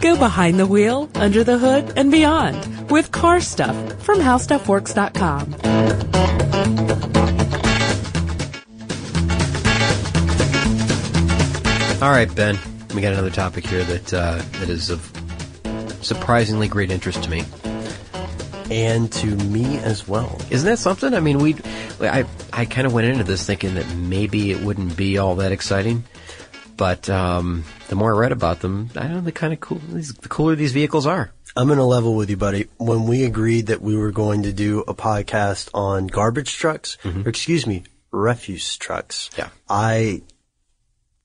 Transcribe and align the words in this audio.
Go 0.00 0.16
behind 0.18 0.58
the 0.58 0.66
wheel, 0.66 1.08
under 1.14 1.42
the 1.44 1.58
hood, 1.58 1.92
and 1.96 2.10
beyond 2.10 2.90
with 2.90 3.10
car 3.10 3.40
stuff 3.40 3.74
from 4.02 4.18
howstuffworks.com. 4.20 5.54
All 12.02 12.10
right, 12.10 12.32
Ben. 12.34 12.58
We 12.94 13.00
got 13.00 13.12
another 13.14 13.30
topic 13.30 13.66
here 13.66 13.82
that 13.84 14.12
uh, 14.12 14.42
that 14.58 14.68
is 14.68 14.90
of 14.90 15.10
surprisingly 16.02 16.68
great 16.68 16.90
interest 16.90 17.22
to 17.24 17.30
me. 17.30 17.44
and 18.70 19.10
to 19.12 19.26
me 19.26 19.78
as 19.78 20.06
well. 20.06 20.38
Isn't 20.50 20.68
that 20.68 20.78
something? 20.78 21.14
I 21.14 21.20
mean, 21.20 21.38
we, 21.38 21.54
I, 22.00 22.24
I 22.52 22.64
kind 22.66 22.86
of 22.86 22.92
went 22.92 23.06
into 23.06 23.24
this 23.24 23.46
thinking 23.46 23.74
that 23.74 23.86
maybe 23.94 24.50
it 24.50 24.60
wouldn't 24.62 24.96
be 24.96 25.16
all 25.18 25.34
that 25.36 25.52
exciting, 25.52 26.04
but 26.76 27.08
um, 27.10 27.64
the 27.88 27.94
more 27.96 28.14
I 28.14 28.18
read 28.18 28.32
about 28.32 28.60
them, 28.60 28.90
I 28.96 29.02
don't 29.02 29.12
know, 29.12 29.20
the 29.20 29.32
kind 29.32 29.52
of 29.52 29.60
cool, 29.60 29.80
these, 29.90 30.12
the 30.14 30.28
cooler 30.28 30.54
these 30.54 30.72
vehicles 30.72 31.06
are. 31.06 31.32
I'm 31.56 31.66
going 31.68 31.78
to 31.78 31.84
level 31.84 32.16
with 32.16 32.30
you, 32.30 32.36
buddy. 32.36 32.66
When 32.78 33.06
we 33.06 33.24
agreed 33.24 33.66
that 33.66 33.80
we 33.80 33.96
were 33.96 34.10
going 34.10 34.42
to 34.42 34.52
do 34.52 34.80
a 34.88 34.94
podcast 34.94 35.70
on 35.72 36.08
garbage 36.08 36.54
trucks, 36.56 36.98
or 37.04 37.28
excuse 37.28 37.66
me, 37.66 37.84
refuse 38.10 38.76
trucks, 38.76 39.30
Yeah. 39.38 39.50
I 39.68 40.22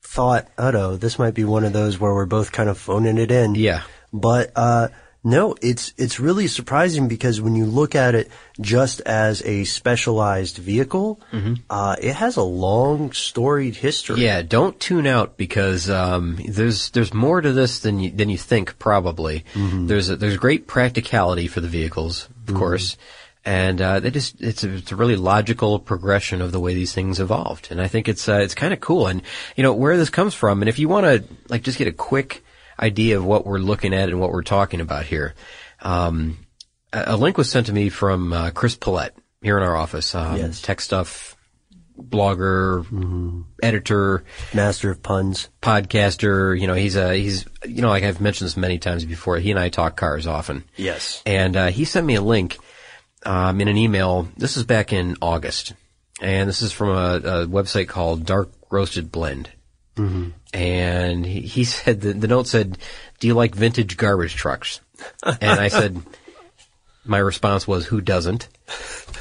thought, 0.03 0.47
oh 0.57 0.95
this 0.97 1.19
might 1.19 1.33
be 1.33 1.43
one 1.45 1.63
of 1.63 1.73
those 1.73 1.99
where 1.99 2.13
we're 2.13 2.25
both 2.25 2.51
kind 2.51 2.69
of 2.69 2.77
phoning 2.77 3.17
it 3.17 3.31
in. 3.31 3.55
Yeah. 3.55 3.83
But, 4.13 4.51
uh, 4.55 4.89
no, 5.23 5.55
it's, 5.61 5.93
it's 5.97 6.19
really 6.19 6.47
surprising 6.47 7.09
because 7.09 7.41
when 7.41 7.55
you 7.55 7.65
look 7.65 7.93
at 7.93 8.15
it 8.15 8.29
just 8.61 9.01
as 9.01 9.41
a 9.43 9.65
specialized 9.65 10.57
vehicle, 10.57 11.19
uh, 11.69 11.95
it 12.01 12.13
has 12.13 12.37
a 12.37 12.43
long 12.43 13.11
storied 13.11 13.75
history. 13.75 14.21
Yeah, 14.21 14.41
don't 14.41 14.79
tune 14.79 15.05
out 15.07 15.35
because 15.35 15.89
um, 15.89 16.39
there's 16.47 16.91
there's 16.91 17.13
more 17.13 17.41
to 17.41 17.51
this 17.51 17.79
than 17.79 17.99
you, 17.99 18.11
than 18.11 18.29
you 18.29 18.37
think. 18.37 18.79
Probably 18.79 19.43
there's 19.87 20.09
a, 20.09 20.15
there's 20.15 20.37
great 20.37 20.67
practicality 20.67 21.47
for 21.47 21.59
the 21.59 21.67
vehicles, 21.67 22.29
of 22.47 22.55
course, 22.55 22.95
and 23.45 23.81
uh, 23.81 23.99
they 23.99 24.11
just 24.11 24.39
it's 24.41 24.63
a, 24.63 24.73
it's 24.73 24.91
a 24.91 24.95
really 24.95 25.15
logical 25.17 25.79
progression 25.79 26.41
of 26.41 26.51
the 26.51 26.59
way 26.59 26.73
these 26.73 26.93
things 26.93 27.19
evolved, 27.19 27.67
and 27.71 27.81
I 27.81 27.87
think 27.87 28.07
it's 28.07 28.27
uh, 28.29 28.39
it's 28.39 28.55
kind 28.55 28.73
of 28.73 28.79
cool. 28.79 29.07
And 29.07 29.21
you 29.55 29.63
know 29.63 29.73
where 29.73 29.97
this 29.97 30.09
comes 30.09 30.33
from, 30.33 30.61
and 30.61 30.69
if 30.69 30.79
you 30.79 30.87
want 30.87 31.05
to 31.05 31.23
like 31.49 31.63
just 31.63 31.77
get 31.77 31.87
a 31.87 31.93
quick 31.93 32.43
idea 32.79 33.17
of 33.17 33.25
what 33.25 33.45
we're 33.45 33.59
looking 33.59 33.93
at 33.93 34.09
and 34.09 34.19
what 34.19 34.31
we're 34.31 34.43
talking 34.43 34.81
about 34.81 35.05
here, 35.05 35.33
um, 35.81 36.37
a, 36.93 37.17
link 37.17 37.37
was 37.37 37.49
sent 37.49 37.67
to 37.67 37.73
me 37.73 37.89
from 37.89 38.33
uh, 38.33 38.51
Chris 38.51 38.75
Pollette 38.75 39.11
here 39.41 39.57
in 39.57 39.63
our 39.63 39.75
office. 39.75 40.15
Um, 40.15 40.37
Yes. 40.37 40.61
Tech 40.61 40.81
stuff 40.81 41.35
blogger, 42.01 43.43
editor, 43.61 44.23
Master 44.53 44.91
of 44.91 45.03
puns. 45.03 45.49
podcaster. 45.61 46.59
You 46.59 46.67
know, 46.67 46.73
he's 46.73 46.95
a 46.95 47.13
he's 47.15 47.45
you 47.65 47.81
know 47.81 47.89
like 47.89 48.03
I've 48.03 48.21
mentioned 48.21 48.45
this 48.47 48.57
many 48.57 48.77
times 48.79 49.05
before. 49.05 49.37
He 49.37 49.51
and 49.51 49.59
I 49.59 49.69
talk 49.69 49.97
cars 49.97 50.27
often. 50.27 50.63
Yes. 50.75 51.21
And 51.25 51.55
uh, 51.57 51.67
he 51.67 51.85
sent 51.85 52.05
me 52.05 52.15
a 52.15 52.21
link 52.21 52.57
um, 53.25 53.59
in 53.61 53.67
an 53.67 53.77
email. 53.77 54.29
This 54.37 54.57
is 54.57 54.63
back 54.63 54.93
in 54.93 55.17
August, 55.21 55.73
and 56.21 56.47
this 56.49 56.61
is 56.61 56.71
from 56.71 56.89
a, 56.89 57.15
a 57.15 57.47
website 57.47 57.87
called 57.87 58.25
Dark 58.25 58.49
Roasted 58.69 59.11
Blend. 59.11 59.49
And 60.53 61.25
he, 61.25 61.41
he 61.41 61.63
said 61.63 62.01
the, 62.01 62.13
the 62.13 62.27
note 62.27 62.47
said, 62.47 62.77
"Do 63.19 63.27
you 63.27 63.33
like 63.33 63.53
vintage 63.55 63.97
garbage 63.97 64.35
trucks?" 64.35 64.81
And 65.23 65.59
I 65.59 65.67
said, 65.67 66.01
my 67.05 67.19
response 67.19 67.67
was, 67.67 67.85
"Who 67.85 68.01
doesn't?" 68.01 68.47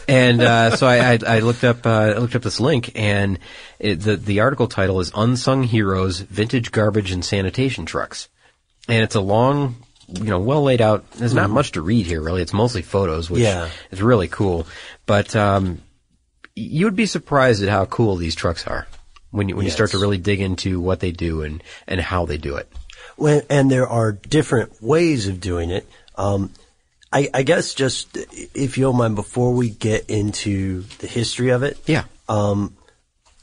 And 0.08 0.40
uh, 0.40 0.76
so 0.76 0.86
I, 0.86 1.12
I, 1.12 1.18
I 1.26 1.38
looked 1.40 1.64
up 1.64 1.86
uh, 1.86 1.90
I 1.90 2.18
looked 2.18 2.34
up 2.34 2.42
this 2.42 2.60
link, 2.60 2.92
and 2.94 3.38
it, 3.78 3.96
the 3.96 4.16
the 4.16 4.40
article 4.40 4.66
title 4.68 5.00
is 5.00 5.12
"Unsung 5.14 5.64
Heroes: 5.64 6.20
Vintage 6.20 6.72
Garbage 6.72 7.10
and 7.12 7.22
Sanitation 7.24 7.84
Trucks," 7.84 8.28
and 8.88 9.02
it's 9.02 9.14
a 9.14 9.20
long, 9.20 9.76
you 10.08 10.24
know, 10.24 10.38
well 10.40 10.62
laid 10.62 10.80
out. 10.80 11.10
There's 11.12 11.34
not 11.34 11.50
much 11.50 11.72
to 11.72 11.82
read 11.82 12.06
here, 12.06 12.22
really. 12.22 12.40
It's 12.40 12.54
mostly 12.54 12.80
photos, 12.82 13.28
which 13.28 13.42
Yeah. 13.42 13.68
is 13.90 14.00
really 14.00 14.28
cool. 14.28 14.66
But 15.04 15.36
um, 15.36 15.82
you 16.56 16.86
would 16.86 16.96
be 16.96 17.06
surprised 17.06 17.62
at 17.62 17.68
how 17.68 17.84
cool 17.84 18.16
these 18.16 18.34
trucks 18.34 18.66
are 18.66 18.86
when 19.30 19.48
you 19.48 19.56
when 19.56 19.64
you 19.64 19.70
start 19.70 19.90
to 19.90 19.98
really 19.98 20.18
dig 20.18 20.40
into 20.40 20.80
what 20.80 21.00
they 21.00 21.12
do 21.12 21.42
and 21.42 21.62
and 21.86 22.00
how 22.00 22.26
they 22.26 22.38
do 22.38 22.56
it. 22.56 22.70
When, 23.16 23.42
and 23.50 23.70
there 23.70 23.88
are 23.88 24.12
different 24.12 24.80
ways 24.82 25.26
of 25.28 25.40
doing 25.40 25.70
it. 25.70 25.88
Um, 26.16 26.52
I, 27.12 27.28
I 27.32 27.42
guess 27.42 27.74
just 27.74 28.16
if 28.54 28.76
you 28.78 28.84
don't 28.84 28.96
mind, 28.96 29.14
before 29.16 29.54
we 29.54 29.70
get 29.70 30.08
into 30.10 30.82
the 30.98 31.06
history 31.06 31.50
of 31.50 31.62
it, 31.62 31.78
Yeah. 31.86 32.04
um, 32.28 32.76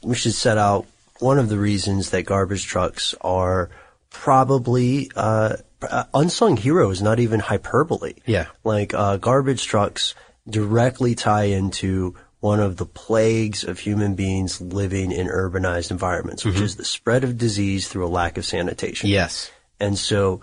we 0.02 0.14
should 0.14 0.34
set 0.34 0.56
out 0.56 0.86
one 1.18 1.38
of 1.38 1.48
the 1.48 1.58
reasons 1.58 2.10
that 2.10 2.22
garbage 2.22 2.64
trucks 2.66 3.14
are 3.20 3.70
probably 4.10 5.10
uh, 5.14 5.56
uh, 5.82 6.04
unsung 6.14 6.56
heroes, 6.56 7.02
not 7.02 7.18
even 7.20 7.40
hyperbole. 7.40 8.14
Yeah. 8.26 8.46
like 8.64 8.94
uh, 8.94 9.16
garbage 9.18 9.66
trucks 9.66 10.14
directly 10.48 11.14
tie 11.14 11.44
into 11.44 12.14
one 12.46 12.60
of 12.60 12.76
the 12.76 12.86
plagues 12.86 13.64
of 13.64 13.80
human 13.80 14.14
beings 14.14 14.60
living 14.60 15.10
in 15.10 15.26
urbanized 15.26 15.90
environments, 15.90 16.44
which 16.44 16.60
is 16.60 16.76
the 16.76 16.84
spread 16.84 17.24
of 17.24 17.36
disease 17.36 17.88
through 17.88 18.06
a 18.06 18.14
lack 18.20 18.38
of 18.38 18.44
sanitation. 18.44 19.10
Yes. 19.10 19.50
And 19.80 19.98
so 19.98 20.40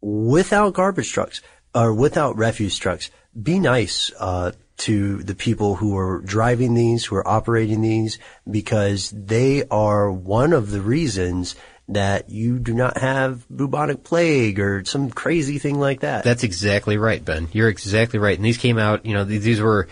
without 0.00 0.74
garbage 0.74 1.12
trucks 1.12 1.40
or 1.72 1.94
without 1.94 2.36
refuse 2.36 2.76
trucks, 2.76 3.10
be 3.40 3.60
nice, 3.60 4.10
uh, 4.18 4.50
to 4.78 5.22
the 5.22 5.34
people 5.34 5.76
who 5.76 5.96
are 5.96 6.20
driving 6.20 6.74
these, 6.74 7.04
who 7.04 7.14
are 7.14 7.28
operating 7.28 7.82
these, 7.82 8.18
because 8.50 9.10
they 9.10 9.62
are 9.70 10.10
one 10.10 10.52
of 10.52 10.70
the 10.70 10.80
reasons 10.80 11.54
that 11.86 12.30
you 12.30 12.58
do 12.58 12.72
not 12.72 12.96
have 12.98 13.46
bubonic 13.48 14.02
plague 14.02 14.58
or 14.58 14.84
some 14.84 15.10
crazy 15.10 15.58
thing 15.58 15.78
like 15.78 16.00
that. 16.00 16.24
That's 16.24 16.44
exactly 16.44 16.96
right, 16.96 17.22
Ben. 17.24 17.48
You're 17.52 17.68
exactly 17.68 18.18
right. 18.18 18.36
And 18.36 18.44
these 18.44 18.58
came 18.58 18.78
out, 18.78 19.04
you 19.04 19.12
know, 19.12 19.24
th- 19.24 19.42
these 19.42 19.60
were, 19.60 19.86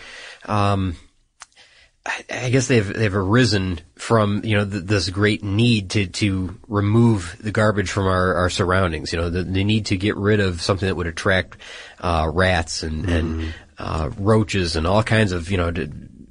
um, 0.46 0.96
I, 2.06 2.24
I 2.30 2.50
guess 2.50 2.68
they've 2.68 2.86
they've 2.86 3.14
arisen 3.14 3.80
from 3.96 4.42
you 4.44 4.56
know 4.56 4.64
th- 4.64 4.84
this 4.84 5.10
great 5.10 5.42
need 5.42 5.90
to 5.90 6.06
to 6.06 6.58
remove 6.66 7.36
the 7.40 7.50
garbage 7.50 7.90
from 7.90 8.06
our, 8.06 8.34
our 8.34 8.50
surroundings. 8.50 9.12
You 9.12 9.20
know, 9.20 9.30
the, 9.30 9.42
the 9.42 9.64
need 9.64 9.86
to 9.86 9.96
get 9.96 10.16
rid 10.16 10.40
of 10.40 10.62
something 10.62 10.86
that 10.86 10.94
would 10.94 11.06
attract 11.06 11.58
uh, 12.00 12.30
rats 12.32 12.82
and 12.82 13.08
and 13.08 13.54
uh, 13.78 14.10
roaches 14.18 14.76
and 14.76 14.86
all 14.86 15.02
kinds 15.02 15.32
of 15.32 15.50
you 15.50 15.56
know. 15.56 15.70
d 15.70 15.88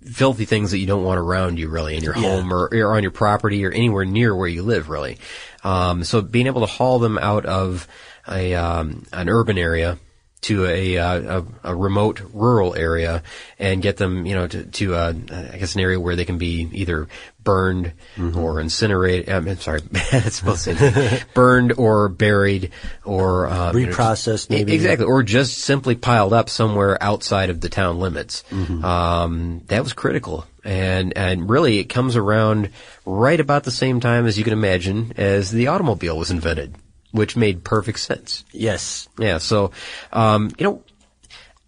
Filthy 0.08 0.46
things 0.46 0.72
that 0.72 0.78
you 0.78 0.88
don't 0.88 1.04
want 1.04 1.20
around 1.20 1.60
you, 1.60 1.68
really, 1.68 1.98
in 1.98 2.02
your 2.02 2.14
home 2.14 2.54
or, 2.54 2.70
or 2.72 2.96
on 2.96 3.04
your 3.04 3.12
property 3.12 3.66
or 3.66 3.72
anywhere 3.72 4.06
near 4.06 4.34
where 4.34 4.48
you 4.48 4.64
live, 4.64 4.88
really. 4.88 5.18
Um, 5.66 6.06
so 6.06 6.22
being 6.22 6.48
able 6.48 6.62
to 6.62 6.66
haul 6.66 7.00
them 7.00 7.18
out 7.18 7.46
of 7.46 7.90
a 8.26 8.56
um, 8.56 9.06
an 9.12 9.28
urban 9.28 9.58
area 9.58 9.98
to 10.48 10.66
a, 10.66 10.98
uh, 10.98 11.42
a, 11.64 11.72
a 11.72 11.76
remote 11.76 12.22
rural 12.34 12.74
area 12.76 13.24
and 13.60 13.82
get 13.82 13.98
them, 13.98 14.26
you 14.26 14.34
know, 14.36 14.48
to, 14.48 14.64
to 14.64 14.96
uh, 14.96 15.14
I 15.54 15.58
guess 15.58 15.76
an 15.76 15.82
area 15.82 16.00
where 16.00 16.16
they 16.16 16.26
can 16.26 16.38
be 16.38 16.70
either 16.72 17.08
burned 17.44 17.94
or 18.36 18.60
incinerated. 18.60 19.30
Um, 19.30 19.48
I'm 19.48 19.58
sorry, 19.60 19.82
that's 20.12 20.36
supposed 20.38 20.66
to 20.66 20.76
say 20.76 21.24
burned 21.34 21.74
or 21.78 22.10
buried 22.10 22.72
or 23.06 23.48
um, 23.48 23.78
you 23.78 23.86
know, 23.88 23.92
Reprocessed, 23.94 24.50
maybe. 24.50 24.74
exactly, 24.74 25.06
or 25.06 25.24
just 25.24 25.58
simply 25.60 25.96
piled 25.96 26.34
up 26.34 26.50
somewhere 26.50 27.02
outside 27.02 27.50
of 27.50 27.62
the 27.62 27.70
town 27.70 28.00
limits. 28.00 28.44
Um, 28.52 29.62
that 29.68 29.84
was 29.84 29.94
critical, 29.94 30.46
and 30.64 31.16
and 31.18 31.50
really 31.50 31.80
it 31.80 31.86
comes 31.86 32.16
around 32.16 32.70
right 33.06 33.40
about 33.40 33.64
the 33.64 33.72
same 33.72 34.00
time 34.00 34.26
as 34.26 34.38
you 34.38 34.44
can 34.44 34.54
imagine 34.54 35.14
as 35.18 35.50
the 35.52 35.68
automobile 35.68 36.18
was 36.18 36.32
invented, 36.32 36.76
which 37.12 37.36
made 37.36 37.64
perfect 37.64 38.00
sense. 38.00 38.44
Yes. 38.52 39.08
Yeah. 39.18 39.38
So, 39.38 39.72
um, 40.12 40.52
you 40.58 40.66
know, 40.66 40.84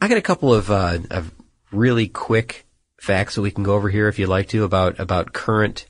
I 0.01 0.07
got 0.07 0.17
a 0.17 0.21
couple 0.21 0.53
of, 0.53 0.69
uh, 0.71 0.99
of 1.09 1.31
really 1.71 2.07
quick 2.07 2.65
facts 2.99 3.35
that 3.35 3.41
we 3.41 3.51
can 3.51 3.63
go 3.63 3.73
over 3.75 3.89
here 3.89 4.07
if 4.07 4.19
you'd 4.19 4.29
like 4.29 4.49
to 4.49 4.63
about, 4.63 4.99
about 4.99 5.33
current 5.33 5.85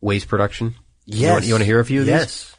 waste 0.00 0.28
production. 0.28 0.74
You 1.06 1.28
want, 1.28 1.42
Yes. 1.42 1.48
you 1.48 1.54
want 1.54 1.62
to 1.62 1.66
hear 1.66 1.80
a 1.80 1.84
few 1.84 2.00
of 2.00 2.06
these? 2.06 2.12
Yes. 2.14 2.56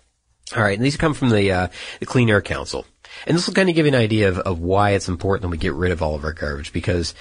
All 0.56 0.62
right. 0.62 0.78
And 0.78 0.86
these 0.86 0.98
come 0.98 1.14
from 1.14 1.30
the, 1.30 1.52
uh, 1.52 1.68
the 2.00 2.06
Clean 2.06 2.30
Air 2.30 2.42
Council. 2.42 2.86
And 3.26 3.38
this 3.38 3.48
will 3.48 3.54
kind 3.54 3.70
of 3.70 3.76
give 3.76 3.86
you 3.86 3.92
an 3.94 4.00
idea 4.00 4.30
of, 4.30 4.40
of 4.40 4.60
why 4.60 4.92
it's 4.92 5.08
important 5.08 5.44
that 5.44 5.50
we 5.50 5.58
get 5.58 5.74
rid 5.74 5.92
of 5.92 6.02
all 6.02 6.16
of 6.16 6.24
our 6.24 6.34
garbage 6.34 6.74
because 6.74 7.14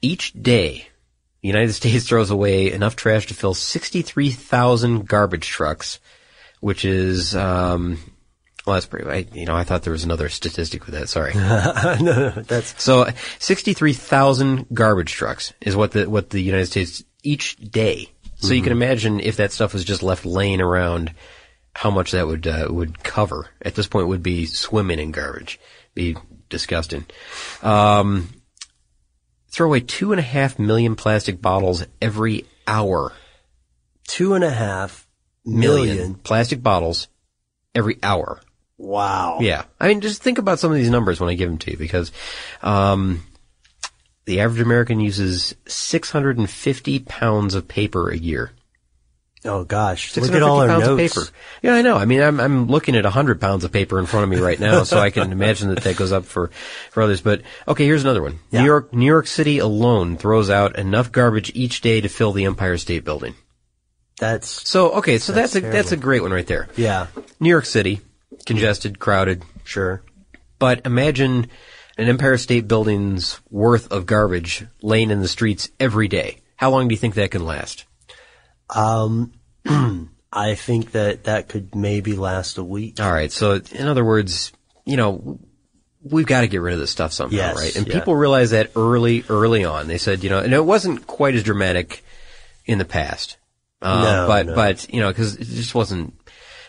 each 0.00 0.32
day 0.40 0.86
the 1.42 1.48
United 1.48 1.72
States 1.74 2.06
throws 2.06 2.30
away 2.30 2.70
enough 2.72 2.96
trash 2.96 3.26
to 3.26 3.34
fill 3.34 3.54
63,000 3.54 5.06
garbage 5.08 5.46
trucks, 5.48 5.98
which 6.60 6.84
is, 6.84 7.34
um, 7.34 7.98
well, 8.68 8.74
that's 8.74 8.86
pretty, 8.86 9.08
I, 9.08 9.26
you 9.32 9.46
know, 9.46 9.56
I 9.56 9.64
thought 9.64 9.82
there 9.82 9.92
was 9.92 10.04
another 10.04 10.28
statistic 10.28 10.84
with 10.86 10.94
that. 10.94 11.08
Sorry. 11.08 11.32
no, 11.34 11.96
no, 12.00 12.30
That's 12.42 12.82
So, 12.82 13.06
63,000 13.38 14.66
garbage 14.72 15.12
trucks 15.12 15.52
is 15.60 15.74
what 15.74 15.92
the, 15.92 16.08
what 16.08 16.30
the 16.30 16.40
United 16.40 16.66
States 16.66 17.02
each 17.22 17.56
day. 17.56 18.10
So 18.36 18.52
you 18.52 18.62
can 18.62 18.72
imagine 18.72 19.20
if 19.20 19.36
that 19.38 19.52
stuff 19.52 19.72
was 19.72 19.84
just 19.84 20.02
left 20.02 20.24
laying 20.24 20.60
around, 20.60 21.12
how 21.74 21.90
much 21.90 22.12
that 22.12 22.26
would, 22.26 22.46
uh, 22.46 22.66
would 22.70 23.02
cover. 23.02 23.48
At 23.62 23.74
this 23.74 23.86
point 23.88 24.08
would 24.08 24.22
be 24.22 24.46
swimming 24.46 24.98
in 25.00 25.10
garbage. 25.10 25.58
Be 25.94 26.16
disgusting. 26.48 27.06
Um, 27.62 28.28
throw 29.48 29.66
away 29.66 29.80
two 29.80 30.12
and 30.12 30.20
a 30.20 30.22
half 30.22 30.58
million 30.58 30.94
plastic 30.94 31.40
bottles 31.42 31.84
every 32.00 32.44
hour. 32.66 33.12
two 34.06 34.34
and 34.34 34.44
a 34.44 34.50
half 34.50 35.06
Million 35.44 35.96
million. 35.96 36.14
plastic 36.14 36.62
bottles 36.62 37.08
every 37.74 37.98
hour. 38.02 38.40
Wow. 38.78 39.38
Yeah. 39.40 39.64
I 39.80 39.88
mean, 39.88 40.00
just 40.00 40.22
think 40.22 40.38
about 40.38 40.60
some 40.60 40.70
of 40.70 40.76
these 40.76 40.90
numbers 40.90 41.20
when 41.20 41.28
I 41.28 41.34
give 41.34 41.48
them 41.50 41.58
to 41.58 41.72
you 41.72 41.76
because, 41.76 42.12
um, 42.62 43.24
the 44.24 44.40
average 44.40 44.60
American 44.60 45.00
uses 45.00 45.54
650 45.66 46.98
pounds 47.00 47.54
of 47.54 47.66
paper 47.66 48.10
a 48.10 48.16
year. 48.16 48.52
Oh 49.44 49.64
gosh. 49.64 50.16
Look 50.16 50.32
at 50.32 50.42
all 50.42 50.60
our 50.60 50.66
pounds 50.66 50.86
notes. 50.86 51.16
of 51.16 51.24
paper. 51.24 51.36
Yeah, 51.62 51.74
I 51.74 51.82
know. 51.82 51.96
I 51.96 52.04
mean, 52.04 52.20
I'm, 52.20 52.38
I'm 52.40 52.66
looking 52.66 52.96
at 52.96 53.04
100 53.04 53.40
pounds 53.40 53.64
of 53.64 53.72
paper 53.72 53.98
in 53.98 54.06
front 54.06 54.24
of 54.24 54.30
me 54.30 54.36
right 54.38 54.58
now, 54.58 54.82
so 54.82 54.98
I 54.98 55.10
can 55.10 55.30
imagine 55.32 55.68
that 55.68 55.84
that 55.84 55.96
goes 55.96 56.12
up 56.12 56.24
for, 56.24 56.48
for 56.90 57.02
others. 57.04 57.20
But, 57.20 57.42
okay, 57.66 57.84
here's 57.84 58.02
another 58.02 58.20
one. 58.22 58.40
Yeah. 58.50 58.60
New 58.60 58.66
York, 58.66 58.92
New 58.92 59.06
York 59.06 59.26
City 59.28 59.58
alone 59.58 60.16
throws 60.18 60.50
out 60.50 60.76
enough 60.76 61.12
garbage 61.12 61.52
each 61.54 61.80
day 61.80 62.00
to 62.00 62.08
fill 62.08 62.32
the 62.32 62.44
Empire 62.44 62.76
State 62.78 63.04
Building. 63.04 63.34
That's 64.18 64.68
So, 64.68 64.90
okay, 64.94 65.18
so 65.18 65.32
that's, 65.32 65.52
That's 65.52 65.64
a, 65.64 65.70
that's 65.70 65.92
a 65.92 65.96
great 65.96 66.22
one 66.22 66.32
right 66.32 66.46
there. 66.46 66.68
yeah. 66.76 67.06
New 67.38 67.48
York 67.48 67.64
City, 67.64 68.00
congested, 68.48 68.98
crowded, 68.98 69.44
Sure. 69.64 70.02
But 70.58 70.86
imagine 70.86 71.46
an 71.96 72.08
Empire 72.08 72.36
State 72.36 72.66
Building's 72.66 73.40
worth 73.50 73.92
of 73.92 74.06
garbage 74.06 74.66
laying 74.82 75.10
in 75.10 75.20
the 75.20 75.28
streets 75.28 75.70
every 75.78 76.08
day. 76.08 76.38
How 76.56 76.70
long 76.70 76.88
do 76.88 76.92
you 76.94 76.98
think 76.98 77.14
that 77.14 77.30
can 77.30 77.44
last? 77.44 77.84
Um, 78.74 79.32
I 80.32 80.54
think 80.56 80.92
that 80.92 81.24
that 81.24 81.48
could 81.48 81.74
maybe 81.74 82.14
last 82.14 82.58
a 82.58 82.64
week. 82.64 83.00
All 83.00 83.12
right. 83.12 83.30
So, 83.30 83.60
in 83.72 83.86
other 83.86 84.04
words, 84.04 84.52
you 84.84 84.96
know, 84.96 85.38
we've 86.02 86.26
got 86.26 86.40
to 86.42 86.48
get 86.48 86.60
rid 86.60 86.74
of 86.74 86.80
this 86.80 86.90
stuff 86.90 87.12
somehow, 87.12 87.36
Yes, 87.36 87.56
right? 87.56 87.76
And 87.76 87.86
yeah. 87.86 87.94
people 87.94 88.16
realized 88.16 88.52
that 88.52 88.72
early, 88.74 89.24
early 89.28 89.64
on. 89.64 89.86
They 89.86 89.98
said, 89.98 90.24
you 90.24 90.30
know, 90.30 90.40
and 90.40 90.52
it 90.52 90.64
wasn't 90.64 91.06
quite 91.06 91.34
as 91.34 91.42
dramatic 91.44 92.02
in 92.66 92.78
the 92.78 92.84
past. 92.84 93.36
Uh, 93.80 94.02
No, 94.02 94.26
but, 94.26 94.46
no. 94.46 94.54
but, 94.54 94.92
you 94.92 95.00
know, 95.00 95.12
cause 95.12 95.36
it 95.36 95.44
just 95.44 95.74
wasn't, 95.74 96.14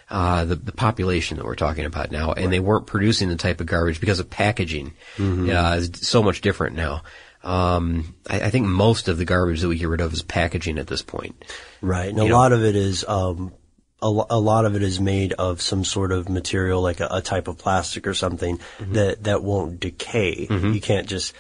uh, 0.09 0.45
the, 0.45 0.55
the 0.55 0.71
population 0.71 1.37
that 1.37 1.45
we're 1.45 1.55
talking 1.55 1.85
about 1.85 2.11
now, 2.11 2.31
and 2.33 2.51
they 2.51 2.59
weren't 2.59 2.87
producing 2.87 3.29
the 3.29 3.35
type 3.35 3.61
of 3.61 3.67
garbage 3.67 3.99
because 3.99 4.19
of 4.19 4.29
packaging, 4.29 4.93
Mm-hmm. 5.17 5.49
uh, 5.49 5.75
is 5.75 5.91
so 6.07 6.23
much 6.23 6.41
different 6.41 6.75
now. 6.75 7.03
Um, 7.43 8.15
I, 8.29 8.41
I 8.41 8.49
think 8.49 8.67
most 8.67 9.07
of 9.07 9.17
the 9.17 9.25
garbage 9.25 9.61
that 9.61 9.67
we 9.69 9.77
get 9.77 9.87
rid 9.87 10.01
of 10.01 10.11
is 10.13 10.21
packaging 10.23 10.77
at 10.77 10.87
this 10.87 11.01
point. 11.01 11.45
Right. 11.81 12.09
And 12.09 12.19
a 12.19 12.27
know- 12.27 12.35
lot 12.37 12.51
of 12.53 12.63
it 12.63 12.75
is, 12.75 13.05
um, 13.07 13.53
a, 14.01 14.07
a 14.07 14.39
lot 14.39 14.65
of 14.65 14.75
it 14.75 14.81
is 14.83 14.99
made 14.99 15.33
of 15.33 15.61
some 15.61 15.83
sort 15.83 16.11
of 16.11 16.29
material, 16.29 16.81
like 16.81 16.99
a, 17.01 17.07
a 17.11 17.21
type 17.21 17.47
of 17.47 17.57
plastic 17.57 18.07
or 18.07 18.13
something 18.13 18.57
Mm-hmm. 18.79 18.93
that, 18.93 19.23
that 19.25 19.43
won't 19.43 19.79
decay. 19.79 20.47
You 20.49 20.79
can't 20.81 21.07
just 21.07 21.33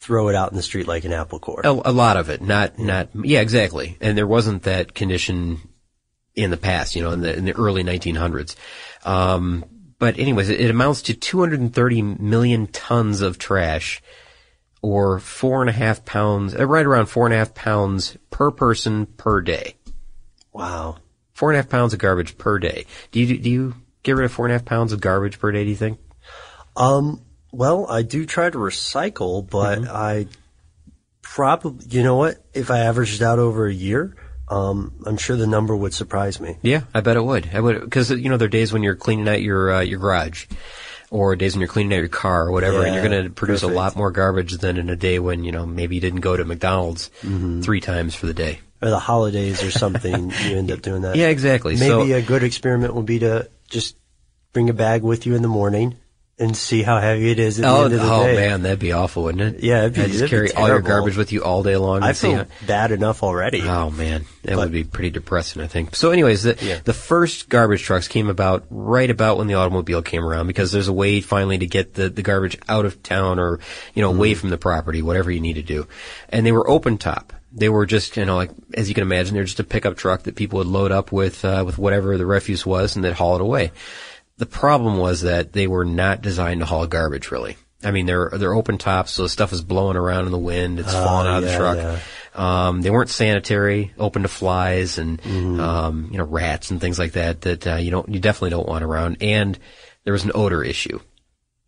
throw 0.00 0.28
it 0.28 0.34
out 0.34 0.50
in 0.50 0.56
the 0.56 0.62
street 0.62 0.86
like 0.88 1.04
an 1.04 1.12
apple 1.12 1.38
core. 1.38 1.62
A, 1.64 1.70
a 1.70 1.92
lot 1.92 2.16
of 2.16 2.28
it, 2.28 2.42
not 2.42 2.78
not 2.78 3.10
yeah, 3.14 3.40
exactly. 3.40 3.96
And 4.00 4.18
there 4.18 4.26
wasn't 4.26 4.64
that 4.64 4.94
condition 4.94 5.60
in 6.34 6.50
the 6.50 6.56
past, 6.56 6.96
you 6.96 7.02
know, 7.02 7.10
in 7.10 7.20
the 7.20 7.36
in 7.36 7.44
the 7.44 7.52
early 7.52 7.84
1900s. 7.84 8.56
Um, 9.04 9.64
but 9.98 10.18
anyways, 10.18 10.48
it, 10.48 10.60
it 10.60 10.70
amounts 10.70 11.02
to 11.02 11.14
230 11.14 12.02
million 12.02 12.66
tons 12.68 13.20
of 13.20 13.38
trash, 13.38 14.02
or 14.80 15.18
four 15.18 15.60
and 15.60 15.70
a 15.70 15.72
half 15.72 16.04
pounds, 16.04 16.54
uh, 16.54 16.66
right 16.66 16.84
around 16.86 17.06
four 17.06 17.26
and 17.26 17.34
a 17.34 17.38
half 17.38 17.54
pounds 17.54 18.16
per 18.30 18.50
person 18.50 19.06
per 19.06 19.40
day. 19.40 19.76
Wow. 20.52 20.96
Four 21.34 21.50
and 21.50 21.56
a 21.56 21.62
half 21.62 21.70
pounds 21.70 21.92
of 21.92 21.98
garbage 21.98 22.36
per 22.38 22.58
day. 22.58 22.86
Do 23.10 23.20
you 23.20 23.38
do 23.38 23.50
you 23.50 23.74
get 24.02 24.16
rid 24.16 24.24
of 24.24 24.32
four 24.32 24.46
and 24.46 24.52
a 24.52 24.58
half 24.58 24.64
pounds 24.64 24.92
of 24.92 25.00
garbage 25.00 25.38
per 25.38 25.52
day? 25.52 25.64
Do 25.64 25.70
you 25.70 25.76
think? 25.76 25.98
Um, 26.76 27.20
well, 27.52 27.86
I 27.88 28.02
do 28.02 28.24
try 28.26 28.48
to 28.50 28.58
recycle, 28.58 29.48
but 29.48 29.80
Mm-hmm. 29.80 29.96
I 29.96 30.26
probably, 31.22 31.86
you 31.90 32.02
know 32.02 32.16
what? 32.16 32.44
If 32.54 32.70
I 32.70 32.80
averaged 32.80 33.22
out 33.22 33.38
over 33.38 33.66
a 33.66 33.72
year, 33.72 34.16
um, 34.48 34.92
I'm 35.06 35.16
sure 35.16 35.36
the 35.36 35.46
number 35.46 35.74
would 35.74 35.94
surprise 35.94 36.40
me. 36.40 36.58
Yeah, 36.62 36.82
I 36.94 37.00
bet 37.00 37.16
it 37.16 37.24
would. 37.24 37.50
I 37.52 37.60
would 37.60 37.80
because 37.80 38.10
you 38.10 38.28
know 38.28 38.36
there 38.36 38.46
are 38.46 38.50
days 38.50 38.72
when 38.72 38.82
you're 38.82 38.96
cleaning 38.96 39.28
out 39.28 39.40
your 39.40 39.72
uh, 39.72 39.80
your 39.80 39.98
garage, 39.98 40.46
or 41.10 41.36
days 41.36 41.54
when 41.54 41.60
you're 41.60 41.68
cleaning 41.68 41.92
out 41.92 42.00
your 42.00 42.08
car 42.08 42.48
or 42.48 42.52
whatever, 42.52 42.84
and 42.84 42.94
you're 42.94 43.08
going 43.08 43.24
to 43.24 43.30
produce 43.30 43.62
a 43.62 43.68
lot 43.68 43.96
more 43.96 44.10
garbage 44.10 44.52
than 44.58 44.76
in 44.76 44.90
a 44.90 44.96
day 44.96 45.18
when 45.18 45.44
you 45.44 45.52
know 45.52 45.66
maybe 45.66 45.94
you 45.94 46.00
didn't 46.00 46.20
go 46.20 46.36
to 46.36 46.44
McDonald's 46.44 47.08
three 47.62 47.80
times 47.80 48.14
for 48.14 48.26
the 48.26 48.34
day. 48.34 48.60
Or 48.80 48.90
the 48.90 48.98
holidays 48.98 49.62
or 49.62 49.70
something, 49.70 50.30
you 50.44 50.56
end 50.56 50.72
up 50.72 50.82
doing 50.82 51.02
that. 51.02 51.14
Yeah, 51.14 51.28
exactly. 51.28 51.74
Maybe 51.74 52.10
so, 52.10 52.16
a 52.16 52.22
good 52.22 52.42
experiment 52.42 52.94
would 52.94 53.06
be 53.06 53.20
to 53.20 53.48
just 53.68 53.96
bring 54.52 54.68
a 54.68 54.74
bag 54.74 55.02
with 55.02 55.24
you 55.24 55.36
in 55.36 55.42
the 55.42 55.48
morning 55.48 55.96
and 56.38 56.56
see 56.56 56.82
how 56.82 56.98
heavy 56.98 57.30
it 57.30 57.38
is 57.38 57.58
at 57.58 57.62
the 57.62 57.68
oh, 57.68 57.84
end 57.84 57.94
of 57.94 58.00
the 58.00 58.06
oh 58.10 58.24
man, 58.24 58.62
that'd 58.62 58.78
be 58.78 58.90
awful, 58.92 59.24
wouldn't 59.24 59.56
it? 59.56 59.62
Yeah, 59.62 59.80
it'd 59.80 59.94
be- 59.94 60.02
I'd 60.02 60.10
just 60.10 60.26
carry 60.26 60.52
all 60.52 60.66
your 60.66 60.80
garbage 60.80 61.16
with 61.16 61.30
you 61.30 61.44
all 61.44 61.62
day 61.62 61.76
long. 61.76 62.02
I 62.02 62.14
feel 62.14 62.36
how- 62.36 62.46
bad 62.66 62.90
enough 62.90 63.22
already. 63.22 63.62
Oh 63.62 63.90
man, 63.90 64.24
that 64.42 64.56
But- 64.56 64.58
would 64.64 64.72
be 64.72 64.82
pretty 64.82 65.10
depressing, 65.10 65.62
I 65.62 65.66
think. 65.66 65.94
So, 65.94 66.10
anyways, 66.10 66.42
the 66.42 66.56
Yeah. 66.60 66.78
the 66.82 66.94
first 66.94 67.48
garbage 67.48 67.82
trucks 67.82 68.08
came 68.08 68.28
about 68.28 68.64
right 68.70 69.10
about 69.10 69.36
when 69.38 69.46
the 69.46 69.54
automobile 69.54 70.02
came 70.02 70.24
around 70.24 70.46
because 70.46 70.72
there's 70.72 70.88
a 70.88 70.92
way 70.92 71.20
finally 71.20 71.58
to 71.58 71.66
get 71.66 71.94
the 71.94 72.08
the 72.08 72.22
garbage 72.22 72.58
out 72.68 72.86
of 72.86 73.02
town 73.02 73.38
or 73.38 73.60
you 73.94 74.02
know 74.02 74.10
Mm-hmm. 74.10 74.18
away 74.18 74.34
from 74.34 74.50
the 74.50 74.58
property, 74.58 75.02
whatever 75.02 75.30
you 75.30 75.40
need 75.40 75.54
to 75.54 75.62
do. 75.62 75.86
And 76.30 76.44
they 76.46 76.52
were 76.52 76.68
open 76.68 76.98
top. 76.98 77.32
They 77.54 77.68
were 77.68 77.84
just 77.84 78.16
you 78.16 78.24
know 78.24 78.36
like 78.36 78.50
as 78.74 78.88
you 78.88 78.94
can 78.94 79.02
imagine, 79.02 79.34
they're 79.34 79.44
just 79.44 79.60
a 79.60 79.64
pickup 79.64 79.96
truck 79.96 80.22
that 80.22 80.34
people 80.34 80.56
would 80.58 80.66
load 80.66 80.90
up 80.90 81.12
with 81.12 81.44
uh, 81.44 81.62
with 81.66 81.76
whatever 81.78 82.16
the 82.16 82.26
refuse 82.26 82.64
was 82.66 82.96
and 82.96 83.04
they'd 83.04 83.12
haul 83.12 83.34
it 83.36 83.42
away. 83.42 83.70
The 84.42 84.46
problem 84.46 84.96
was 84.96 85.20
that 85.20 85.52
they 85.52 85.68
were 85.68 85.84
not 85.84 86.20
designed 86.20 86.58
to 86.62 86.66
haul 86.66 86.88
garbage 86.88 87.30
really. 87.30 87.56
I 87.84 87.92
mean, 87.92 88.06
they're 88.06 88.28
they're 88.34 88.54
open 88.56 88.76
tops, 88.76 89.12
so 89.12 89.28
stuff 89.28 89.52
is 89.52 89.62
blowing 89.62 89.96
around 89.96 90.26
in 90.26 90.32
the 90.32 90.38
wind. 90.38 90.80
It's 90.80 90.92
falling 90.92 91.28
out 91.28 91.44
of 91.44 91.48
the 91.48 91.56
truck. 91.56 91.76
yeah. 91.76 91.98
Um, 92.34 92.82
they 92.82 92.90
weren't 92.90 93.08
sanitary, 93.08 93.92
open 93.98 94.22
to 94.22 94.28
flies 94.28 94.98
and 94.98 95.22
Mm-hmm. 95.22 95.60
um, 95.60 96.08
you 96.10 96.18
know 96.18 96.24
rats 96.24 96.72
and 96.72 96.80
things 96.80 96.98
like 96.98 97.12
that. 97.12 97.42
That 97.42 97.66
uh, 97.68 97.76
you 97.76 97.92
don't, 97.92 98.08
you 98.08 98.18
definitely 98.18 98.50
don't 98.50 98.66
want 98.68 98.82
around. 98.82 99.18
And 99.20 99.56
there 100.02 100.12
was 100.12 100.24
an 100.24 100.32
odor 100.34 100.64
issue 100.64 100.98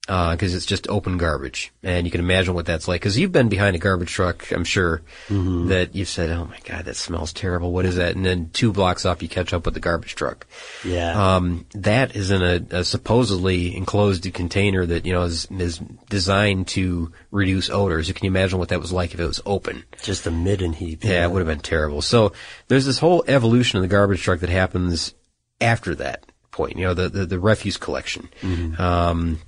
because 0.06 0.54
it's 0.54 0.66
just 0.66 0.86
open 0.88 1.16
garbage, 1.16 1.72
and 1.82 2.06
you 2.06 2.10
can 2.10 2.20
imagine 2.20 2.52
what 2.54 2.66
that's 2.66 2.86
like. 2.86 3.00
Because 3.00 3.18
you've 3.18 3.32
been 3.32 3.48
behind 3.48 3.74
a 3.74 3.78
garbage 3.78 4.12
truck, 4.12 4.50
I'm 4.52 4.64
sure 4.64 5.00
Mm-hmm. 5.28 5.68
that 5.68 5.94
you've 5.94 6.08
said, 6.08 6.30
"Oh 6.30 6.44
my 6.44 6.58
god, 6.64 6.84
that 6.84 6.96
smells 6.96 7.32
terrible. 7.32 7.72
What 7.72 7.86
is 7.86 7.96
that?" 7.96 8.14
And 8.14 8.24
then 8.26 8.50
two 8.52 8.72
blocks 8.72 9.06
off, 9.06 9.22
you 9.22 9.28
catch 9.30 9.54
up 9.54 9.64
with 9.64 9.72
the 9.74 9.80
garbage 9.80 10.14
truck. 10.14 10.46
Yeah. 10.84 11.36
Um, 11.36 11.64
that 11.72 12.14
is 12.14 12.30
in 12.30 12.42
a, 12.42 12.78
a 12.80 12.84
supposedly 12.84 13.74
enclosed 13.76 14.30
container 14.34 14.84
that 14.84 15.06
you 15.06 15.12
know 15.14 15.22
is, 15.22 15.46
is 15.50 15.78
designed 16.10 16.68
to 16.68 17.10
reduce 17.30 17.70
odors. 17.70 18.06
You 18.08 18.12
can 18.14 18.26
imagine 18.26 18.58
what 18.58 18.68
that 18.68 18.80
was 18.80 18.92
like 18.92 19.14
if 19.14 19.20
it 19.20 19.26
was 19.26 19.40
open. 19.46 19.84
just 20.02 20.26
a 20.26 20.30
midden 20.30 20.74
heap. 20.74 21.02
Yeah, 21.02 21.24
it 21.24 21.30
would 21.30 21.38
have 21.40 21.48
been 21.48 21.60
terrible. 21.60 22.02
So 22.02 22.32
there's 22.68 22.84
this 22.84 22.98
whole 22.98 23.24
evolution 23.26 23.78
of 23.78 23.82
the 23.82 23.88
garbage 23.88 24.20
truck 24.22 24.40
that 24.40 24.50
happens 24.50 25.14
after 25.62 25.94
that. 25.94 26.26
point, 26.50 26.76
you 26.76 26.84
know, 26.84 26.94
the, 26.94 27.08
the, 27.08 27.26
the 27.26 27.38
refuse 27.40 27.76
collection. 27.78 28.28
Um, 28.78 29.40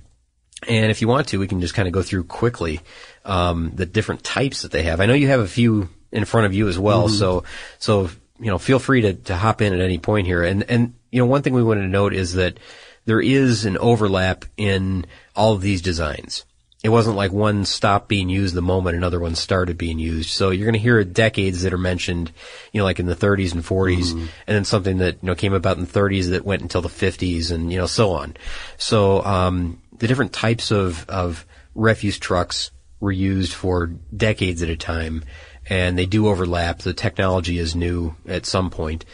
and 0.67 0.89
if 0.89 1.01
you 1.01 1.07
want 1.07 1.27
to, 1.29 1.39
we 1.39 1.47
can 1.47 1.61
just 1.61 1.73
kind 1.73 1.87
of 1.87 1.93
go 1.93 2.01
through 2.01 2.23
quickly 2.23 2.79
um, 3.25 3.71
the 3.75 3.85
different 3.85 4.23
types 4.23 4.63
that 4.63 4.71
they 4.71 4.83
have. 4.83 4.99
I 4.99 5.05
know 5.05 5.13
you 5.13 5.27
have 5.27 5.39
a 5.39 5.47
few 5.47 5.89
in 6.11 6.25
front 6.25 6.47
of 6.47 6.53
you 6.53 6.67
as 6.67 6.79
well, 6.79 7.09
so 7.09 7.43
so 7.79 8.09
you 8.39 8.47
know, 8.47 8.57
feel 8.57 8.79
free 8.79 9.01
to, 9.01 9.13
to 9.13 9.35
hop 9.35 9.61
in 9.61 9.73
at 9.73 9.79
any 9.79 9.97
point 9.97 10.27
here. 10.27 10.43
And 10.43 10.63
and 10.63 10.93
you 11.11 11.19
know, 11.19 11.25
one 11.25 11.41
thing 11.41 11.53
we 11.53 11.63
wanted 11.63 11.81
to 11.81 11.87
note 11.87 12.13
is 12.13 12.33
that 12.33 12.59
there 13.05 13.21
is 13.21 13.65
an 13.65 13.77
overlap 13.77 14.45
in 14.57 15.05
all 15.35 15.53
of 15.53 15.61
these 15.61 15.81
designs. 15.81 16.45
It 16.83 16.89
wasn't 16.89 17.15
like 17.15 17.31
one 17.31 17.65
stopped 17.65 18.07
being 18.07 18.29
used 18.29 18.53
the 18.53 18.61
moment 18.61 18.95
another 18.95 19.19
one 19.19 19.33
started 19.33 19.77
being 19.77 19.97
used. 19.97 20.29
So 20.29 20.51
you're 20.51 20.65
going 20.65 20.73
to 20.73 20.79
hear 20.79 21.03
decades 21.03 21.63
that 21.63 21.73
are 21.73 21.77
mentioned, 21.77 22.31
you 22.71 22.79
know, 22.79 22.85
like 22.85 22.99
in 22.99 23.07
the 23.07 23.15
30s 23.15 23.53
and 23.53 23.63
40s, 23.63 24.11
and 24.11 24.29
then 24.45 24.63
something 24.63 24.99
that 24.99 25.15
you 25.15 25.27
know 25.27 25.35
came 25.35 25.53
about 25.53 25.77
in 25.77 25.85
the 25.85 25.91
30s 25.91 26.29
that 26.29 26.45
went 26.45 26.61
until 26.61 26.81
the 26.81 26.89
50s, 26.89 27.51
and 27.51 27.71
you 27.71 27.79
know 27.79 27.87
so 27.87 28.11
on. 28.11 28.37
So 28.77 29.23
um, 29.23 29.81
the 29.99 30.07
different 30.07 30.33
types 30.33 30.71
of 30.71 31.07
of 31.09 31.45
refuse 31.75 32.17
trucks 32.17 32.71
were 32.99 33.11
used 33.11 33.53
for 33.53 33.87
decades 34.15 34.61
at 34.63 34.69
a 34.69 34.75
time, 34.77 35.23
and 35.69 35.97
they 35.97 36.05
do 36.05 36.27
overlap. 36.27 36.79
The 36.79 36.93
technology 36.93 37.59
is 37.59 37.75
new 37.75 38.15
at 38.27 38.45
some 38.45 38.69
point. 38.69 39.05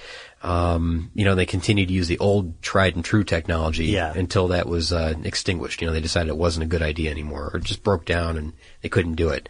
Um, 0.42 1.10
you 1.16 1.24
know, 1.24 1.36
they 1.36 1.46
continue 1.46 1.86
to 1.86 1.94
use 1.94 2.10
the 2.10 2.20
old 2.20 2.62
tried 2.62 2.96
and 2.96 3.06
true 3.06 3.24
technology 3.24 3.86
Yeah. 3.86 4.12
until 4.14 4.50
that 4.50 4.68
was 4.68 4.92
uh, 4.92 5.14
extinguished. 5.24 5.82
You 5.82 5.88
know, 5.88 5.94
they 5.94 6.02
decided 6.02 6.30
it 6.30 6.38
wasn't 6.38 6.64
a 6.66 6.68
good 6.68 6.82
idea 6.82 7.12
anymore, 7.12 7.50
or 7.54 7.58
it 7.60 7.64
just 7.64 7.82
broke 7.84 8.04
down 8.06 8.38
and 8.38 8.52
they 8.82 8.90
couldn't 8.90 9.16
do 9.16 9.30
it. 9.30 9.48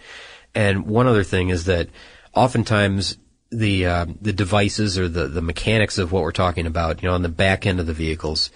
And 0.53 0.85
one 0.85 1.07
other 1.07 1.23
thing 1.23 1.49
is 1.49 1.65
that 1.65 1.89
oftentimes 2.35 3.17
the 3.51 3.85
uh, 3.85 4.05
the 4.21 4.33
devices 4.33 4.97
or 4.97 5.07
the 5.07 5.27
the 5.27 5.41
mechanics 5.41 5.97
of 5.97 6.11
what 6.11 6.23
we're 6.23 6.31
talking 6.31 6.65
about, 6.67 7.01
you 7.01 7.09
know, 7.09 7.15
on 7.15 7.21
the 7.23 7.29
back 7.29 7.65
end 7.65 7.79
of 7.79 7.87
the 7.87 7.93
vehicles, 7.93 8.51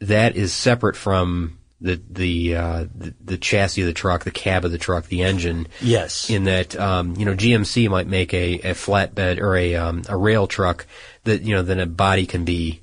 that 0.00 0.36
is 0.36 0.52
separate 0.52 0.96
from 0.96 1.58
the 1.82 2.00
the 2.08 2.56
uh, 2.56 2.84
the, 2.94 3.14
the 3.22 3.36
chassis 3.36 3.82
of 3.82 3.86
the 3.86 3.92
truck, 3.92 4.24
the 4.24 4.30
cab 4.30 4.64
of 4.64 4.70
the 4.70 4.78
truck, 4.78 5.06
the 5.06 5.22
engine. 5.22 5.66
Yes. 5.80 6.30
In 6.30 6.44
that, 6.44 6.78
um, 6.78 7.16
you 7.16 7.24
know, 7.24 7.34
GMC 7.34 7.90
might 7.90 8.06
make 8.06 8.32
a, 8.32 8.54
a 8.60 8.74
flatbed 8.74 9.40
or 9.40 9.56
a 9.56 9.74
um, 9.74 10.02
a 10.08 10.16
rail 10.16 10.46
truck 10.46 10.86
that 11.24 11.42
you 11.42 11.54
know 11.54 11.62
then 11.62 11.80
a 11.80 11.86
body 11.86 12.26
can 12.26 12.44
be 12.44 12.80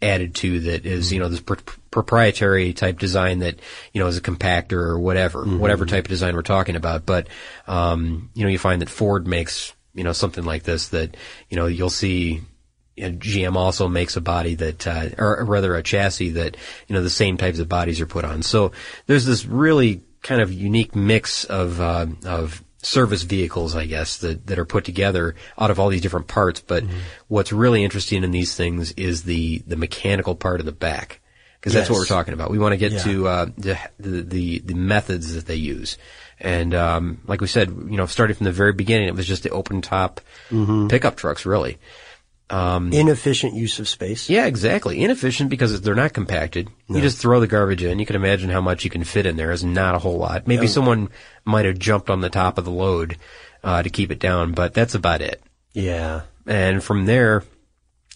added 0.00 0.34
to 0.34 0.60
that 0.60 0.84
is 0.84 1.12
you 1.12 1.20
know 1.20 1.28
this 1.28 1.40
pr- 1.40 1.54
proprietary 1.90 2.72
type 2.72 2.98
design 2.98 3.38
that 3.38 3.60
you 3.92 4.00
know 4.00 4.08
is 4.08 4.16
a 4.16 4.20
compactor 4.20 4.72
or 4.72 4.98
whatever 4.98 5.44
whatever 5.44 5.86
type 5.86 6.04
of 6.04 6.08
design 6.08 6.34
we're 6.34 6.42
talking 6.42 6.74
about 6.74 7.06
but 7.06 7.28
um, 7.68 8.28
you 8.34 8.42
know 8.42 8.50
you 8.50 8.58
find 8.58 8.82
that 8.82 8.90
Ford 8.90 9.28
makes 9.28 9.72
you 9.94 10.02
know 10.02 10.12
something 10.12 10.44
like 10.44 10.64
this 10.64 10.88
that 10.88 11.16
you 11.48 11.56
know 11.56 11.66
you'll 11.66 11.88
see 11.88 12.42
you 12.96 13.08
know, 13.10 13.16
GM 13.16 13.56
also 13.56 13.88
makes 13.88 14.16
a 14.16 14.20
body 14.20 14.54
that, 14.56 14.86
uh, 14.86 15.08
or 15.18 15.44
rather 15.44 15.74
a 15.74 15.82
chassis 15.82 16.30
that, 16.30 16.56
you 16.88 16.94
know, 16.94 17.02
the 17.02 17.10
same 17.10 17.36
types 17.36 17.58
of 17.58 17.68
bodies 17.68 18.00
are 18.00 18.06
put 18.06 18.24
on. 18.24 18.42
So 18.42 18.72
there's 19.06 19.24
this 19.24 19.46
really 19.46 20.02
kind 20.22 20.40
of 20.40 20.52
unique 20.52 20.94
mix 20.94 21.44
of, 21.44 21.80
uh, 21.80 22.06
of 22.26 22.62
service 22.82 23.22
vehicles, 23.22 23.74
I 23.76 23.86
guess, 23.86 24.18
that, 24.18 24.46
that 24.48 24.58
are 24.58 24.64
put 24.64 24.84
together 24.84 25.36
out 25.58 25.70
of 25.70 25.78
all 25.80 25.88
these 25.88 26.00
different 26.02 26.28
parts. 26.28 26.60
But 26.60 26.84
what's 27.28 27.52
really 27.52 27.82
interesting 27.84 28.24
in 28.24 28.30
these 28.30 28.54
things 28.54 28.92
is 28.92 29.22
the, 29.22 29.58
the 29.66 29.76
mechanical 29.76 30.34
part 30.34 30.60
of 30.60 30.66
the 30.66 30.72
back. 30.72 31.20
Because 31.60 31.74
that's 31.74 31.88
what 31.88 31.98
we're 32.00 32.06
talking 32.06 32.34
about. 32.34 32.50
We 32.50 32.58
want 32.58 32.72
to 32.72 32.76
get 32.76 32.90
Yeah. 32.90 33.02
to 33.04 33.28
uh, 33.28 33.46
the, 33.56 33.78
the 34.00 34.22
the 34.22 34.58
the 34.58 34.74
methods 34.74 35.34
that 35.34 35.46
they 35.46 35.54
use, 35.54 35.96
and 36.40 36.74
um, 36.74 37.20
like 37.28 37.40
we 37.40 37.46
said, 37.46 37.68
you 37.68 37.96
know, 37.96 38.06
starting 38.06 38.34
from 38.34 38.46
the 38.46 38.50
very 38.50 38.72
beginning, 38.72 39.06
it 39.06 39.14
was 39.14 39.28
just 39.28 39.44
the 39.44 39.50
open 39.50 39.80
top 39.80 40.20
pickup 40.88 41.14
trucks, 41.14 41.46
really. 41.46 41.78
Inefficient 42.92 43.54
use 43.54 43.78
of 43.78 43.88
space. 43.88 44.28
Yeah, 44.28 44.46
exactly. 44.46 45.02
Inefficient 45.02 45.48
because 45.48 45.80
they're 45.80 45.94
not 45.94 46.12
compacted. 46.12 46.68
You 46.88 47.00
just 47.00 47.18
throw 47.18 47.40
the 47.40 47.46
garbage 47.46 47.82
in. 47.82 47.98
You 47.98 48.06
can 48.06 48.16
imagine 48.16 48.50
how 48.50 48.60
much 48.60 48.84
you 48.84 48.90
can 48.90 49.04
fit 49.04 49.24
in 49.24 49.36
there 49.36 49.50
is 49.50 49.64
not 49.64 49.94
a 49.94 49.98
whole 49.98 50.18
lot. 50.18 50.46
Maybe 50.46 50.66
someone 50.66 51.08
might 51.44 51.64
have 51.64 51.78
jumped 51.78 52.10
on 52.10 52.20
the 52.20 52.28
top 52.28 52.58
of 52.58 52.64
the 52.64 52.70
load 52.70 53.16
uh, 53.64 53.82
to 53.82 53.88
keep 53.90 54.10
it 54.10 54.18
down, 54.18 54.52
but 54.52 54.74
that's 54.74 54.94
about 54.94 55.22
it. 55.22 55.42
Yeah. 55.72 56.22
And 56.46 56.84
from 56.84 57.06
there, 57.06 57.44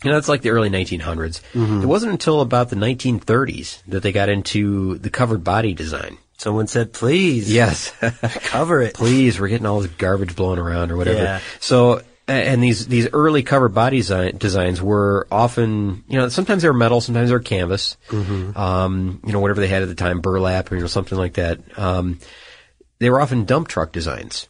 you 0.04 0.11
know, 0.11 0.16
that's 0.16 0.28
like 0.28 0.42
the 0.42 0.50
early 0.50 0.68
1900s. 0.68 1.40
It 1.83 1.87
wasn't 1.87 2.12
until 2.12 2.40
about 2.42 2.68
the 2.68 2.76
1930s 2.76 3.83
that 3.87 4.02
they 4.02 4.12
got 4.12 4.28
into 4.28 4.99
the 4.99 5.11
covered 5.11 5.42
body 5.45 5.73
design. 5.73 6.18
Someone 6.38 6.66
said, 6.66 6.92
please. 6.92 7.50
Yes. 7.50 7.92
Cover 8.45 8.83
it. 8.83 8.95
please, 8.95 9.40
we're 9.40 9.49
getting 9.49 9.66
all 9.66 9.80
this 9.80 9.90
garbage 9.92 10.37
blown 10.37 10.59
around 10.59 10.90
or 10.90 10.97
whatever. 10.99 11.23
Yeah. 11.23 11.40
So, 11.61 12.02
and 12.28 12.62
these, 12.62 12.87
these 12.87 13.09
early 13.12 13.42
cover 13.42 13.68
body 13.68 13.99
design, 13.99 14.37
designs 14.37 14.83
were 14.83 15.28
often, 15.30 16.04
you 16.09 16.18
know, 16.18 16.28
sometimes 16.28 16.62
they 16.62 16.68
were 16.68 16.75
metal, 16.75 17.00
sometimes 17.00 17.28
they 17.28 17.35
were 17.35 17.40
canvas, 17.40 17.97
um, 18.56 19.21
you 19.25 19.33
know, 19.33 19.40
whatever 19.40 19.61
they 19.61 19.68
had 19.68 19.83
at 19.83 19.88
the 19.88 19.95
time, 19.95 20.21
burlap 20.21 20.71
or, 20.71 20.75
you 20.75 20.80
know, 20.80 20.87
something 20.88 21.16
like 21.16 21.35
that. 21.35 21.61
Um, 21.78 22.18
they 22.99 23.11
were 23.11 23.21
often 23.21 23.45
dump 23.45 23.68
truck 23.68 23.92
designs. 23.92 24.49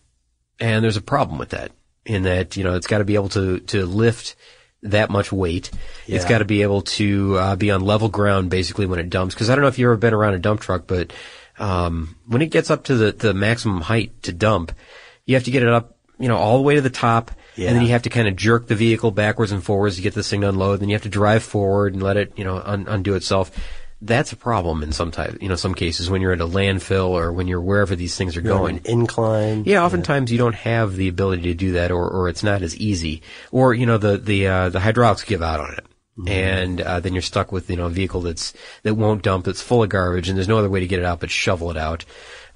And 0.58 0.82
there's 0.82 0.96
a 0.96 1.02
problem 1.02 1.38
with 1.38 1.50
that 1.50 1.72
in 2.06 2.22
that, 2.22 2.56
you 2.56 2.64
know, 2.64 2.76
it's 2.76 2.86
got 2.86 2.98
to 2.98 3.04
be 3.04 3.14
able 3.14 3.28
to, 3.30 3.60
to 3.60 3.84
lift 3.84 4.36
that 4.82 5.10
much 5.10 5.30
weight. 5.30 5.70
It's 6.06 6.24
got 6.24 6.38
to 6.38 6.44
be 6.44 6.62
able 6.62 6.82
to 6.82 7.36
uh, 7.36 7.56
be 7.56 7.70
on 7.70 7.82
level 7.82 8.08
ground 8.08 8.48
basically 8.48 8.86
when 8.86 8.98
it 8.98 9.10
dumps. 9.10 9.34
Because 9.34 9.50
I 9.50 9.54
don't 9.54 9.62
know 9.62 9.68
if 9.68 9.78
you've 9.78 9.86
ever 9.86 9.96
been 9.96 10.14
around 10.14 10.34
a 10.34 10.38
dump 10.38 10.60
truck, 10.60 10.86
but 10.86 11.12
um, 11.58 12.16
when 12.26 12.40
it 12.40 12.50
gets 12.50 12.70
up 12.70 12.84
to 12.84 12.94
the, 12.94 13.12
the 13.12 13.34
maximum 13.34 13.80
height 13.80 14.22
to 14.22 14.32
dump, 14.32 14.72
you 15.24 15.34
have 15.34 15.44
to 15.44 15.50
get 15.50 15.62
it 15.62 15.68
up, 15.68 15.95
you 16.18 16.28
know, 16.28 16.36
all 16.36 16.56
the 16.56 16.62
way 16.62 16.74
to 16.76 16.80
the 16.80 16.90
top, 16.90 17.30
Yeah. 17.56 17.68
and 17.68 17.76
then 17.76 17.82
you 17.84 17.90
have 17.90 18.02
to 18.02 18.10
kind 18.10 18.26
of 18.28 18.36
jerk 18.36 18.66
the 18.68 18.74
vehicle 18.74 19.10
backwards 19.10 19.52
and 19.52 19.62
forwards 19.62 19.96
to 19.96 20.02
get 20.02 20.14
this 20.14 20.28
thing 20.30 20.40
to 20.42 20.48
unload. 20.48 20.80
Then 20.80 20.88
you 20.88 20.94
have 20.94 21.02
to 21.02 21.08
drive 21.08 21.42
forward 21.42 21.92
and 21.94 22.02
let 22.02 22.16
it, 22.16 22.32
you 22.36 22.44
know, 22.44 22.60
un- 22.64 22.86
undo 22.88 23.14
itself. 23.14 23.50
That's 24.02 24.30
a 24.32 24.36
problem 24.36 24.82
in 24.82 24.92
some 24.92 25.10
type, 25.10 25.38
you 25.40 25.48
know, 25.48 25.54
some 25.56 25.74
cases 25.74 26.10
when 26.10 26.20
you're 26.20 26.32
at 26.32 26.40
a 26.42 26.46
landfill 26.46 27.08
or 27.08 27.32
when 27.32 27.48
you're 27.48 27.62
wherever 27.62 27.96
these 27.96 28.14
things 28.14 28.36
are 28.36 28.42
going. 28.42 28.76
An 28.78 28.82
incline. 28.84 29.64
Yeah, 29.64 29.82
oftentimes 29.84 30.30
you 30.30 30.36
don't 30.36 30.54
have 30.54 30.96
the 30.96 31.08
ability 31.08 31.42
to 31.44 31.54
do 31.54 31.72
that, 31.72 31.90
or, 31.90 32.06
or 32.08 32.28
it's 32.28 32.42
not 32.42 32.60
as 32.60 32.76
easy, 32.76 33.22
or 33.52 33.72
you 33.72 33.86
know 33.86 33.96
the 33.96 34.18
the 34.18 34.46
uh, 34.48 34.68
the 34.68 34.80
hydraulics 34.80 35.24
give 35.24 35.40
out 35.40 35.60
on 35.60 35.72
it, 35.72 35.86
and 36.28 36.80
uh, 36.82 37.00
then 37.00 37.14
you're 37.14 37.22
stuck 37.22 37.52
with 37.52 37.70
you 37.70 37.76
know 37.76 37.86
a 37.86 37.90
vehicle 37.90 38.20
that's 38.20 38.52
that 38.82 38.94
won't 38.94 39.22
dump, 39.22 39.46
that's 39.46 39.62
full 39.62 39.82
of 39.82 39.88
garbage, 39.88 40.28
and 40.28 40.36
there's 40.36 40.46
no 40.48 40.58
other 40.58 40.70
way 40.70 40.80
to 40.80 40.86
get 40.86 40.98
it 40.98 41.04
out 41.06 41.20
but 41.20 41.30
shovel 41.30 41.70
it 41.70 41.78
out. 41.78 42.04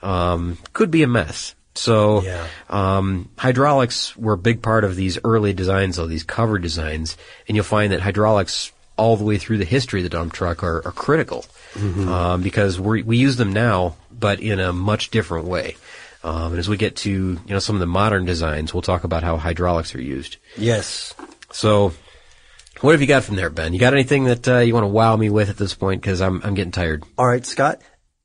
Um, 0.02 0.59
could 0.75 0.90
be 0.90 1.02
a 1.02 1.07
mess. 1.09 1.55
So 1.75 2.23
Yeah. 2.23 2.47
um, 2.69 3.29
hydraulics 3.39 4.17
were 4.17 4.33
a 4.35 4.39
big 4.39 4.61
part 4.62 4.85
of 4.85 4.97
these 4.97 5.19
early 5.25 5.53
designs, 5.53 5.97
though 5.97 6.07
these 6.07 6.25
cover 6.25 6.59
designs, 6.59 7.17
and 7.47 7.57
you'll 7.57 7.65
find 7.65 7.93
that 7.93 8.00
hydraulics 8.00 8.73
all 8.97 9.17
the 9.17 9.25
way 9.25 9.39
through 9.39 9.57
the 9.59 9.65
history 9.65 10.00
of 10.00 10.05
the 10.05 10.11
dump 10.11 10.33
truck 10.33 10.62
are, 10.62 10.85
are 10.87 10.93
critical 10.93 11.45
um, 12.07 12.43
because 12.43 12.79
we 12.81 13.03
we 13.03 13.17
use 13.17 13.37
them 13.37 13.53
now, 13.53 13.97
but 14.11 14.41
in 14.41 14.59
a 14.61 14.73
much 14.73 15.11
different 15.11 15.47
way. 15.47 15.77
Um, 16.23 16.53
and 16.53 16.59
as 16.59 16.69
we 16.69 16.77
get 16.77 16.97
to 16.97 17.11
you 17.11 17.39
know 17.49 17.61
some 17.61 17.77
of 17.77 17.81
the 17.81 17.87
modern 17.87 18.27
designs, 18.27 18.75
we'll 18.75 18.83
talk 18.83 19.05
about 19.05 19.23
how 19.23 19.39
hydraulics 19.39 19.95
are 19.95 20.03
used. 20.03 20.37
Yes. 20.59 21.15
So, 21.53 21.95
what 22.83 22.93
have 22.93 23.00
you 23.00 23.07
got 23.07 23.25
from 23.25 23.37
there, 23.37 23.49
Ben? 23.49 23.73
You 23.73 23.79
got 23.81 23.95
anything 23.95 24.25
that 24.25 24.47
uh, 24.47 24.59
you 24.59 24.75
want 24.75 24.85
to 24.85 24.89
wow 24.89 25.17
me 25.17 25.31
with 25.31 25.49
at 25.49 25.57
this 25.57 25.73
point? 25.75 26.03
Because 26.03 26.21
I'm 26.21 26.43
I'm 26.45 26.53
getting 26.55 26.73
tired. 26.73 27.05
All 27.17 27.27
right, 27.27 27.47
Scott. 27.47 27.81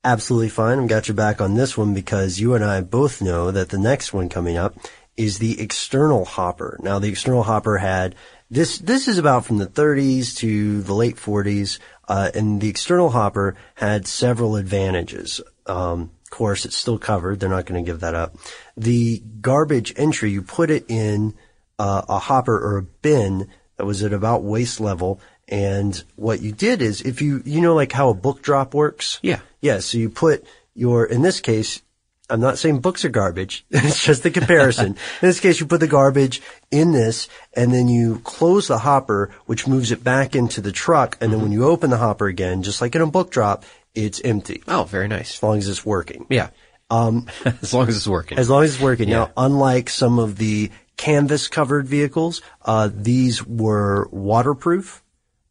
Absolutely 0.06 0.50
fine. 0.50 0.78
I've 0.78 0.86
got 0.86 1.08
your 1.08 1.16
back 1.16 1.40
on 1.40 1.54
this 1.54 1.76
one 1.76 1.92
because 1.92 2.38
you 2.38 2.54
and 2.54 2.64
I 2.64 2.80
both 2.80 3.20
know 3.20 3.50
that 3.50 3.70
the 3.70 3.78
next 3.78 4.12
one 4.12 4.28
coming 4.28 4.56
up 4.56 4.76
is 5.16 5.40
the 5.40 5.60
external 5.60 6.24
hopper. 6.24 6.78
Now, 6.80 7.00
the 7.00 7.08
external 7.08 7.42
hopper 7.42 7.78
had 7.78 8.14
this. 8.48 8.78
This 8.78 9.08
is 9.08 9.18
about 9.18 9.44
from 9.44 9.58
the 9.58 9.66
30s 9.66 10.36
to 10.36 10.80
the 10.82 10.94
late 10.94 11.16
40s, 11.16 11.80
uh, 12.06 12.30
and 12.36 12.60
the 12.60 12.68
external 12.68 13.10
hopper 13.10 13.56
had 13.74 14.06
several 14.06 14.54
advantages. 14.54 15.40
Um, 15.66 16.12
of 16.22 16.30
course, 16.30 16.64
it's 16.64 16.76
still 16.76 16.98
covered. 16.98 17.40
They're 17.40 17.48
not 17.48 17.66
going 17.66 17.84
to 17.84 17.90
give 17.90 17.98
that 17.98 18.14
up. 18.14 18.36
The 18.76 19.24
garbage 19.40 19.92
entry, 19.96 20.30
you 20.30 20.42
put 20.42 20.70
it 20.70 20.84
in 20.86 21.34
uh, 21.80 22.02
a 22.08 22.20
hopper 22.20 22.54
or 22.56 22.76
a 22.76 22.82
bin 22.82 23.48
that 23.76 23.86
was 23.86 24.04
at 24.04 24.12
about 24.12 24.44
waist 24.44 24.78
level. 24.78 25.20
And 25.48 26.02
what 26.16 26.40
you 26.42 26.52
did 26.52 26.82
is 26.82 27.02
if 27.02 27.22
you, 27.22 27.42
you 27.44 27.60
know, 27.60 27.74
like 27.74 27.92
how 27.92 28.08
a 28.08 28.14
book 28.14 28.42
drop 28.42 28.74
works? 28.74 29.20
Yeah. 29.22 29.40
Yeah. 29.60 29.78
So 29.78 29.98
you 29.98 30.10
put 30.10 30.44
your, 30.74 31.04
in 31.04 31.22
this 31.22 31.40
case, 31.40 31.82
I'm 32.28 32.40
not 32.40 32.58
saying 32.58 32.80
books 32.80 33.04
are 33.04 33.08
garbage. 33.08 33.64
it's 33.70 34.04
just 34.04 34.24
the 34.24 34.32
comparison. 34.32 34.86
in 35.22 35.28
this 35.28 35.38
case, 35.38 35.60
you 35.60 35.66
put 35.66 35.78
the 35.78 35.86
garbage 35.86 36.42
in 36.72 36.90
this 36.90 37.28
and 37.54 37.72
then 37.72 37.86
you 37.86 38.18
close 38.24 38.66
the 38.66 38.78
hopper, 38.78 39.30
which 39.46 39.68
moves 39.68 39.92
it 39.92 40.02
back 40.02 40.34
into 40.34 40.60
the 40.60 40.72
truck. 40.72 41.16
And 41.20 41.32
then 41.32 41.40
when 41.40 41.52
you 41.52 41.64
open 41.64 41.90
the 41.90 41.96
hopper 41.98 42.26
again, 42.26 42.64
just 42.64 42.80
like 42.80 42.96
in 42.96 43.00
a 43.02 43.06
book 43.06 43.30
drop, 43.30 43.64
it's 43.94 44.20
empty 44.24 44.62
Oh, 44.66 44.82
very 44.84 45.06
nice. 45.06 45.36
as 45.36 45.42
long 45.44 45.58
as 45.58 45.68
it's 45.68 45.86
working. 45.86 46.26
Yeah. 46.28 46.50
Um, 46.90 47.28
as 47.44 47.72
long 47.72 47.86
as 47.88 47.96
it's 47.96 48.08
working. 48.08 48.38
As 48.38 48.50
long 48.50 48.64
as 48.64 48.74
it's 48.74 48.82
working. 48.82 49.08
Yeah. 49.08 49.16
Now, 49.18 49.30
unlike 49.36 49.88
some 49.90 50.18
of 50.18 50.36
the 50.36 50.70
canvas 50.96 51.46
covered 51.46 51.86
vehicles, 51.86 52.42
uh, 52.64 52.90
these 52.92 53.46
were 53.46 54.08
waterproof. 54.10 55.02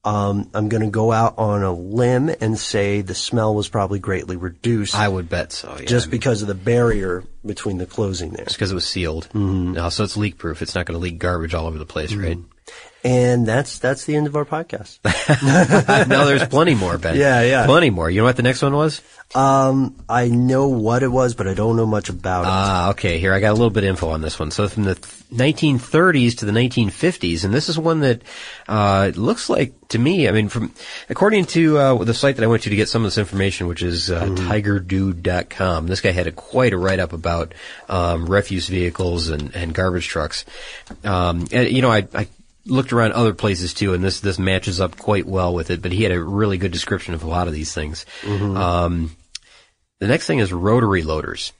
Um, 0.06 0.52
I'm 0.54 0.70
going 0.70 0.84
to 0.84 0.90
go 0.90 1.12
out 1.12 1.40
on 1.40 1.64
a 1.64 1.74
limb 1.74 2.30
and 2.40 2.60
say 2.60 3.02
the 3.02 3.16
smell 3.16 3.56
was 3.56 3.68
probably 3.68 3.98
greatly 3.98 4.36
reduced 4.36 4.94
I 4.94 5.08
would 5.08 5.30
bet 5.30 5.52
so. 5.52 5.76
Yeah. 5.80 5.86
just 5.86 6.12
because 6.12 6.44
of 6.44 6.48
the 6.48 6.54
barrier 6.54 7.24
between 7.44 7.80
the 7.80 7.88
closing 7.88 8.30
there. 8.30 8.46
Just 8.46 8.58
because 8.58 8.72
it 8.72 8.76
was 8.76 8.88
sealed. 8.88 9.28
Mm-hmm. 9.30 9.74
No, 9.74 9.90
so 9.90 10.04
it's 10.04 10.16
leak 10.16 10.38
proof. 10.38 10.62
It's 10.62 10.76
not 10.76 10.86
going 10.86 10.94
to 10.94 11.02
leak 11.02 11.18
garbage 11.18 11.56
all 11.56 11.66
over 11.66 11.80
the 11.80 11.88
place, 11.88 12.14
right? 12.14 12.38
And 13.06 13.46
that's 13.46 13.78
that's 13.78 14.06
the 14.06 14.16
end 14.16 14.26
of 14.26 14.36
our 14.36 14.46
podcast. 14.46 14.98
no, 16.08 16.26
there's 16.26 16.48
plenty 16.48 16.74
more, 16.74 16.98
Ben. 16.98 17.16
Yeah, 17.16 17.44
yeah. 17.44 17.68
Plenty 17.68 17.92
more. 17.92 18.10
You 18.10 18.22
know 18.22 18.26
what 18.26 18.36
the 18.36 18.42
next 18.42 18.64
one 18.64 18.74
was? 18.74 19.00
Um, 19.36 19.96
I 20.10 20.30
know 20.30 20.70
what 20.70 21.04
it 21.04 21.10
was, 21.10 21.36
but 21.36 21.48
I 21.48 21.54
don't 21.54 21.76
know 21.76 21.86
much 21.86 22.10
about 22.10 22.46
it. 22.46 22.48
Ah, 22.48 22.90
okay. 22.92 23.20
Here, 23.20 23.32
I 23.32 23.40
got 23.40 23.52
a 23.52 23.54
little 23.54 23.70
bit 23.70 23.84
of 23.84 23.92
info 23.92 24.10
on 24.10 24.22
this 24.22 24.40
one. 24.40 24.50
So 24.50 24.68
from 24.68 24.86
the 24.86 24.96
th- 24.96 25.06
1930s 25.32 26.38
to 26.40 26.46
the 26.46 26.52
1950s, 26.52 27.44
and 27.44 27.54
this 27.54 27.70
is 27.70 27.78
one 27.78 28.00
that 28.00 28.24
uh, 28.68 29.12
looks 29.16 29.50
like 29.50 29.74
to 29.90 30.00
me. 30.00 30.28
I 30.28 30.32
mean, 30.32 30.50
from 30.50 30.74
according 31.08 31.46
to 31.46 31.78
uh, 31.78 32.04
the 32.04 32.14
site 32.16 32.38
that 32.38 32.44
I 32.44 32.48
went 32.48 32.64
to 32.64 32.72
to 32.72 32.76
get 32.76 32.90
some 32.90 33.04
of 33.04 33.08
this 33.08 33.20
information, 33.20 33.68
which 33.68 33.84
is 33.84 34.10
uh, 34.10 34.26
TigerDude.com. 34.26 35.86
This 35.86 36.02
guy 36.02 36.12
had 36.12 36.26
a, 36.26 36.32
quite 36.32 36.74
a 36.74 36.78
write 36.78 37.00
up 37.00 37.14
about 37.14 37.54
um, 37.88 38.26
refuse 38.26 38.68
vehicles 38.68 39.30
and, 39.30 39.56
and 39.56 39.76
garbage 39.76 40.08
trucks. 40.08 40.46
Um, 41.04 41.46
and, 41.52 41.70
you 41.70 41.84
know, 41.84 41.92
I, 41.92 42.08
I 42.16 42.28
looked 42.66 42.92
around 42.94 43.14
other 43.14 43.34
places 43.34 43.74
too, 43.74 43.94
and 43.94 44.04
this 44.04 44.20
this 44.20 44.40
matches 44.40 44.80
up 44.82 44.98
quite 44.98 45.26
well 45.26 45.54
with 45.54 45.70
it. 45.72 45.82
But 45.82 45.92
he 45.92 46.04
had 46.04 46.12
a 46.12 46.22
really 46.24 46.58
good 46.58 46.72
description 46.72 47.14
of 47.14 47.24
a 47.24 47.28
lot 47.28 47.48
of 47.48 47.54
these 47.54 47.74
things. 47.74 48.06
Um, 48.26 49.16
the 50.00 50.08
next 50.08 50.28
thing 50.28 50.40
is 50.40 50.52
rotary 50.52 51.04
loaders. 51.04 51.54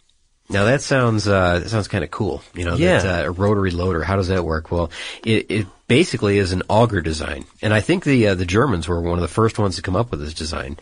Now 0.50 0.66
that 0.66 0.82
sounds 0.82 1.28
uh, 1.28 1.60
that 1.60 1.70
sounds 1.70 1.88
kind 1.88 2.04
of 2.04 2.12
cool. 2.12 2.44
You 2.54 2.66
know, 2.66 2.76
Yeah. 2.76 3.00
that, 3.00 3.26
uh, 3.26 3.30
a 3.30 3.32
rotary 3.32 3.72
loader. 3.72 4.04
How 4.04 4.16
does 4.16 4.28
that 4.28 4.46
work? 4.46 4.72
Well, 4.72 4.92
it, 5.24 5.46
it 5.50 5.68
basically 5.88 6.38
is 6.38 6.52
an 6.52 6.62
auger 6.70 7.02
design, 7.02 7.46
and 7.64 7.74
I 7.74 7.82
think 7.82 8.04
the 8.04 8.28
uh, 8.28 8.36
the 8.36 8.46
Germans 8.46 8.88
were 8.88 9.02
one 9.02 9.18
of 9.18 9.22
the 9.24 9.28
first 9.28 9.58
ones 9.58 9.76
to 9.78 9.82
come 9.82 9.96
up 9.96 10.12
with 10.12 10.20
this 10.20 10.34
design. 10.36 10.78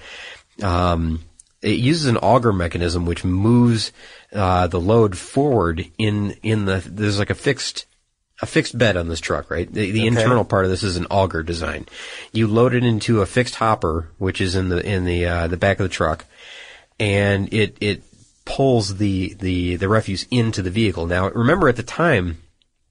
Um, 0.62 1.22
it 1.62 1.80
uses 1.80 2.08
an 2.08 2.18
auger 2.18 2.52
mechanism 2.52 3.06
which 3.06 3.24
moves 3.24 3.94
uh, 4.34 4.68
the 4.68 4.82
load 4.82 5.18
forward 5.18 5.86
in 5.98 6.32
in 6.44 6.66
the 6.66 6.84
there's 6.86 7.20
like 7.20 7.30
a 7.30 7.36
fixed 7.36 7.86
a 8.44 8.46
fixed 8.46 8.78
bed 8.78 8.98
on 8.98 9.08
this 9.08 9.22
truck, 9.22 9.50
right? 9.50 9.72
The, 9.72 9.92
the 9.92 10.06
internal 10.06 10.44
part 10.44 10.66
of 10.66 10.72
this 10.72 10.84
is 10.84 10.98
an 10.98 11.08
auger 11.10 11.44
design. 11.44 11.88
You 12.34 12.48
load 12.48 12.74
it 12.74 12.84
into 12.84 13.22
a 13.22 13.26
fixed 13.26 13.56
hopper, 13.56 14.10
which 14.18 14.42
is 14.42 14.54
in 14.56 14.68
the 14.68 14.86
in 14.86 15.06
the 15.06 15.26
uh, 15.26 15.48
the 15.48 15.56
back 15.56 15.80
of 15.80 15.86
the 15.86 15.90
truck, 15.90 16.26
and 17.00 17.52
it 17.54 17.78
it 17.80 18.04
pulls 18.44 18.98
the 18.98 19.34
the 19.36 19.78
the 19.78 19.88
refuse 19.88 20.28
into 20.30 20.62
the 20.62 20.70
vehicle. 20.70 21.08
Now, 21.08 21.30
remember 21.30 21.70
at 21.70 21.78
the 21.78 21.84
time. 21.84 22.40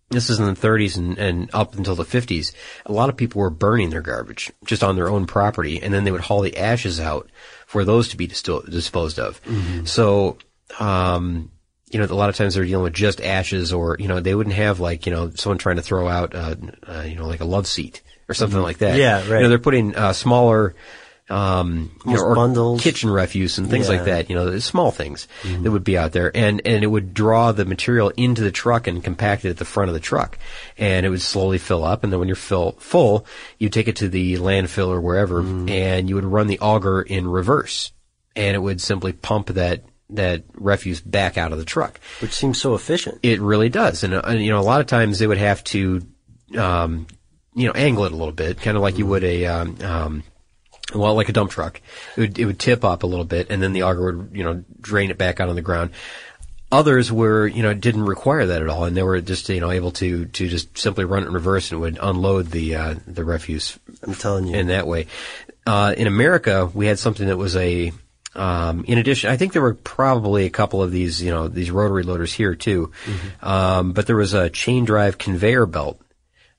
This 0.09 0.29
is 0.29 0.39
in 0.39 0.45
the 0.45 0.53
30s 0.53 0.99
and, 0.99 1.17
and 1.17 1.49
up 1.55 1.75
until 1.75 1.95
the 1.95 2.05
50s. 2.05 2.53
A 2.85 2.93
lot 2.93 3.09
of 3.09 3.17
people 3.17 3.41
were 3.41 3.49
burning 3.49 3.89
their 3.89 4.03
garbage 4.03 4.53
just 4.67 4.85
on 4.85 4.95
their 4.95 5.09
own 5.09 5.25
property, 5.25 5.81
and 5.81 5.95
then 5.95 6.05
they 6.05 6.11
would 6.11 6.21
haul 6.21 6.43
the 6.43 6.59
ashes 6.59 7.01
out 7.01 7.31
for 7.67 7.83
those 7.83 8.09
to 8.09 8.19
be 8.19 8.27
disposed 8.27 9.19
of. 9.19 9.41
So, 9.87 10.37
um, 10.79 11.51
you 11.93 11.99
know, 12.01 12.07
a 12.07 12.15
lot 12.15 12.29
of 12.31 12.37
times 12.37 12.55
they're 12.55 12.65
dealing 12.65 12.85
with 12.85 12.95
just 12.95 13.21
ashes, 13.21 13.73
or 13.73 13.97
you 14.01 14.09
know, 14.09 14.21
they 14.21 14.35
wouldn't 14.35 14.57
have 14.57 14.81
like 14.81 15.07
you 15.07 15.13
know 15.13 15.31
someone 15.31 15.59
trying 15.59 15.77
to 15.77 15.83
throw 15.83 16.09
out, 16.09 16.35
uh, 16.35 16.57
uh, 16.89 17.03
you 17.03 17.15
know, 17.17 17.27
like 17.27 17.41
a 17.41 17.45
love 17.45 17.67
seat 17.67 18.01
or 18.29 18.35
something 18.35 18.61
like 18.61 18.79
that. 18.79 18.97
Yeah, 18.99 19.19
right. 19.19 19.37
You 19.37 19.43
know, 19.43 19.49
they're 19.49 19.59
putting 19.59 19.95
uh, 19.97 20.13
smaller. 20.13 20.75
Um, 21.31 21.93
you 22.05 22.15
know, 22.15 22.21
or 22.21 22.35
bundles. 22.35 22.83
kitchen 22.83 23.09
refuse 23.09 23.57
and 23.57 23.71
things 23.71 23.89
Yeah. 23.89 23.95
like 23.97 24.05
that. 24.07 24.29
You 24.29 24.37
know, 24.37 24.59
small 24.59 24.91
things 24.91 25.29
that 25.63 25.71
would 25.71 25.85
be 25.85 25.97
out 25.97 26.13
there, 26.13 26.31
and 26.37 26.61
and 26.67 26.83
it 26.85 26.89
would 26.89 27.15
draw 27.15 27.53
the 27.53 27.65
material 27.65 28.11
into 28.19 28.43
the 28.43 28.51
truck 28.51 28.87
and 28.87 29.03
compact 29.03 29.45
it 29.47 29.51
at 29.51 29.57
the 29.57 29.65
front 29.65 29.89
of 29.89 29.95
the 29.95 30.01
truck, 30.01 30.37
and 30.77 31.07
it 31.07 31.09
would 31.09 31.23
slowly 31.23 31.57
fill 31.59 31.85
up. 31.85 32.03
And 32.05 32.13
then 32.13 32.19
when 32.19 32.29
you're 32.29 32.35
fill, 32.35 32.73
full, 32.73 33.25
you 33.59 33.71
take 33.71 33.89
it 33.89 33.97
to 33.97 34.09
the 34.11 34.35
landfill 34.35 34.89
or 34.89 35.01
wherever, 35.01 35.41
and 35.41 36.09
you 36.09 36.17
would 36.17 36.25
run 36.25 36.49
the 36.49 36.59
auger 36.59 37.01
in 37.01 37.27
reverse, 37.29 37.93
and 38.37 38.55
it 38.55 38.61
would 38.61 38.81
simply 38.83 39.13
pump 39.13 39.47
that 39.47 39.85
that 40.15 40.45
refuse 40.55 41.01
back 41.01 41.37
out 41.39 41.53
of 41.53 41.59
the 41.59 41.65
truck. 41.65 42.01
which 42.21 42.33
seems 42.33 42.61
so 42.61 42.75
efficient. 42.75 43.19
It 43.23 43.41
really 43.41 43.69
does, 43.69 44.05
and, 44.05 44.15
uh, 44.15 44.23
and 44.25 44.43
you 44.43 44.51
know, 44.51 44.61
a 44.61 44.63
lot 44.63 44.81
of 44.81 44.87
times 44.87 45.19
they 45.19 45.27
would 45.27 45.39
have 45.39 45.63
to, 45.65 46.03
um, 46.57 47.07
you 47.55 47.67
know, 47.67 47.73
angle 47.75 48.05
it 48.05 48.13
a 48.13 48.17
little 48.17 48.33
bit, 48.33 48.61
kind 48.61 48.77
of 48.77 48.83
like 48.83 48.99
you 48.99 49.07
would 49.07 49.25
a, 49.25 49.47
um, 49.47 49.77
um, 49.83 50.23
well, 50.95 51.15
like 51.15 51.29
a 51.29 51.33
dump 51.33 51.51
truck. 51.51 51.81
It 52.17 52.21
would, 52.21 52.39
it 52.39 52.45
would 52.47 52.59
tip 52.59 52.85
up 52.85 53.03
a 53.03 53.07
little 53.07 53.25
bit, 53.25 53.49
and 53.51 53.63
then 53.63 53.73
the 53.73 53.83
auger 53.83 54.13
would, 54.13 54.31
you 54.37 54.45
know, 54.45 54.65
drain 54.81 55.11
it 55.11 55.19
back 55.19 55.41
out 55.41 55.49
on 55.49 55.55
the 55.55 55.63
ground. 55.63 55.91
Others 56.71 57.13
were, 57.13 57.47
you 57.47 57.63
know, 57.63 57.75
didn't 57.75 58.05
require 58.05 58.47
that 58.47 58.63
at 58.63 58.69
all, 58.69 58.85
and 58.85 58.97
they 58.97 59.03
were 59.03 59.21
just, 59.21 59.47
you 59.51 59.61
know, 59.61 59.71
able 59.71 59.91
to 59.93 60.25
to 60.25 60.49
just 60.49 60.79
simply 60.79 61.05
run 61.05 61.23
it 61.23 61.27
in 61.27 61.35
reverse 61.35 61.71
and 61.71 61.83
would 61.83 61.99
unload 62.01 62.47
the 62.47 62.75
uh, 62.77 62.95
the 63.07 63.25
refuse 63.25 63.79
I'm 64.03 64.15
telling 64.15 64.47
you. 64.47 64.57
in 64.57 64.69
that 64.69 64.87
way. 64.87 65.07
Uh, 65.67 65.95
in 65.97 66.07
America, 66.07 66.71
we 66.73 66.87
had 66.87 66.99
something 66.99 67.27
that 67.27 67.37
was 67.37 67.57
a, 67.57 67.93
um, 68.35 68.85
in 68.87 68.99
addition, 68.99 69.31
I 69.31 69.37
think 69.37 69.53
there 69.53 69.63
were 69.63 69.75
probably 69.75 70.47
a 70.47 70.51
couple 70.51 70.83
of 70.83 70.91
these, 70.91 71.23
you 71.23 71.31
know, 71.31 71.49
these 71.49 71.71
rotary 71.71 72.03
loaders 72.03 72.33
here 72.33 72.55
too. 72.55 72.93
Um, 73.43 73.93
but 73.93 74.07
there 74.07 74.17
was 74.17 74.35
a 74.35 74.49
chain 74.51 74.85
drive 74.85 75.19
conveyor 75.19 75.67
belt, 75.67 76.01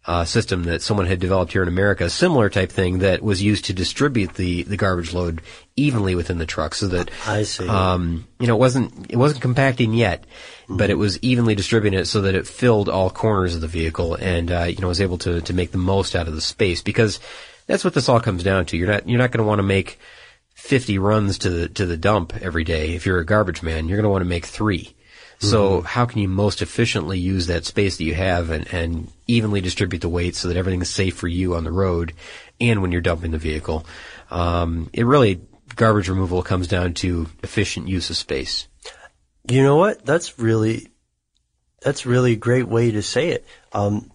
uh, 0.06 0.26
system 0.26 0.64
that 0.64 0.82
someone 0.82 1.06
had 1.06 1.20
developed 1.20 1.54
here 1.54 1.62
in 1.62 1.70
America, 1.70 2.06
a 2.06 2.10
similar 2.10 2.50
type 2.50 2.72
thing 2.72 3.00
that 3.00 3.22
was 3.22 3.42
used 3.42 3.66
to 3.66 3.74
distribute 3.74 4.34
the, 4.34 4.64
the 4.64 4.76
garbage 4.76 5.14
load 5.14 5.42
evenly 5.76 6.14
within 6.14 6.38
the 6.38 6.46
truck 6.46 6.76
so 6.76 6.88
that, 6.90 7.10
I 7.26 7.44
see. 7.44 7.68
um, 7.68 8.28
you 8.40 8.48
know, 8.48 8.56
it 8.56 8.60
wasn't, 8.60 9.12
it 9.12 9.16
wasn't 9.16 9.42
compacting 9.42 9.94
yet, 9.94 10.26
but 10.68 10.90
it 10.90 10.98
was 10.98 11.18
evenly 11.24 11.56
distributing 11.56 11.98
it 11.98 12.06
so 12.06 12.22
that 12.22 12.36
it 12.36 12.48
filled 12.48 12.90
all 12.90 13.10
corners 13.10 13.56
of 13.56 13.62
the 13.62 13.68
vehicle 13.68 14.16
and, 14.16 14.52
uh, 14.52 14.64
you 14.64 14.80
know, 14.80 14.90
was 14.90 15.02
able 15.02 15.18
to, 15.20 15.40
to 15.42 15.54
make 15.54 15.72
the 15.72 15.78
most 15.78 16.16
out 16.16 16.28
of 16.28 16.36
the 16.36 16.42
space 16.42 16.82
because 16.82 17.20
that's 17.66 17.86
what 17.86 17.94
this 17.94 18.10
all 18.10 18.20
comes 18.20 18.44
down 18.44 18.66
to. 18.68 18.78
You're 18.78 18.92
not, 18.92 19.08
you're 19.08 19.20
not 19.20 19.32
going 19.32 19.44
to 19.44 19.48
want 19.48 19.60
to 19.60 19.64
make 19.64 20.00
50 20.64 20.98
runs 20.98 21.40
to 21.40 21.50
the, 21.50 21.68
to 21.68 21.86
the 21.86 21.98
dump 21.98 22.34
every 22.42 22.64
day. 22.64 22.96
If 22.96 23.06
you're 23.06 23.20
a 23.20 23.26
garbage 23.26 23.62
man, 23.62 23.90
you're 23.90 23.98
going 23.98 24.06
to 24.06 24.10
want 24.10 24.22
to 24.22 24.30
make 24.30 24.46
three. 24.46 24.96
So 25.40 25.82
how 25.82 26.06
can 26.06 26.22
you 26.22 26.30
most 26.30 26.62
efficiently 26.62 27.20
use 27.20 27.48
that 27.48 27.66
space 27.66 27.98
that 27.98 28.06
you 28.06 28.14
have 28.14 28.50
and, 28.50 28.74
and 28.74 29.12
evenly 29.28 29.60
distribute 29.60 30.00
the 30.00 30.08
weight 30.08 30.38
so 30.38 30.48
that 30.48 30.56
everything's 30.56 30.90
safe 30.90 31.18
for 31.18 31.28
you 31.28 31.56
on 31.56 31.66
the 31.66 31.72
road 31.72 32.14
and 32.62 32.82
when 32.82 32.94
you're 32.94 33.02
dumping 33.02 33.32
the 33.32 33.38
vehicle? 33.38 33.86
Um, 34.32 34.90
it 34.94 35.06
really, 35.06 35.42
garbage 35.76 36.08
removal 36.08 36.42
comes 36.44 36.70
down 36.70 36.94
to 36.94 37.28
efficient 37.44 37.90
use 37.90 38.10
of 38.10 38.16
space. 38.16 38.70
You 39.50 39.64
know 39.64 39.76
what? 39.76 40.06
That's 40.06 40.40
really, 40.40 40.88
that's 41.82 42.06
really 42.06 42.32
a 42.32 42.38
great 42.38 42.70
way 42.70 42.92
to 42.92 43.02
say 43.02 43.32
it. 43.32 43.46
Um, 43.74 44.14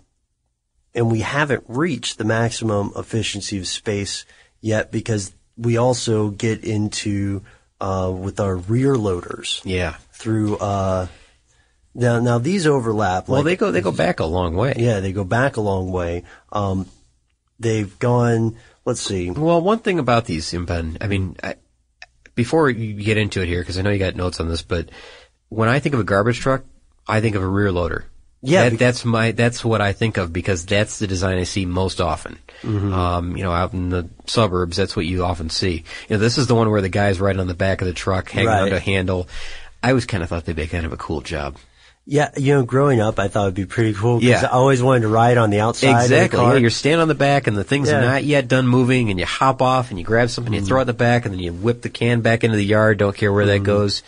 and 0.94 1.10
we 1.10 1.20
haven't 1.20 1.64
reached 1.68 2.16
the 2.16 2.24
maximum 2.24 2.92
efficiency 2.96 3.58
of 3.58 3.66
space 3.66 4.24
yet 4.62 4.90
because 4.90 5.34
we 5.58 5.76
also 5.76 6.30
get 6.30 6.64
into, 6.64 7.42
uh, 7.80 8.12
with 8.14 8.40
our 8.40 8.56
rear 8.56 8.96
loaders 8.96 9.60
Yeah. 9.64 9.96
through, 10.12 10.56
uh, 10.58 11.08
now, 11.94 12.20
now 12.20 12.38
these 12.38 12.66
overlap. 12.66 13.28
Well, 13.28 13.40
like- 13.40 13.44
they 13.44 13.56
go, 13.56 13.70
they 13.72 13.80
go 13.80 13.90
back 13.92 14.20
a 14.20 14.24
long 14.24 14.54
way. 14.54 14.74
yeah, 14.78 15.00
they 15.00 15.12
go 15.12 15.24
back 15.24 15.56
a 15.56 15.60
long 15.60 15.90
way. 15.90 16.22
Um, 16.52 16.86
they've 17.58 17.98
gone, 17.98 18.56
let's 18.84 19.00
see. 19.00 19.30
Well, 19.30 19.60
one 19.60 19.80
thing 19.80 19.98
about 19.98 20.24
these, 20.26 20.52
Impen, 20.52 20.96
I 21.00 21.08
mean, 21.08 21.36
I, 21.42 21.56
before 22.36 22.70
you 22.70 22.94
get 23.02 23.16
into 23.16 23.42
it 23.42 23.48
here, 23.48 23.60
because 23.60 23.78
I 23.78 23.82
know 23.82 23.90
you 23.90 23.98
got 23.98 24.14
notes 24.14 24.38
on 24.38 24.48
this, 24.48 24.62
but 24.62 24.90
when 25.48 25.68
I 25.68 25.80
think 25.80 25.94
of 25.94 26.00
a 26.00 26.04
garbage 26.04 26.38
truck, 26.38 26.62
I 27.08 27.20
think 27.20 27.34
of 27.34 27.42
a 27.42 27.48
rear 27.48 27.72
loader. 27.72 28.04
Yeah, 28.40 28.68
That- 28.68 28.78
that's 28.78 29.04
my 29.04 29.32
that's 29.32 29.64
what 29.64 29.80
I 29.80 29.92
think 29.92 30.16
of 30.16 30.32
because 30.32 30.64
that's 30.64 30.98
the 31.00 31.06
design 31.08 31.38
I 31.38 31.42
see 31.44 31.66
most 31.66 32.00
often. 32.00 32.38
Mm-hmm. 32.62 32.92
Um, 32.92 33.36
you 33.36 33.42
know, 33.42 33.52
out 33.52 33.72
in 33.72 33.88
the 33.90 34.08
suburbs, 34.26 34.76
that's 34.76 34.94
what 34.94 35.06
you 35.06 35.24
often 35.24 35.50
see. 35.50 35.84
You 36.08 36.16
know, 36.16 36.18
this 36.18 36.38
is 36.38 36.46
the 36.46 36.54
one 36.54 36.70
where 36.70 36.80
the 36.80 36.88
guy's 36.88 37.20
right 37.20 37.36
on 37.36 37.46
the 37.48 37.54
back 37.54 37.80
of 37.80 37.86
the 37.88 37.94
truck, 37.94 38.30
hanging 38.30 38.48
Right. 38.48 38.62
onto 38.62 38.76
a 38.76 38.80
handle. 38.80 39.28
I 39.82 39.88
always 39.90 40.06
kind 40.06 40.22
of 40.22 40.28
thought 40.28 40.44
they'd 40.44 40.54
be 40.56 40.66
kind 40.66 40.86
of 40.86 40.92
a 40.92 40.96
cool 40.96 41.20
job. 41.20 41.56
Yeah, 42.10 42.30
you 42.38 42.54
know, 42.54 42.64
growing 42.64 43.00
up, 43.00 43.18
I 43.18 43.28
thought 43.28 43.42
it'd 43.42 43.54
be 43.54 43.66
pretty 43.66 43.92
cool 43.92 44.18
because 44.20 44.42
Yeah. 44.42 44.48
I 44.48 44.52
always 44.52 44.82
wanted 44.82 45.00
to 45.02 45.08
ride 45.08 45.36
on 45.36 45.50
the 45.50 45.60
outside. 45.60 45.90
Exactly. 46.04 46.16
Of 46.24 46.30
the 46.30 46.36
car. 46.38 46.52
Yeah, 46.54 46.60
you're 46.60 46.70
standing 46.70 47.00
on 47.02 47.08
the 47.08 47.14
back 47.14 47.46
and 47.48 47.56
the 47.56 47.64
thing's 47.64 47.90
Yeah. 47.90 48.00
not 48.00 48.24
yet 48.24 48.48
done 48.48 48.66
moving 48.66 49.10
and 49.10 49.20
you 49.20 49.26
hop 49.26 49.60
off 49.60 49.90
and 49.90 49.98
you 49.98 50.06
grab 50.06 50.30
something, 50.30 50.54
you 50.54 50.62
throw 50.62 50.78
it 50.78 50.82
in 50.82 50.86
the 50.86 50.94
back 50.94 51.26
and 51.26 51.34
then 51.34 51.40
you 51.40 51.52
whip 51.52 51.82
the 51.82 51.90
can 51.90 52.22
back 52.22 52.44
into 52.44 52.56
the 52.56 52.64
yard, 52.64 52.96
don't 52.98 53.14
care 53.16 53.30
where 53.32 53.44
that 53.46 53.62
goes. 53.62 54.02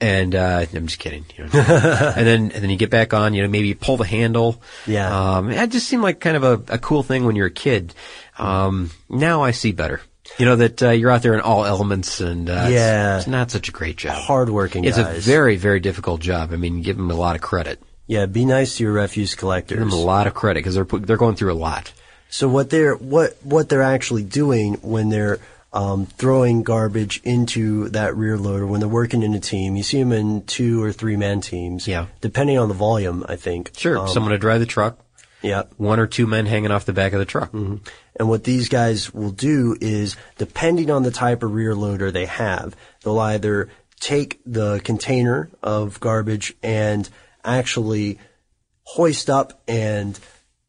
And, 0.00 0.34
uh, 0.34 0.64
I'm 0.74 0.86
just 0.86 0.98
kidding. 0.98 1.26
You 1.36 1.44
know. 1.44 1.50
and 2.16 2.26
then, 2.26 2.52
and 2.52 2.62
then 2.62 2.70
you 2.70 2.76
get 2.76 2.90
back 2.90 3.12
on, 3.12 3.34
you 3.34 3.42
know, 3.42 3.48
maybe 3.48 3.68
you 3.68 3.74
pull 3.74 3.96
the 3.98 4.06
handle. 4.06 4.62
Yeah. 4.86 5.36
Um, 5.36 5.50
it 5.50 5.70
just 5.70 5.88
seemed 5.88 6.02
like 6.02 6.20
kind 6.20 6.36
of 6.36 6.44
a, 6.44 6.74
a 6.74 6.78
cool 6.78 7.02
thing 7.02 7.24
when 7.24 7.36
you're 7.36 7.48
a 7.48 7.50
kid. 7.50 7.94
Um, 8.38 8.90
now 9.08 9.42
I 9.42 9.50
see 9.50 9.72
better. 9.72 10.00
You 10.38 10.46
know, 10.46 10.56
that, 10.56 10.82
uh, 10.82 10.90
you're 10.90 11.10
out 11.10 11.22
there 11.22 11.34
in 11.34 11.40
all 11.40 11.66
elements 11.66 12.20
and, 12.20 12.48
uh, 12.48 12.68
Yeah. 12.70 13.18
it's, 13.18 13.26
not 13.26 13.50
such 13.50 13.68
a 13.68 13.72
great 13.72 13.96
job. 13.96 14.16
Hardworking 14.16 14.84
It's 14.84 14.96
a 14.96 15.04
very, 15.04 15.56
very 15.56 15.80
difficult 15.80 16.20
job. 16.20 16.52
I 16.52 16.56
mean, 16.56 16.82
give 16.82 16.96
them 16.96 17.10
a 17.10 17.14
lot 17.14 17.34
of 17.34 17.42
credit. 17.42 17.82
Yeah, 18.06 18.26
be 18.26 18.44
nice 18.44 18.76
to 18.76 18.84
your 18.84 18.92
refuse 18.92 19.34
collectors. 19.34 19.78
Give 19.78 19.88
them 19.88 19.98
a 19.98 20.02
lot 20.02 20.26
of 20.26 20.34
credit 20.34 20.60
because 20.60 20.74
they're, 20.74 20.84
they're 20.84 21.16
going 21.16 21.36
through 21.36 21.52
a 21.52 21.54
lot. 21.54 21.92
So 22.28 22.48
what 22.48 22.70
they're 22.70 22.94
what 22.94 23.36
what 23.42 23.68
they're 23.68 23.82
actually 23.82 24.22
doing 24.22 24.74
when 24.82 25.08
they're 25.10 25.40
um, 25.72 26.06
throwing 26.06 26.62
garbage 26.62 27.20
into 27.24 27.88
that 27.90 28.16
rear 28.16 28.36
loader 28.36 28.66
when 28.66 28.80
they're 28.80 28.88
working 28.88 29.22
in 29.22 29.34
a 29.34 29.40
team, 29.40 29.76
you 29.76 29.82
see 29.82 29.98
them 30.00 30.12
in 30.12 30.42
two 30.44 30.82
or 30.82 30.92
three 30.92 31.16
man 31.16 31.40
teams. 31.40 31.86
Yeah. 31.86 32.06
depending 32.20 32.58
on 32.58 32.68
the 32.68 32.74
volume, 32.74 33.24
I 33.28 33.36
think. 33.36 33.70
Sure. 33.76 33.98
Um, 33.98 34.08
Someone 34.08 34.32
to 34.32 34.38
drive 34.38 34.60
the 34.60 34.66
truck. 34.66 34.98
yeah. 35.42 35.62
one 35.76 36.00
or 36.00 36.06
two 36.06 36.26
men 36.26 36.46
hanging 36.46 36.70
off 36.72 36.84
the 36.86 36.92
back 36.92 37.12
of 37.12 37.18
the 37.20 37.24
truck. 37.24 37.52
And 37.52 38.28
what 38.28 38.44
these 38.44 38.68
guys 38.68 39.14
will 39.14 39.30
do 39.30 39.76
is, 39.80 40.16
depending 40.38 40.90
on 40.90 41.04
the 41.04 41.10
type 41.12 41.42
of 41.42 41.52
rear 41.52 41.74
loader 41.74 42.10
they 42.10 42.26
have, 42.26 42.74
they'll 43.04 43.18
either 43.20 43.70
take 44.00 44.40
the 44.44 44.80
container 44.80 45.50
of 45.62 46.00
garbage 46.00 46.54
and 46.62 47.08
actually 47.44 48.18
hoist 48.82 49.30
up 49.30 49.62
and 49.68 50.18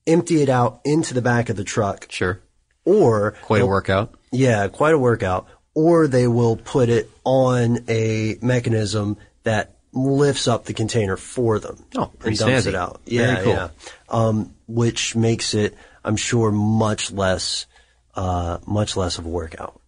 empty 0.05 0.41
it 0.41 0.49
out 0.49 0.79
into 0.85 1.13
the 1.13 1.21
back 1.21 1.49
of 1.49 1.55
the 1.57 1.63
truck, 1.63 2.05
Sure. 2.09 2.39
or 2.85 3.31
Quite 3.41 3.61
a 3.61 3.65
workout. 3.67 4.13
Yeah, 4.31 4.67
quite 4.67 4.93
a 4.93 4.97
workout. 4.97 5.47
Or 5.73 6.07
they 6.07 6.27
will 6.27 6.57
put 6.57 6.89
it 6.89 7.09
on 7.23 7.85
a 7.87 8.37
mechanism 8.41 9.17
that 9.43 9.75
lifts 9.93 10.47
up 10.47 10.65
the 10.65 10.73
container 10.73 11.15
for 11.17 11.59
them 11.59 11.77
Oh, 11.97 12.11
and 12.23 12.37
dumps 12.37 12.41
snazzy. 12.65 12.67
it 12.67 12.75
out. 12.75 13.01
Yeah, 13.05 13.43
cool. 13.43 13.53
yeah. 13.53 13.67
Um, 14.09 14.53
which 14.67 15.15
makes 15.15 15.53
it, 15.53 15.75
I'm 16.03 16.15
sure, 16.17 16.51
much 16.51 17.11
less, 17.11 17.65
uh, 18.15 18.57
much 18.65 18.95
less 18.97 19.17
of 19.17 19.25
a 19.25 19.29
workout. 19.29 19.79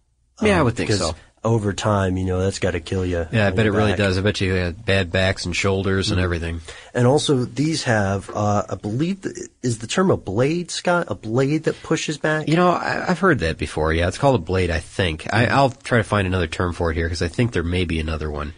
Yeah, 0.42 0.56
I 0.56 0.58
Um, 0.60 0.64
would 0.66 0.76
think 0.76 0.90
so. 0.92 1.14
Over 1.44 1.74
time, 1.74 2.16
you 2.16 2.24
know, 2.24 2.40
that's 2.40 2.58
got 2.58 2.70
to 2.70 2.80
kill 2.80 3.04
you. 3.04 3.26
Yeah, 3.30 3.46
I 3.46 3.50
bet 3.50 3.60
it 3.60 3.64
your 3.66 3.72
really 3.74 3.94
does. 3.94 4.16
I 4.16 4.22
bet 4.22 4.40
you 4.40 4.54
got 4.56 4.86
bad 4.86 5.12
backs 5.12 5.44
and 5.44 5.54
shoulders 5.54 6.06
Mm-hmm. 6.06 6.12
and 6.14 6.20
everything. 6.22 6.60
And 6.94 7.06
also, 7.06 7.44
these 7.44 7.82
have, 7.84 8.30
uh, 8.34 8.62
I 8.70 8.74
believe, 8.76 9.20
th- 9.22 9.36
is 9.62 9.78
the 9.78 9.86
term 9.86 10.10
a 10.10 10.16
blade, 10.16 10.70
Scott? 10.70 11.08
A 11.10 11.14
blade 11.14 11.64
that 11.64 11.82
pushes 11.82 12.16
back? 12.16 12.48
You 12.48 12.56
know, 12.56 12.70
I, 12.70 13.04
I've 13.10 13.18
heard 13.18 13.40
that 13.40 13.58
before. 13.58 13.92
Yeah, 13.92 14.08
it's 14.08 14.16
called 14.16 14.36
a 14.36 14.42
blade, 14.42 14.70
I 14.70 14.78
think. 14.80 15.26
I, 15.34 15.46
I'll 15.46 15.70
try 15.70 15.98
to 15.98 16.04
find 16.04 16.26
another 16.26 16.46
term 16.46 16.72
for 16.72 16.90
it 16.90 16.94
here 16.96 17.06
because 17.06 17.20
I 17.20 17.28
think 17.28 17.52
there 17.52 17.62
may 17.62 17.84
be 17.84 18.00
another 18.00 18.30
one. 18.30 18.54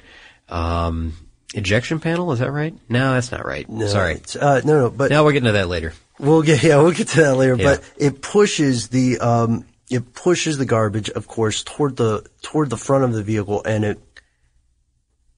Um, 0.49 1.15
ejection 1.55 1.99
panel, 2.01 2.31
is 2.33 2.39
that 2.39 2.53
right? 2.53 2.75
No, 2.89 3.15
that's 3.15 3.33
not 3.33 3.45
right. 3.45 3.69
No, 3.69 3.87
Sorry. 3.89 4.21
Uh, 4.41 4.61
no, 4.65 4.79
no, 4.83 4.91
but 4.91 5.11
No, 5.11 5.25
we'll 5.25 5.33
get 5.33 5.39
into 5.39 5.53
that 5.53 5.69
later. 5.69 5.93
We'll 6.19 6.43
get 6.43 6.63
yeah, 6.63 6.77
we'll 6.79 6.93
get 6.93 7.09
to 7.09 7.23
that 7.23 7.35
later. 7.37 7.57
Yeah. 7.57 7.77
But 7.77 7.93
it 7.99 8.23
pushes 8.23 8.89
the 8.89 9.19
um 9.19 9.65
it 9.91 10.15
pushes 10.15 10.59
the 10.59 10.65
garbage, 10.67 11.11
of 11.11 11.27
course, 11.29 11.63
toward 11.63 11.97
the 11.97 12.27
toward 12.43 12.71
the 12.71 12.77
front 12.77 13.05
of 13.05 13.13
the 13.13 13.23
vehicle, 13.23 13.63
and 13.65 13.85
it 13.85 14.01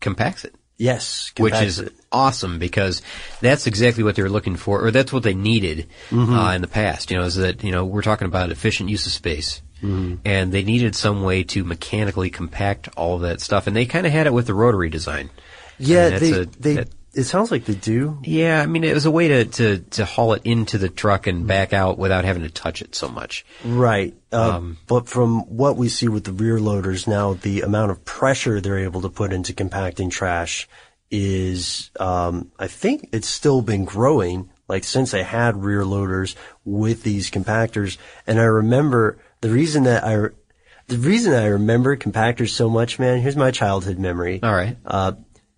Compacts 0.01 0.45
it. 0.45 0.55
yes, 0.77 1.33
which 1.39 1.55
is 1.55 1.81
it. 1.81 1.93
awesome 2.13 2.59
because 2.61 3.03
that's 3.41 3.67
exactly 3.67 4.05
what 4.05 4.15
they 4.15 4.23
were 4.23 4.31
looking 4.31 4.55
for, 4.57 4.85
or 4.85 4.91
that's 4.93 5.13
what 5.13 5.25
they 5.25 5.35
needed 5.35 5.89
Mm-hmm. 6.11 6.33
uh, 6.33 6.55
in 6.55 6.61
the 6.63 6.69
past. 6.69 7.11
You 7.11 7.19
know, 7.19 7.25
is 7.25 7.35
that 7.35 7.65
you 7.65 7.73
know 7.73 7.85
we're 7.85 8.03
talking 8.03 8.27
about 8.29 8.51
efficient 8.51 8.89
use 8.91 9.07
of 9.07 9.13
space, 9.13 9.61
Mm-hmm. 9.83 10.17
and 10.25 10.53
they 10.53 10.63
needed 10.63 10.95
some 10.95 11.23
way 11.23 11.43
to 11.45 11.65
mechanically 11.65 12.31
compact 12.31 12.89
all 12.97 13.19
that 13.19 13.41
stuff, 13.41 13.67
and 13.67 13.75
they 13.77 13.87
kind 13.87 14.07
of 14.07 14.13
had 14.13 14.27
it 14.29 14.33
with 14.33 14.47
the 14.47 14.55
rotary 14.55 14.89
design. 14.89 15.31
yeah. 15.79 16.07
I 16.07 16.11
mean, 16.11 16.21
they 16.21 16.33
a- 16.33 16.45
they 16.47 16.75
that- 16.75 16.89
it 17.14 17.25
sounds 17.25 17.51
like 17.51 17.64
they 17.64 17.75
do. 17.75 18.18
Yeah, 18.23 18.61
I 18.62 18.66
mean, 18.66 18.85
it 18.85 18.94
was 18.94 19.07
a 19.07 19.11
way 19.11 19.29
to, 19.29 19.44
to, 19.44 19.79
to 19.79 20.05
haul 20.05 20.35
it 20.35 20.42
into 20.44 20.79
the 20.79 20.88
truck 20.88 21.27
and 21.27 21.38
Mm-hmm. 21.38 21.47
back 21.49 21.73
out 21.73 21.99
without 21.99 22.25
having 22.25 22.42
to 22.42 22.51
touch 22.51 22.83
it 22.83 22.94
so 22.94 23.09
much. 23.09 23.44
Right. 23.64 24.14
Uh, 24.33 24.57
Um, 24.59 24.79
but 24.87 25.09
from 25.09 25.40
what 25.57 25.77
we 25.77 25.88
see 25.88 26.09
with 26.09 26.25
the 26.25 26.33
rear 26.33 26.61
loaders 26.61 27.07
now, 27.07 27.35
the 27.35 27.62
amount 27.62 27.90
of 27.90 28.05
pressure 28.05 28.61
they're 28.61 28.79
able 28.79 29.01
to 29.03 29.09
put 29.09 29.33
into 29.33 29.53
compacting 29.53 30.11
trash 30.11 30.68
is, 31.11 31.90
um, 31.99 32.53
I 32.59 32.66
think 32.66 33.09
it's 33.12 33.29
still 33.29 33.62
been 33.62 33.85
growing, 33.85 34.51
like 34.68 34.85
since 34.85 35.11
they 35.11 35.23
had 35.23 35.62
rear 35.64 35.85
loaders 35.85 36.37
with 36.64 37.03
these 37.03 37.31
compactors. 37.31 37.97
And 38.27 38.38
I 38.38 38.44
remember 38.44 39.18
the 39.40 39.49
reason 39.51 39.85
that 39.85 40.05
I, 40.05 40.29
the 40.88 40.99
reason 40.99 41.33
I 41.35 41.47
remember 41.47 41.97
compactors 41.97 42.51
so 42.51 42.68
much, 42.68 42.99
man, 42.99 43.21
here's 43.21 43.37
my 43.37 43.51
childhood 43.51 43.99
memory. 43.99 44.40
All 44.42 44.53
right. 44.55 44.77
Uh, 44.85 45.12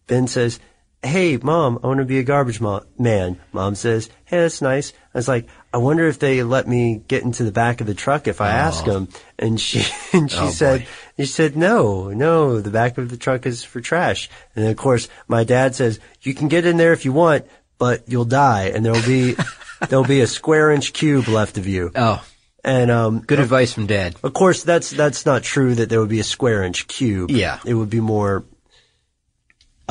Ben 0.06 0.26
says, 0.26 0.60
Hey, 1.02 1.38
mom, 1.38 1.78
I 1.82 1.86
want 1.86 2.00
to 2.00 2.04
be 2.04 2.18
a 2.18 2.22
garbage 2.22 2.60
mo- 2.60 2.84
man. 2.98 3.40
Mom 3.52 3.74
says, 3.74 4.10
Hey, 4.26 4.40
that's 4.42 4.60
nice. 4.60 4.92
I 5.14 5.18
was 5.18 5.28
like, 5.28 5.48
I 5.72 5.78
wonder 5.78 6.06
if 6.06 6.18
they 6.18 6.42
let 6.42 6.68
me 6.68 7.02
get 7.08 7.22
into 7.22 7.42
the 7.42 7.52
back 7.52 7.80
of 7.80 7.86
the 7.86 7.94
truck 7.94 8.28
if 8.28 8.42
I 8.42 8.50
ask 8.50 8.84
them. 8.84 9.08
And 9.38 9.58
she, 9.58 9.82
and 10.12 10.30
she 10.30 10.36
Oh, 10.38 10.50
said, 10.50 10.80
boy. 10.80 10.86
she 11.20 11.24
said, 11.26 11.56
no, 11.56 12.10
no, 12.10 12.60
the 12.60 12.70
back 12.70 12.98
of 12.98 13.08
the 13.08 13.16
truck 13.16 13.46
is 13.46 13.64
for 13.64 13.80
trash. 13.80 14.28
And 14.54 14.62
then 14.64 14.70
of 14.72 14.76
course, 14.76 15.08
my 15.26 15.42
dad 15.44 15.74
says, 15.74 16.00
you 16.20 16.34
can 16.34 16.48
get 16.48 16.66
in 16.66 16.76
there 16.76 16.92
if 16.92 17.06
you 17.06 17.14
want, 17.14 17.46
but 17.78 18.02
you'll 18.06 18.26
die 18.26 18.64
and 18.74 18.84
there'll 18.84 19.00
be, 19.06 19.36
there'll 19.88 20.04
be 20.04 20.20
a 20.20 20.26
square 20.26 20.70
inch 20.70 20.92
cube 20.92 21.28
left 21.28 21.56
of 21.56 21.66
you. 21.66 21.92
Oh, 21.96 22.22
And, 22.62 22.90
um, 22.90 23.20
good 23.20 23.40
advice 23.40 23.72
from 23.72 23.86
Dad. 23.86 24.16
of 24.22 24.34
course, 24.34 24.64
that's 24.64 24.90
that's 24.90 25.24
not 25.24 25.42
true. 25.42 25.74
That 25.76 25.88
there 25.88 25.98
would 25.98 26.10
be 26.10 26.20
a 26.20 26.24
square 26.24 26.62
inch 26.62 26.86
cube. 26.88 27.30
Yeah. 27.30 27.58
it 27.64 27.72
would 27.72 27.88
be 27.88 28.00
more. 28.00 28.44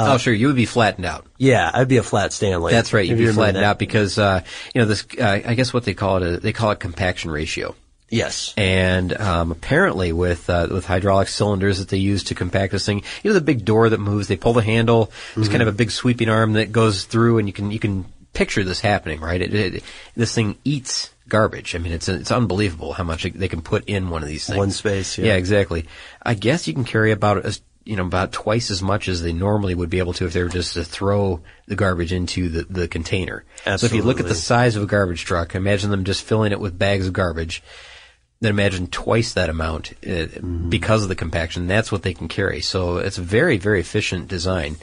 Oh, 0.07 0.17
sure, 0.17 0.33
you 0.33 0.47
would 0.47 0.55
be 0.55 0.65
flattened 0.65 1.05
out. 1.05 1.25
Yeah, 1.37 1.69
I'd 1.73 1.87
be 1.87 1.97
a 1.97 2.03
flat 2.03 2.33
Stanley. 2.33 2.71
That's 2.71 2.93
right, 2.93 3.07
you'd 3.07 3.17
be 3.17 3.31
flattened 3.31 3.57
that. 3.57 3.63
out 3.63 3.79
because, 3.79 4.17
uh, 4.17 4.43
you 4.73 4.81
know, 4.81 4.87
this, 4.87 5.05
uh, 5.19 5.41
I 5.45 5.53
guess 5.55 5.73
what 5.73 5.85
they 5.85 5.93
call 5.93 6.17
it, 6.17 6.23
a, 6.23 6.37
they 6.39 6.53
call 6.53 6.71
it 6.71 6.79
compaction 6.79 7.31
ratio. 7.31 7.75
Yes. 8.09 8.53
And 8.57 9.15
um, 9.19 9.51
apparently, 9.51 10.13
with 10.13 10.49
uh, 10.49 10.67
with 10.71 10.85
hydraulic 10.85 11.27
cylinders 11.27 11.79
that 11.79 11.89
they 11.89 11.97
use 11.97 12.23
to 12.25 12.35
compact 12.35 12.71
this 12.71 12.85
thing, 12.85 13.03
you 13.23 13.29
know, 13.29 13.33
the 13.33 13.41
big 13.41 13.65
door 13.65 13.89
that 13.89 13.99
moves, 13.99 14.27
they 14.27 14.35
pull 14.35 14.53
the 14.53 14.63
handle. 14.63 15.11
There's 15.35 15.49
kind 15.49 15.61
of 15.61 15.67
a 15.67 15.73
big 15.73 15.91
sweeping 15.91 16.29
arm 16.29 16.53
that 16.53 16.71
goes 16.71 17.05
through, 17.05 17.37
and 17.37 17.47
you 17.47 17.53
can 17.53 17.71
you 17.71 17.79
can 17.79 18.05
picture 18.33 18.63
this 18.63 18.79
happening, 18.79 19.19
right? 19.21 19.41
It, 19.41 19.53
it, 19.53 19.83
this 20.15 20.33
thing 20.33 20.57
eats 20.63 21.11
garbage. 21.27 21.75
I 21.75 21.77
mean, 21.77 21.93
it's 21.93 22.09
it's 22.09 22.31
unbelievable 22.31 22.93
how 22.93 23.03
much 23.03 23.23
they 23.23 23.47
can 23.47 23.61
put 23.61 23.85
in 23.85 24.09
one 24.09 24.23
of 24.23 24.27
these 24.27 24.47
things. 24.47 24.57
One 24.57 24.71
space, 24.71 25.17
yeah. 25.17 25.27
Yeah, 25.27 25.35
exactly. 25.35 25.85
I 26.23 26.33
guess 26.33 26.67
you 26.67 26.73
can 26.73 26.85
carry 26.85 27.11
about 27.11 27.45
as 27.45 27.61
you 27.89 27.95
know 27.95 28.05
about 28.05 28.31
twice 28.31 28.69
as 28.69 28.83
much 28.83 29.07
as 29.07 29.23
they 29.23 29.33
normally 29.33 29.73
would 29.73 29.89
be 29.89 29.97
able 29.97 30.13
to 30.13 30.27
if 30.27 30.33
they 30.33 30.43
were 30.43 30.49
just 30.49 30.73
to 30.73 30.83
throw 30.83 31.41
the 31.65 31.75
garbage 31.75 32.13
into 32.13 32.47
the 32.47 32.63
the 32.69 32.87
container. 32.87 33.43
Absolutely. 33.65 33.77
So 33.79 33.85
if 33.87 33.93
you 33.93 34.03
look 34.03 34.19
at 34.19 34.27
the 34.27 34.35
size 34.35 34.75
of 34.75 34.83
a 34.83 34.85
garbage 34.85 35.25
truck, 35.25 35.55
imagine 35.55 35.89
them 35.89 36.03
just 36.03 36.23
filling 36.23 36.51
it 36.51 36.59
with 36.59 36.77
bags 36.77 37.07
of 37.07 37.13
garbage. 37.13 37.63
Then 38.41 38.51
imagine 38.51 38.87
twice 38.87 39.33
that 39.33 39.49
amount 39.49 39.93
uh, 40.07 40.27
because 40.69 41.01
of 41.01 41.09
the 41.09 41.15
compaction. 41.15 41.65
That's 41.65 41.91
what 41.91 42.03
they 42.03 42.13
can 42.13 42.27
carry. 42.27 42.61
So 42.61 42.97
it's 42.97 43.17
a 43.17 43.23
very, 43.23 43.57
very 43.57 43.79
efficient 43.81 44.27
design. 44.27 44.77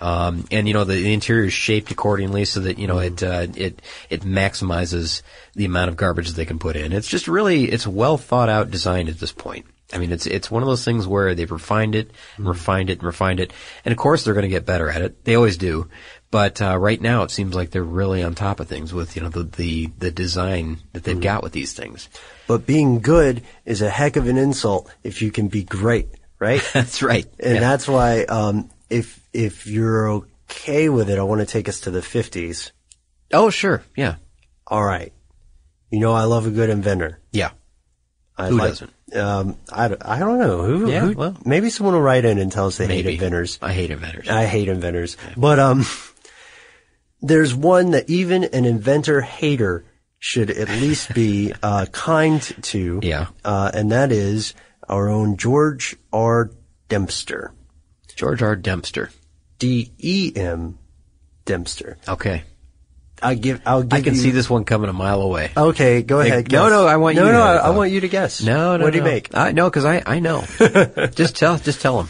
Um, 0.00 0.44
and 0.50 0.66
you 0.66 0.74
know 0.74 0.84
the, 0.84 0.94
the 0.94 1.12
interior 1.12 1.44
is 1.44 1.52
shaped 1.52 1.92
accordingly 1.92 2.44
so 2.44 2.60
that 2.60 2.78
you 2.78 2.88
know 2.88 2.98
it 2.98 3.22
uh, 3.22 3.46
it 3.54 3.80
it 4.10 4.22
maximizes 4.22 5.22
the 5.54 5.64
amount 5.64 5.90
of 5.90 5.96
garbage 5.96 6.26
that 6.26 6.36
they 6.36 6.44
can 6.44 6.58
put 6.58 6.74
in. 6.74 6.92
It's 6.92 7.08
just 7.08 7.28
really 7.28 7.64
it's 7.70 7.86
well 7.86 8.18
thought 8.18 8.48
out 8.48 8.72
design 8.72 9.08
at 9.08 9.20
this 9.20 9.32
point. 9.32 9.64
I 9.92 9.98
mean 9.98 10.12
it's 10.12 10.26
it's 10.26 10.50
one 10.50 10.62
of 10.62 10.68
those 10.68 10.84
things 10.84 11.06
where 11.06 11.34
they've 11.34 11.50
refined 11.50 11.94
it 11.94 12.10
and 12.36 12.46
refined 12.46 12.90
it 12.90 12.98
and 12.98 13.04
refined 13.04 13.40
it, 13.40 13.52
and 13.84 13.92
of 13.92 13.98
course 13.98 14.24
they're 14.24 14.34
going 14.34 14.42
to 14.42 14.48
get 14.48 14.66
better 14.66 14.90
at 14.90 15.00
it. 15.02 15.24
They 15.24 15.34
always 15.34 15.56
do. 15.56 15.88
But 16.30 16.60
uh, 16.60 16.76
right 16.76 17.00
now 17.00 17.22
it 17.22 17.30
seems 17.30 17.54
like 17.54 17.70
they're 17.70 17.82
really 17.82 18.22
on 18.22 18.34
top 18.34 18.60
of 18.60 18.68
things 18.68 18.92
with 18.92 19.16
you 19.16 19.22
know 19.22 19.30
the 19.30 19.44
the, 19.44 19.86
the 19.98 20.10
design 20.10 20.78
that 20.92 21.04
they've 21.04 21.18
got 21.20 21.42
with 21.42 21.52
these 21.52 21.72
things. 21.72 22.08
But 22.46 22.66
being 22.66 23.00
good 23.00 23.42
is 23.64 23.80
a 23.80 23.88
heck 23.88 24.16
of 24.16 24.28
an 24.28 24.36
insult 24.36 24.90
if 25.02 25.22
you 25.22 25.30
can 25.30 25.48
be 25.48 25.62
great, 25.64 26.08
right? 26.38 26.62
That's 26.74 27.02
right. 27.02 27.26
and 27.40 27.54
Yeah. 27.54 27.60
that's 27.60 27.88
why 27.88 28.24
um, 28.24 28.68
if 28.90 29.18
if 29.32 29.66
you're 29.66 30.08
okay 30.10 30.90
with 30.90 31.08
it, 31.08 31.18
I 31.18 31.22
want 31.22 31.40
to 31.40 31.46
take 31.46 31.66
us 31.68 31.80
to 31.80 31.90
the 31.90 32.00
50s. 32.00 32.72
oh 33.32 33.48
sure 33.50 33.82
yeah 33.96 34.16
All 34.66 34.84
right. 34.84 35.12
You 35.90 36.00
know 36.00 36.12
I 36.12 36.24
love 36.24 36.46
a 36.46 36.50
good 36.50 36.68
inventor. 36.68 37.20
yeah 37.32 37.52
I 38.38 38.48
Who 38.48 38.56
like- 38.58 38.68
doesn't? 38.70 38.92
Um, 39.16 39.56
I, 39.72 39.88
don't- 39.88 40.04
I 40.04 40.18
don't 40.18 40.38
know 40.38 40.62
who. 40.62 40.90
Yeah, 40.90 41.00
who- 41.00 41.12
well. 41.14 41.36
maybe 41.44 41.70
someone 41.70 41.94
will 41.94 42.02
write 42.02 42.24
in 42.24 42.38
and 42.38 42.52
tell 42.52 42.66
us 42.66 42.76
they 42.76 42.86
hate 42.86 43.06
inventors. 43.06 43.58
I 43.60 43.72
hate 43.72 43.90
inventors. 43.90 44.28
I 44.28 44.44
hate 44.46 44.68
inventors. 44.68 45.16
But 45.36 45.58
um 45.58 45.84
there's 47.20 47.54
one 47.54 47.90
that 47.92 48.08
even 48.08 48.44
an 48.44 48.64
inventor 48.64 49.20
hater 49.20 49.84
should 50.20 50.50
at 50.50 50.68
least 50.68 51.14
be 51.14 51.52
uh, 51.62 51.86
kind 51.92 52.40
to. 52.62 53.00
Yeah. 53.02 53.26
Uh, 53.44 53.70
and 53.74 53.92
that 53.92 54.12
is 54.12 54.54
our 54.88 55.08
own 55.08 55.36
George 55.36 55.96
R. 56.12 56.50
Dempster. 56.88 57.52
George 58.14 58.42
R. 58.42 58.56
Dempster. 58.56 59.10
D 59.58 59.92
E 59.98 60.32
M 60.36 60.78
Dempster. 61.44 61.98
Okay. 62.08 62.42
I 63.22 63.34
give 63.34 63.60
I'll 63.66 63.82
give 63.82 63.92
I 63.92 64.02
can 64.02 64.14
you, 64.14 64.20
see 64.20 64.30
this 64.30 64.48
one 64.48 64.64
coming 64.64 64.88
a 64.90 64.92
mile 64.92 65.20
away. 65.22 65.50
Okay, 65.56 66.02
go 66.02 66.18
Like, 66.18 66.28
ahead. 66.28 66.52
no, 66.52 66.68
no, 66.68 66.86
I 66.86 66.96
want 66.96 67.16
no, 67.16 67.22
you 67.24 67.28
to 67.28 67.32
No, 67.34 67.42
I, 67.42 67.54
it, 67.56 67.58
I 67.60 67.68
though. 67.68 67.76
want 67.76 67.90
you 67.92 68.00
to 68.00 68.08
guess. 68.08 68.42
No, 68.42 68.76
no, 68.76 68.84
What 68.84 68.92
do 68.92 68.98
you 68.98 69.04
make? 69.04 69.34
I, 69.34 69.52
no, 69.52 69.68
because 69.68 69.84
I, 69.84 70.02
I 70.06 70.20
know. 70.20 70.44
just 71.14 71.36
tell, 71.36 71.58
just 71.58 71.80
tell 71.80 72.02
him. 72.02 72.08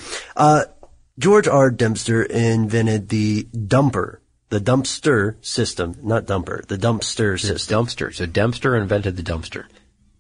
George 1.19 1.49
R. 1.49 1.71
Dempster 1.71 2.23
invented 2.23 3.09
the 3.09 3.45
dumper, 3.53 4.19
the 4.51 4.61
dumpster 4.61 5.35
system, 5.45 5.97
not 6.03 6.27
dumper, 6.27 6.65
the 6.67 6.79
dumpster 6.79 7.35
It's 7.35 7.43
system. 7.43 7.87
dumpster. 7.87 8.15
So 8.15 8.25
Dempster 8.27 8.77
invented 8.77 9.17
the 9.17 9.23
dumpster. 9.23 9.65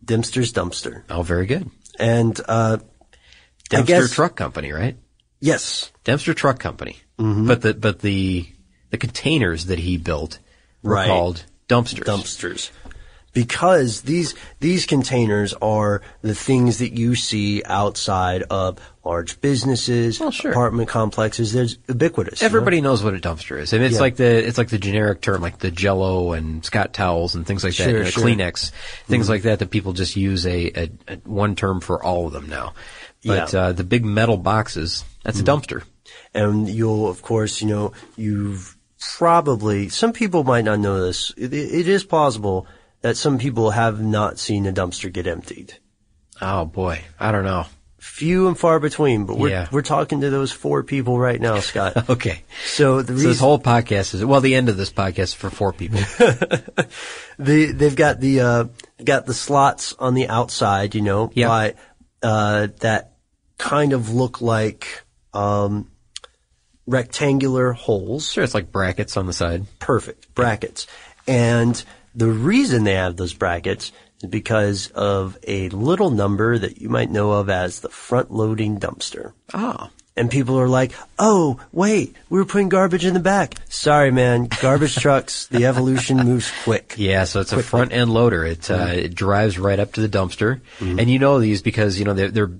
Dempster's 0.04 0.52
dumpster. 0.52 1.02
Oh, 1.08 1.22
very 1.22 1.46
good. 1.46 1.70
And, 1.98 2.38
uh, 2.48 2.78
Dempster 3.68 4.00
guess- 4.00 4.12
Truck 4.12 4.34
Company, 4.36 4.72
right? 4.72 4.96
yes, 5.40 5.92
Dempster 6.04 6.34
Truck 6.34 6.58
Company. 6.58 6.96
Mm-hmm. 7.18 7.46
But 7.46 7.60
the 7.62 7.74
but 7.74 8.00
the 8.00 8.46
the 8.90 8.96
containers 8.96 9.66
that 9.66 9.78
he 9.78 9.98
built 9.98 10.38
were 10.88 10.94
Right. 10.94 11.06
called 11.08 11.44
dumpsters. 11.68 12.04
dumpsters. 12.04 12.70
Because 13.34 14.00
these, 14.00 14.34
these 14.58 14.86
containers 14.86 15.52
are 15.62 16.02
the 16.22 16.34
things 16.34 16.78
that 16.78 16.92
you 16.94 17.14
see 17.14 17.62
outside 17.64 18.42
of 18.50 18.78
large 19.04 19.40
businesses, 19.40 20.18
Well, 20.18 20.30
sure. 20.32 20.50
apartment 20.50 20.88
complexes. 20.88 21.52
There's 21.52 21.78
ubiquitous. 21.88 22.40
you 22.40 22.46
know? 22.46 22.48
Everybody 22.48 22.80
knows 22.80 23.04
what 23.04 23.14
a 23.14 23.18
dumpster 23.18 23.60
is. 23.60 23.72
and 23.72 23.84
it's 23.84 23.94
Yeah. 23.94 24.00
like 24.00 24.16
the 24.16 24.46
it's 24.46 24.58
like 24.58 24.70
the 24.70 24.78
generic 24.78 25.20
term, 25.20 25.40
like 25.42 25.58
the 25.58 25.70
Jello 25.70 26.32
and 26.32 26.64
Scott 26.64 26.94
towels 26.94 27.34
and 27.34 27.46
things 27.46 27.62
like 27.62 27.76
that, 27.76 27.90
Sure, 27.90 28.00
and 28.02 28.08
sure. 28.08 28.24
Mm-hmm. 28.24 28.40
Kleenex, 28.40 28.70
things 29.06 29.28
like 29.28 29.42
that. 29.42 29.60
That 29.60 29.70
people 29.70 29.92
just 29.92 30.16
use 30.16 30.44
a, 30.46 30.66
a, 30.80 30.90
a 31.06 31.16
one 31.24 31.54
term 31.54 31.80
for 31.80 32.02
all 32.02 32.26
of 32.26 32.32
them 32.32 32.48
now. 32.48 32.72
But 33.24 33.34
Yeah. 33.34 33.44
Mm-hmm. 33.44 33.56
uh, 33.56 33.72
the 33.72 33.84
big 33.84 34.04
metal 34.04 34.38
boxes, 34.38 35.04
that's 35.22 35.38
a 35.38 35.44
dumpster. 35.44 35.82
And 36.34 36.68
you'll, 36.68 37.08
of 37.08 37.22
course, 37.22 37.60
you 37.60 37.68
know, 37.68 37.92
you've 38.16 38.74
probably, 39.00 39.88
some 39.88 40.12
people 40.12 40.44
might 40.44 40.64
not 40.64 40.78
know 40.80 41.04
this. 41.04 41.32
It, 41.36 41.52
it 41.54 41.88
is 41.88 42.04
plausible 42.04 42.66
that 43.00 43.16
some 43.16 43.38
people 43.38 43.70
have 43.70 44.00
not 44.00 44.38
seen 44.38 44.66
a 44.66 44.72
dumpster 44.72 45.12
get 45.12 45.26
emptied. 45.26 45.74
Oh 46.40 46.64
boy, 46.64 47.00
I 47.18 47.32
don't 47.32 47.44
know. 47.44 47.66
Few 48.00 48.46
and 48.46 48.56
far 48.56 48.78
between, 48.78 49.26
but 49.26 49.38
we're, 49.38 49.48
Yeah. 49.50 49.68
we're 49.72 49.82
talking 49.82 50.20
to 50.20 50.30
those 50.30 50.52
four 50.52 50.84
people 50.84 51.18
right 51.18 51.40
now, 51.40 51.58
Scott. 51.60 52.08
Okay. 52.10 52.42
so 52.66 53.02
the 53.02 53.08
So 53.08 53.12
reason 53.14 53.28
this 53.30 53.40
whole 53.40 53.58
podcast 53.58 54.14
is 54.14 54.24
well, 54.24 54.40
the 54.40 54.54
end 54.54 54.68
of 54.68 54.76
this 54.76 54.92
podcast 54.92 55.18
is 55.18 55.34
for 55.34 55.50
four 55.50 55.72
people. 55.72 56.00
they 57.38 57.66
they've 57.66 57.94
got 57.96 58.20
the 58.20 58.40
uh 58.40 58.64
got 59.04 59.26
the 59.26 59.34
slots 59.34 59.94
on 59.98 60.14
the 60.14 60.28
outside, 60.28 60.94
you 60.94 61.02
know, 61.02 61.30
Yeah. 61.34 61.48
by 61.48 61.74
uh 62.22 62.68
that 62.80 63.14
kind 63.58 63.92
of 63.92 64.10
look 64.12 64.40
like 64.40 65.02
um 65.34 65.90
rectangular 66.88 67.72
holes. 67.72 68.32
sure, 68.32 68.42
it's 68.42 68.54
like 68.54 68.72
brackets 68.72 69.16
on 69.16 69.26
the 69.26 69.32
side. 69.32 69.66
Perfect. 69.78 70.34
Brackets. 70.34 70.86
And 71.26 71.82
the 72.14 72.28
reason 72.28 72.84
they 72.84 72.94
have 72.94 73.16
those 73.16 73.34
brackets 73.34 73.92
is 74.22 74.30
because 74.30 74.90
of 74.90 75.38
a 75.46 75.68
little 75.68 76.10
number 76.10 76.58
that 76.58 76.80
you 76.80 76.88
might 76.88 77.10
know 77.10 77.32
of 77.32 77.50
as 77.50 77.80
the 77.80 77.90
front 77.90 78.32
loading 78.32 78.80
dumpster. 78.80 79.32
Ah. 79.52 79.90
And 80.16 80.28
people 80.28 80.58
are 80.58 80.66
like, 80.68 80.92
oh, 81.20 81.60
wait, 81.70 82.16
we 82.28 82.40
were 82.40 82.44
putting 82.44 82.68
garbage 82.68 83.04
in 83.04 83.14
the 83.14 83.20
back. 83.20 83.54
Sorry, 83.68 84.10
man. 84.10 84.48
Garbage 84.60 84.96
trucks, 85.00 85.46
the 85.46 85.66
evolution 85.66 86.16
moves 86.16 86.50
quick. 86.64 86.94
Yeah, 86.96 87.22
so 87.22 87.40
it's 87.40 87.52
a 87.52 87.62
front 87.62 87.92
end 87.92 88.10
loader. 88.12 88.44
It 88.44 88.68
uh, 88.68 88.90
it 88.92 89.14
drives 89.14 89.60
right 89.60 89.78
up 89.78 89.92
to 89.92 90.00
the 90.00 90.08
dumpster, 90.08 90.60
and 90.80 91.08
you 91.08 91.20
know 91.20 91.38
these 91.38 91.62
because 91.62 92.00
you 92.00 92.04
know 92.04 92.14
they're 92.14 92.32
they're 92.32 92.50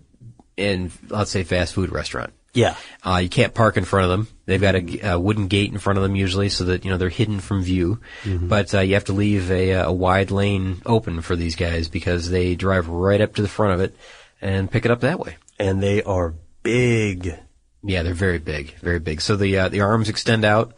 in 0.57 0.93
let's 1.09 1.33
say 1.33 1.43
fast 1.43 1.75
food 1.75 1.91
restaurant. 1.91 2.33
Yeah. 2.55 2.77
Uh, 3.05 3.21
you 3.23 3.29
can't 3.29 3.55
park 3.55 3.77
in 3.77 3.85
front 3.85 4.05
of 4.05 4.11
them. 4.11 4.29
They've 4.47 4.61
got 4.61 4.75
a, 4.75 5.13
a 5.13 5.19
wooden 5.19 5.49
gate 5.49 5.71
in 5.73 5.79
front 5.79 5.99
of 5.99 6.03
them 6.03 6.17
usually, 6.17 6.49
so 6.49 6.65
that 6.65 6.85
you 6.85 6.91
know 6.91 6.97
they're 6.97 7.09
hidden 7.09 7.41
from 7.41 7.63
view. 7.63 8.01
But 8.25 8.75
uh, 8.75 8.81
you 8.81 8.95
have 8.95 9.05
to 9.07 9.13
leave 9.13 9.51
a, 9.51 9.71
a 9.73 9.93
wide 9.93 10.31
lane 10.31 10.81
open 10.87 11.21
for 11.21 11.37
these 11.37 11.57
guys 11.57 11.89
because 11.89 12.31
they 12.31 12.55
drive 12.55 12.89
right 12.89 13.21
up 13.21 13.35
to 13.37 13.43
the 13.43 13.49
front 13.49 13.75
of 13.75 13.81
it 13.81 13.95
and 14.41 14.71
pick 14.71 14.85
it 14.85 14.91
up 14.91 15.01
that 15.01 15.21
way. 15.21 15.37
And 15.59 15.83
they 15.83 16.03
are 16.03 16.35
big. 16.63 17.35
Yeah, 17.83 18.03
they're 18.03 18.15
very 18.15 18.39
big, 18.39 18.75
very 18.79 18.99
big. 18.99 19.21
So 19.21 19.37
the 19.37 19.59
uh, 19.59 19.69
the 19.69 19.83
arms 19.83 20.09
extend 20.09 20.45
out, 20.45 20.77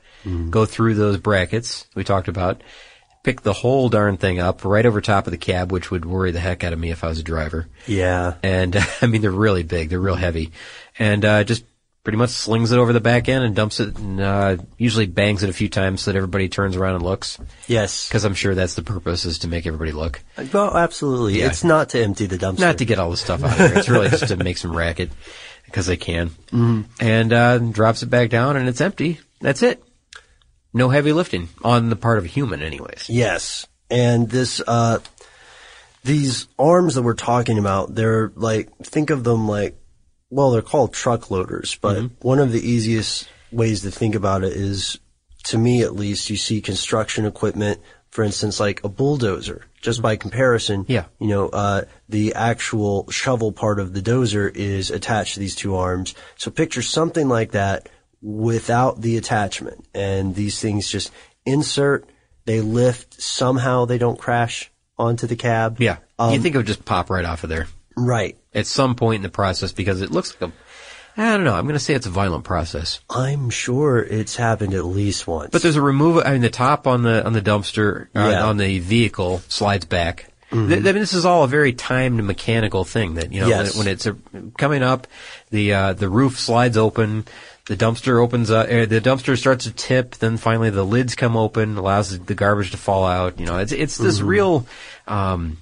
go 0.51 0.67
through 0.67 0.95
those 0.95 1.17
brackets 1.19 1.87
we 1.95 2.05
talked 2.05 2.29
about, 2.29 2.63
pick 3.23 3.43
the 3.43 3.53
whole 3.53 3.89
darn 3.89 4.17
thing 4.17 4.39
up 4.39 4.65
right 4.65 4.87
over 4.87 5.01
top 5.01 5.27
of 5.27 5.31
the 5.31 5.39
cab, 5.39 5.73
which 5.73 5.91
would 5.91 6.05
worry 6.05 6.31
the 6.31 6.41
heck 6.41 6.65
out 6.65 6.73
of 6.73 6.79
me 6.79 6.91
if 6.91 7.05
I 7.05 7.09
was 7.09 7.19
a 7.19 7.23
driver. 7.23 7.69
Yeah. 7.87 8.35
And 8.43 8.77
I 9.03 9.07
mean, 9.07 9.23
they're 9.23 9.31
really 9.31 9.63
big, 9.63 9.91
they're 9.91 10.01
real 10.01 10.15
heavy, 10.15 10.53
and 11.01 11.25
uh, 11.25 11.43
just 11.43 11.65
pretty 12.03 12.17
much 12.17 12.31
slings 12.31 12.73
it 12.73 12.79
over 12.79 12.93
the 12.93 13.01
back 13.01 13.29
end 13.29 13.45
and 13.45 13.55
dumps 13.55 13.81
it, 13.81 13.97
and 13.99 14.21
uh, 14.21 14.57
usually 14.79 15.07
bangs 15.07 15.43
it 15.43 15.51
a 15.51 15.53
few 15.53 15.69
times 15.69 16.01
so 16.03 16.11
that 16.11 16.17
everybody 16.17 16.49
turns 16.49 16.77
around 16.77 16.95
and 16.95 17.05
looks. 17.05 17.39
Yes. 17.67 18.09
Because 18.09 18.25
I'm 18.25 18.35
sure 18.35 18.55
that's 18.55 18.75
the 18.75 18.83
purpose 18.83 19.25
is 19.25 19.41
to 19.41 19.49
make 19.49 19.67
everybody 19.67 19.93
look, 19.93 20.23
Well, 20.53 20.77
absolutely. 20.77 21.41
Yeah. 21.41 21.47
It's 21.49 21.65
not 21.65 21.91
to 21.91 22.03
empty 22.03 22.27
the 22.27 22.39
dumpster. 22.39 22.61
not 22.61 22.79
to 22.79 22.85
get 22.85 22.99
all 22.99 23.11
the 23.11 23.17
stuff 23.17 23.43
out 23.43 23.53
of 23.53 23.59
there. 23.59 23.79
It's 23.79 23.89
really 23.89 24.09
just 24.09 24.29
to 24.29 24.37
make 24.37 24.57
some 24.57 24.75
racket 24.77 25.11
because 25.67 25.87
they 25.87 25.97
can. 25.97 26.31
Mm-hmm. 26.53 26.83
And 27.01 27.33
uh, 27.33 27.59
drops 27.59 28.03
it 28.03 28.07
back 28.07 28.31
down, 28.31 28.57
and 28.57 28.69
it's 28.69 28.81
empty. 28.81 29.21
That's 29.41 29.63
it. 29.63 29.83
No 30.73 30.89
heavy 30.89 31.13
lifting 31.13 31.49
on 31.65 31.91
the 31.91 31.97
part 31.97 32.19
of 32.19 32.25
a 32.25 32.29
human, 32.29 32.63
anyways. 32.63 33.07
Yes. 33.09 33.67
And 33.91 34.29
this, 34.31 34.63
uh, 34.67 35.01
these 36.05 36.47
arms 36.59 36.95
that 36.95 37.03
we're 37.03 37.15
talking 37.15 37.59
about, 37.59 37.95
they're 37.95 38.33
like, 38.37 38.75
think 38.79 39.11
of 39.11 39.25
them 39.25 39.49
like, 39.49 39.77
well, 40.31 40.51
they're 40.51 40.63
called 40.63 40.93
truck 40.93 41.31
loaders, 41.31 41.77
but 41.81 42.11
one 42.21 42.39
of 42.39 42.53
the 42.53 42.61
easiest 42.61 43.29
ways 43.53 43.83
to 43.83 43.91
think 43.91 44.15
about 44.15 44.45
it 44.45 44.53
is, 44.53 44.99
to 45.45 45.59
me 45.59 45.83
at 45.83 45.95
least, 45.95 46.31
you 46.31 46.37
see 46.37 46.61
construction 46.61 47.27
equipment, 47.27 47.81
for 48.11 48.23
instance, 48.25 48.61
like 48.61 48.83
a 48.85 48.89
bulldozer. 48.89 49.65
Just 49.81 50.03
by 50.03 50.17
comparison, 50.17 50.85
Yeah. 50.89 51.07
you 51.19 51.29
know, 51.29 51.49
uh, 51.49 51.83
the 52.09 52.35
actual 52.35 53.11
shovel 53.11 53.51
part 53.51 53.81
of 53.81 53.93
the 53.95 54.03
dozer 54.03 54.55
is 54.55 54.91
attached 54.91 55.35
to 55.35 55.41
these 55.41 55.55
two 55.57 55.75
arms. 55.75 56.15
So 56.37 56.51
picture 56.51 56.83
something 56.83 57.29
like 57.29 57.53
that 57.53 57.89
without 58.23 59.01
the 59.01 59.17
attachment. 59.17 59.87
And 59.95 60.35
these 60.35 60.61
things 60.61 60.89
just 60.89 61.11
insert, 61.47 62.09
they 62.45 62.61
lift, 62.61 63.21
somehow 63.23 63.87
they 63.87 63.97
don't 63.99 64.19
crash 64.19 64.71
onto 64.99 65.27
the 65.27 65.37
cab. 65.37 65.81
Yeah. 65.81 65.97
Um, 66.19 66.35
you 66.35 66.41
think 66.41 66.55
it 66.55 66.59
would 66.59 66.67
just 66.67 66.85
pop 66.85 67.09
right 67.09 67.25
off 67.25 67.43
of 67.43 67.49
there 67.49 67.67
Right. 67.97 68.37
at 68.55 68.67
some 68.67 68.95
point 68.95 69.17
in 69.17 69.23
the 69.23 69.29
process 69.29 69.73
because 69.73 70.01
it 70.01 70.11
looks 70.11 70.35
like 70.41 70.51
a, 70.51 70.55
I 71.21 71.37
don't 71.37 71.45
know, 71.45 71.55
I'm 71.55 71.65
going 71.65 71.75
to 71.75 71.81
say 71.81 71.95
it's 71.95 72.07
a 72.07 72.11
violent 72.11 72.45
process. 72.45 73.01
I'm 73.11 73.51
sure 73.51 73.99
it's 73.99 74.37
happened 74.37 74.75
at 74.75 74.85
least 74.85 75.27
once. 75.27 75.51
But 75.51 75.61
there's 75.63 75.77
a 75.77 75.83
remove. 75.83 76.23
I 76.25 76.33
mean, 76.33 76.41
the 76.41 76.51
top 76.51 76.87
on 76.87 77.03
the 77.03 77.25
on 77.27 77.33
the 77.33 77.43
dumpster 77.43 78.05
uh, 78.15 78.29
Yeah. 78.31 78.47
on 78.47 78.57
the 78.57 78.79
vehicle 78.79 79.41
slides 79.49 79.85
back. 79.85 80.27
Th- 80.51 80.63
I 80.63 80.75
mean, 80.81 80.95
this 80.95 81.13
is 81.13 81.25
all 81.25 81.45
a 81.45 81.49
very 81.49 81.73
timed 81.73 82.25
mechanical 82.25 82.85
thing 82.85 83.15
that 83.15 83.33
you 83.33 83.41
know 83.41 83.47
Yes. 83.49 83.77
when, 83.77 83.87
when 83.87 83.93
it's 83.93 84.07
uh 84.07 84.15
coming 84.59 84.83
up, 84.83 85.07
the 85.51 85.75
uh, 85.75 85.93
the 85.93 86.09
roof 86.09 86.39
slides 86.41 86.77
open, 86.77 87.25
the 87.67 87.77
dumpster 87.77 88.21
opens 88.23 88.51
up, 88.51 88.67
uh, 88.67 88.87
the 88.87 89.01
dumpster 89.01 89.39
starts 89.39 89.65
to 89.67 89.73
tip, 89.73 90.17
then 90.17 90.37
finally 90.39 90.71
the 90.71 90.85
lids 90.85 91.15
come 91.15 91.37
open, 91.37 91.77
allows 91.77 92.19
the 92.19 92.35
garbage 92.35 92.71
to 92.73 92.77
fall 92.77 93.05
out. 93.05 93.39
You 93.39 93.47
know, 93.47 93.59
it's 93.59 93.71
it's 93.73 93.97
this 93.99 94.21
real, 94.21 94.67
um, 95.07 95.59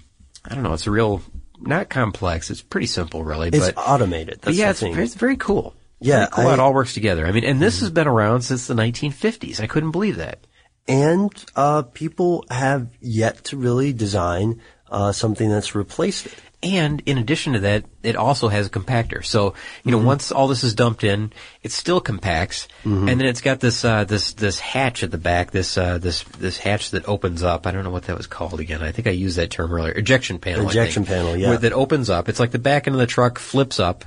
I 0.47 0.55
don't 0.55 0.63
know, 0.63 0.73
it's 0.73 0.87
a 0.87 0.91
real 0.91 1.21
not 1.61 1.89
complex. 1.89 2.51
It's 2.51 2.63
pretty 2.63 2.87
simple, 2.87 3.25
really, 3.25 3.49
it's 3.49 3.73
but. 3.73 3.75
automated. 3.77 4.41
but 4.43 4.55
yeah, 4.55 4.73
the 4.73 4.87
it's 4.89 4.99
it's 4.99 5.15
very 5.15 5.37
cool. 5.37 5.75
Yeah, 6.01 6.19
very 6.19 6.29
cool 6.31 6.45
how 6.45 6.53
it 6.53 6.61
all 6.61 6.75
works 6.75 6.95
together. 6.95 7.27
I 7.27 7.33
mean, 7.33 7.45
and 7.45 7.61
this 7.61 7.81
has 7.81 7.91
been 7.91 8.07
around 8.07 8.43
since 8.43 8.67
the 8.67 8.75
1950s. 8.75 9.61
I 9.61 9.67
couldn't 9.67 9.91
believe 9.91 10.17
that. 10.17 10.47
and 10.87 11.33
uh, 11.57 11.83
people 11.83 12.45
have 12.51 12.89
yet 13.01 13.45
to 13.45 13.57
really 13.57 13.93
design 13.93 14.61
uh, 14.91 15.13
something 15.13 15.49
that's 15.49 15.75
replaced 15.75 16.27
it. 16.27 16.35
And 16.61 17.01
in 17.07 17.19
addition 17.19 17.53
to 17.53 17.61
that, 17.61 17.85
it 18.03 18.17
also 18.17 18.49
has 18.49 18.67
a 18.67 18.71
compactor. 18.71 19.25
So, 19.25 19.55
you 19.85 19.93
know, 19.93 19.99
once 19.99 20.33
all 20.33 20.49
this 20.49 20.65
is 20.65 20.75
dumped 20.75 21.05
in, 21.05 21.33
it 21.63 21.71
still 21.71 22.01
compacts, 22.01 22.67
and 22.83 23.07
then 23.09 23.27
it's 23.27 23.41
got 23.43 23.61
this 23.61 23.85
uh, 23.85 24.03
this 24.03 24.33
this 24.33 24.59
hatch 24.59 25.05
at 25.05 25.13
the 25.13 25.19
back, 25.19 25.53
this 25.53 25.79
uh, 25.79 25.99
this 25.99 26.25
this 26.25 26.59
hatch 26.59 26.91
that 26.91 27.07
opens 27.09 27.45
up. 27.45 27.67
I 27.69 27.71
don't 27.71 27.85
know 27.85 27.91
what 27.91 28.05
that 28.05 28.17
was 28.17 28.27
called 28.27 28.59
again. 28.59 28.83
I 28.83 28.91
think 28.91 29.07
I 29.07 29.13
used 29.13 29.37
that 29.39 29.51
term 29.51 29.73
earlier. 29.73 29.93
Ejection 29.93 30.41
panel. 30.41 30.67
I 30.67 30.71
Ejection 30.71 31.05
think, 31.05 31.17
panel, 31.17 31.37
yeah. 31.37 31.51
where- 31.51 31.59
that 31.59 31.73
opens 31.73 32.11
up. 32.11 32.29
It's 32.29 32.41
like 32.41 32.51
the 32.51 32.59
back 32.59 32.89
end 32.89 32.95
of 32.97 33.01
the 33.01 33.07
truck 33.07 33.39
flips 33.39 33.79
up, 33.79 34.05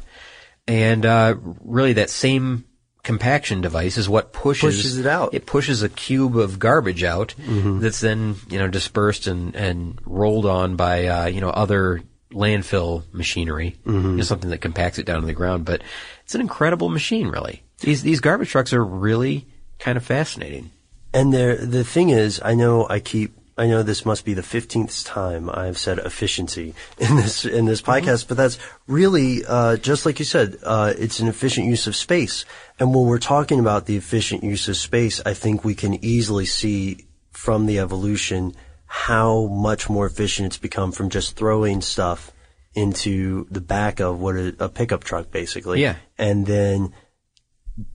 and 0.68 1.06
uh, 1.06 1.36
really 1.64 1.94
that 1.94 2.10
same 2.10 2.66
compaction 3.04 3.62
device 3.62 3.98
is 3.98 4.08
what 4.10 4.32
pushes 4.34 4.76
Pushes 4.76 4.98
it 5.00 5.06
out. 5.08 5.34
It 5.34 5.46
pushes 5.46 5.84
a 5.84 5.90
cube 5.90 6.36
of 6.38 6.60
garbage 6.60 7.04
out 7.04 7.34
that's 7.80 8.02
then 8.02 8.36
you 8.50 8.60
know 8.60 8.68
dispersed 8.68 9.28
and 9.28 9.56
and 9.56 10.00
rolled 10.06 10.46
on 10.46 10.76
by 10.76 11.08
uh, 11.08 11.26
you 11.28 11.40
know 11.42 11.50
other 11.50 12.02
landfill 12.32 13.04
machinery, 13.12 13.76
know, 13.86 14.24
something 14.24 14.50
that 14.50 14.62
compacts 14.62 14.98
it 15.00 15.06
down 15.06 15.22
to 15.22 15.28
the 15.28 15.34
ground. 15.34 15.65
But 15.65 15.82
it's 16.24 16.36
an 16.36 16.41
incredible 16.41 16.89
machine, 16.89 17.28
really. 17.28 17.63
These 17.80 18.04
these 18.04 18.20
garbage 18.20 18.50
trucks 18.50 18.74
are 18.74 18.84
really 18.84 19.48
kind 19.80 19.98
of 19.98 20.06
fascinating. 20.06 20.72
And 21.13 21.34
there, 21.34 21.58
the 21.58 21.84
thing 21.84 22.10
is, 22.10 22.41
I 22.44 22.54
know 22.56 22.88
I 22.89 23.00
keep, 23.00 23.38
I 23.58 23.67
know 23.67 23.84
this 23.84 24.06
must 24.06 24.24
be 24.24 24.34
the 24.34 24.44
fifteenth 24.44 25.04
time 25.04 25.50
I've 25.50 25.78
said 25.78 26.00
efficiency 26.00 26.74
in 27.00 27.15
this 27.17 27.44
in 27.44 27.65
this 27.65 27.82
podcast, 27.82 28.28
but 28.28 28.38
that's 28.38 28.58
really 28.88 29.44
uh, 29.46 29.78
just 29.78 30.06
like 30.06 30.20
you 30.20 30.26
said. 30.26 30.58
Uh, 30.63 30.94
it's 30.98 31.20
an 31.20 31.28
efficient 31.28 31.67
use 31.67 31.86
of 31.88 31.96
space, 31.96 32.46
and 32.80 32.94
when 32.96 33.08
we're 33.08 33.20
talking 33.20 33.60
about 33.60 33.88
the 33.88 33.98
efficient 33.98 34.44
use 34.44 34.70
of 34.70 34.78
space, 34.78 35.22
I 35.26 35.34
think 35.34 35.65
we 35.65 35.76
can 35.76 36.04
easily 36.04 36.46
see 36.46 37.08
from 37.32 37.65
the 37.65 37.80
evolution 37.80 38.56
how 38.93 39.45
much 39.45 39.89
more 39.89 40.06
efficient 40.06 40.47
it's 40.47 40.58
become 40.58 40.91
from 40.91 41.10
just 41.10 41.38
throwing 41.38 41.80
stuff 41.80 42.34
into 42.73 43.47
the 43.49 43.62
back 43.62 44.01
of 44.01 44.19
what 44.19 44.36
a, 44.36 44.54
a 44.60 44.67
pickup 44.67 45.01
truck, 45.01 45.32
basically. 45.32 45.82
Yeah. 45.82 45.95
and 46.17 46.45
then 46.45 46.91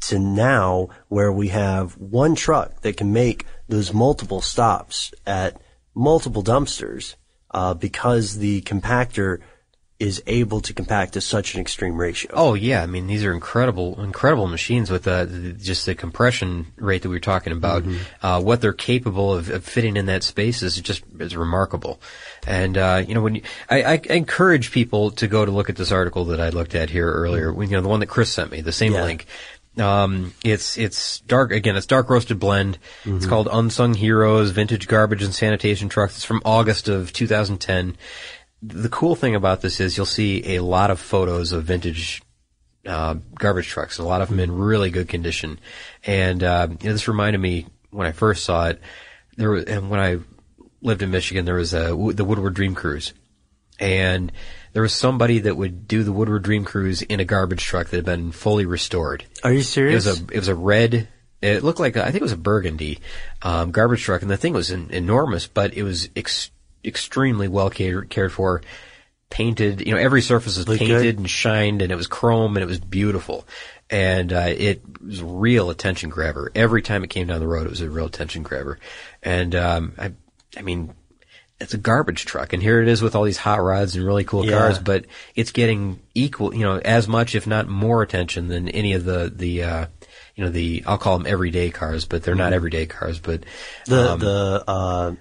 to 0.01 0.19
now 0.19 0.89
where 1.09 1.31
we 1.31 1.49
have 1.49 1.99
one 1.99 2.35
truck 2.35 2.81
that 2.81 2.97
can 2.97 3.13
make 3.13 3.45
those 3.69 3.93
multiple 3.93 4.41
stops 4.41 5.13
at 5.27 5.61
multiple 5.95 6.43
dumpsters 6.43 7.17
uh, 7.51 7.75
because 7.75 8.39
the 8.39 8.63
compactor 8.63 9.41
is 9.99 10.23
able 10.27 10.61
to 10.61 10.75
compact 10.75 11.15
to 11.15 11.21
such 11.23 11.55
an 11.55 11.61
extreme 11.61 11.97
ratio. 11.97 12.31
Oh 12.35 12.53
yeah, 12.53 12.83
I 12.83 12.87
mean 12.87 13.07
these 13.07 13.25
are 13.25 13.33
incredible, 13.33 14.03
incredible 14.03 14.47
machines 14.47 14.91
with 14.91 15.09
uh, 15.09 15.25
just 15.57 15.87
the 15.87 15.95
compression 15.95 16.67
rate 16.77 17.01
that 17.03 17.09
we 17.09 17.17
were 17.17 17.21
talking 17.21 17.53
about. 17.55 17.83
Uh, 18.21 18.43
what 18.43 18.61
they're 18.61 18.75
capable 18.75 19.33
of, 19.33 19.49
of 19.49 19.65
fitting 19.65 19.97
in 19.97 20.05
that 20.07 20.23
space 20.23 20.63
is 20.63 20.79
just 20.81 21.03
is 21.19 21.35
remarkable. 21.35 21.99
And 22.47 22.77
uh, 22.77 23.03
you 23.09 23.15
know, 23.15 23.23
when 23.23 23.37
you, 23.37 23.43
I, 23.71 23.83
I 23.95 24.01
encourage 24.11 24.71
people 24.71 25.13
to 25.13 25.27
go 25.29 25.47
to 25.47 25.51
look 25.51 25.71
at 25.71 25.77
this 25.77 25.91
article 25.93 26.27
that 26.27 26.41
I 26.41 26.51
looked 26.51 26.75
at 26.75 26.91
here 26.91 27.11
earlier, 27.11 27.51
you 27.63 27.71
know, 27.71 27.81
the 27.81 27.89
one 27.89 28.01
that 28.01 28.07
Chris 28.07 28.31
sent 28.31 28.51
me, 28.53 28.61
the 28.61 28.73
same 28.73 28.93
Yeah. 28.93 29.05
link. 29.05 29.27
Um, 29.79 30.33
it's 30.43 30.79
it's 30.79 31.21
dark 31.21 31.53
again. 31.53 31.77
It's 31.77 31.85
dark 31.85 32.09
roasted 32.09 32.39
blend. 32.39 32.79
It's 33.05 33.27
called 33.27 33.47
Unsung 33.53 33.93
Heroes: 33.93 34.51
Vintage 34.51 34.89
Garbage 34.89 35.23
and 35.23 35.35
Sanitation 35.35 35.91
Trucks. 35.91 36.17
It's 36.17 36.25
from 36.25 36.41
August 36.47 36.89
of 36.89 37.13
2010 37.13 37.95
the 38.63 38.89
cool 38.89 39.15
thing 39.15 39.35
about 39.35 39.61
this 39.61 39.81
is 39.81 39.97
you'll 39.97 40.07
see 40.07 40.57
a 40.57 40.63
lot 40.63 40.91
of 40.91 40.99
photos 41.01 41.53
of 41.53 41.65
vintage 41.65 42.23
uh, 42.87 43.15
garbage 43.35 43.67
trucks, 43.69 43.99
a 43.99 44.03
lot 44.05 44.23
of 44.23 44.29
them 44.29 44.41
in 44.41 44.53
really 44.53 44.91
good 44.91 45.09
condition. 45.09 45.59
And 46.05 46.43
uh, 46.43 46.69
you 46.81 46.87
know, 46.89 46.93
this 46.93 47.09
reminded 47.09 47.39
me 47.41 47.67
when 47.91 48.07
I 48.07 48.13
first 48.13 48.45
saw 48.45 48.69
it. 48.69 48.81
There 49.37 49.51
was, 49.51 49.65
and 49.65 49.91
when 49.91 50.01
I 50.01 50.19
lived 50.81 51.03
in 51.03 51.11
Michigan, 51.11 51.45
there 51.45 51.57
was 51.57 51.75
a 51.75 51.89
the 52.15 52.25
Woodward 52.25 52.55
Dream 52.55 52.75
Cruise, 52.75 53.13
and 53.79 54.33
there 54.73 54.83
was 54.83 54.95
somebody 54.95 55.41
that 55.41 55.57
would 55.57 55.87
do 55.89 56.05
the 56.05 56.13
Woodward 56.13 56.43
Dream 56.43 56.65
Cruise 56.65 57.03
in 57.03 57.21
a 57.21 57.25
garbage 57.25 57.63
truck 57.65 57.89
that 57.89 57.97
had 57.97 58.05
been 58.05 58.33
fully 58.33 58.65
restored. 58.67 59.25
Are 59.45 59.53
you 59.53 59.59
It 59.61 59.65
serious? 59.65 60.07
was 60.07 60.21
a 60.21 60.25
it 60.33 60.39
was 60.39 60.49
a 60.49 60.55
red. 60.55 61.09
It 61.43 61.63
looked 61.63 61.81
like 61.81 61.97
a, 61.97 62.03
I 62.03 62.07
think 62.07 62.17
it 62.17 62.23
was 62.23 62.33
a 62.33 62.37
burgundy 62.39 63.01
um, 63.43 63.71
garbage 63.73 64.03
truck, 64.03 64.23
and 64.23 64.31
the 64.31 64.39
thing 64.39 64.55
was 64.55 64.71
en- 64.71 64.89
enormous, 64.91 65.47
but 65.47 65.75
it 65.75 65.83
was 65.83 66.09
ex- 66.17 66.51
extremely 66.87 67.49
well 67.49 67.71
cared, 67.71 68.09
cared 68.09 68.33
for. 68.33 68.63
Painted, 69.29 69.85
you 69.85 69.93
know, 69.93 69.99
every 69.99 70.23
surface 70.23 70.57
was 70.57 70.69
Looked 70.69 70.79
painted 70.79 71.03
good? 71.03 71.19
and 71.19 71.29
shined, 71.29 71.83
and 71.83 71.91
it 71.91 71.97
was 71.97 72.07
chrome, 72.07 72.57
and 72.57 72.63
it 72.63 72.67
was 72.67 72.79
beautiful. 72.79 73.45
And 73.91 74.33
uh, 74.33 74.47
it 74.57 74.83
was 75.05 75.19
a 75.19 75.25
real 75.25 75.69
attention 75.69 76.11
grabber. 76.11 76.53
Every 76.55 76.81
time 76.81 77.03
it 77.03 77.11
came 77.11 77.27
down 77.27 77.41
the 77.41 77.49
road, 77.49 77.67
it 77.67 77.71
was 77.71 77.81
a 77.81 77.91
real 77.91 78.07
attention 78.07 78.45
grabber. 78.45 78.79
And 79.25 79.53
um, 79.57 79.95
I, 79.99 80.13
I 80.57 80.63
mean, 80.63 80.95
it's 81.61 81.75
a 81.75 81.77
garbage 81.77 82.25
truck, 82.25 82.53
and 82.53 82.63
here 82.63 82.81
it 82.81 82.87
is 82.87 83.03
with 83.03 83.17
all 83.17 83.25
these 83.25 83.37
hot 83.37 83.61
rods 83.61 83.97
and 83.97 84.07
really 84.07 84.23
cool 84.25 84.47
Yeah. 84.47 84.53
cars, 84.59 84.79
but 84.79 85.07
it's 85.35 85.51
getting 85.51 85.99
equal, 86.15 86.55
you 86.55 86.63
know, 86.63 86.79
as 86.79 87.09
much, 87.09 87.35
if 87.35 87.49
not 87.49 87.67
more 87.67 88.03
attention 88.03 88.47
than 88.47 88.69
any 88.69 88.93
of 88.93 89.05
the, 89.05 89.31
the, 89.35 89.65
uh, 89.65 89.87
you 90.37 90.45
know, 90.45 90.51
the, 90.51 90.85
I'll 90.87 90.99
call 90.99 91.19
them 91.19 91.27
everyday 91.27 91.71
cars, 91.71 92.05
but 92.05 92.23
they're 92.23 92.37
not 92.37 92.53
everyday 92.53 92.87
cars, 92.87 93.19
but, 93.19 93.41
Mm-hmm. 93.87 93.91
the 93.93 94.11
um, 94.13 94.19
the 94.21 94.65
uh, 94.69 95.15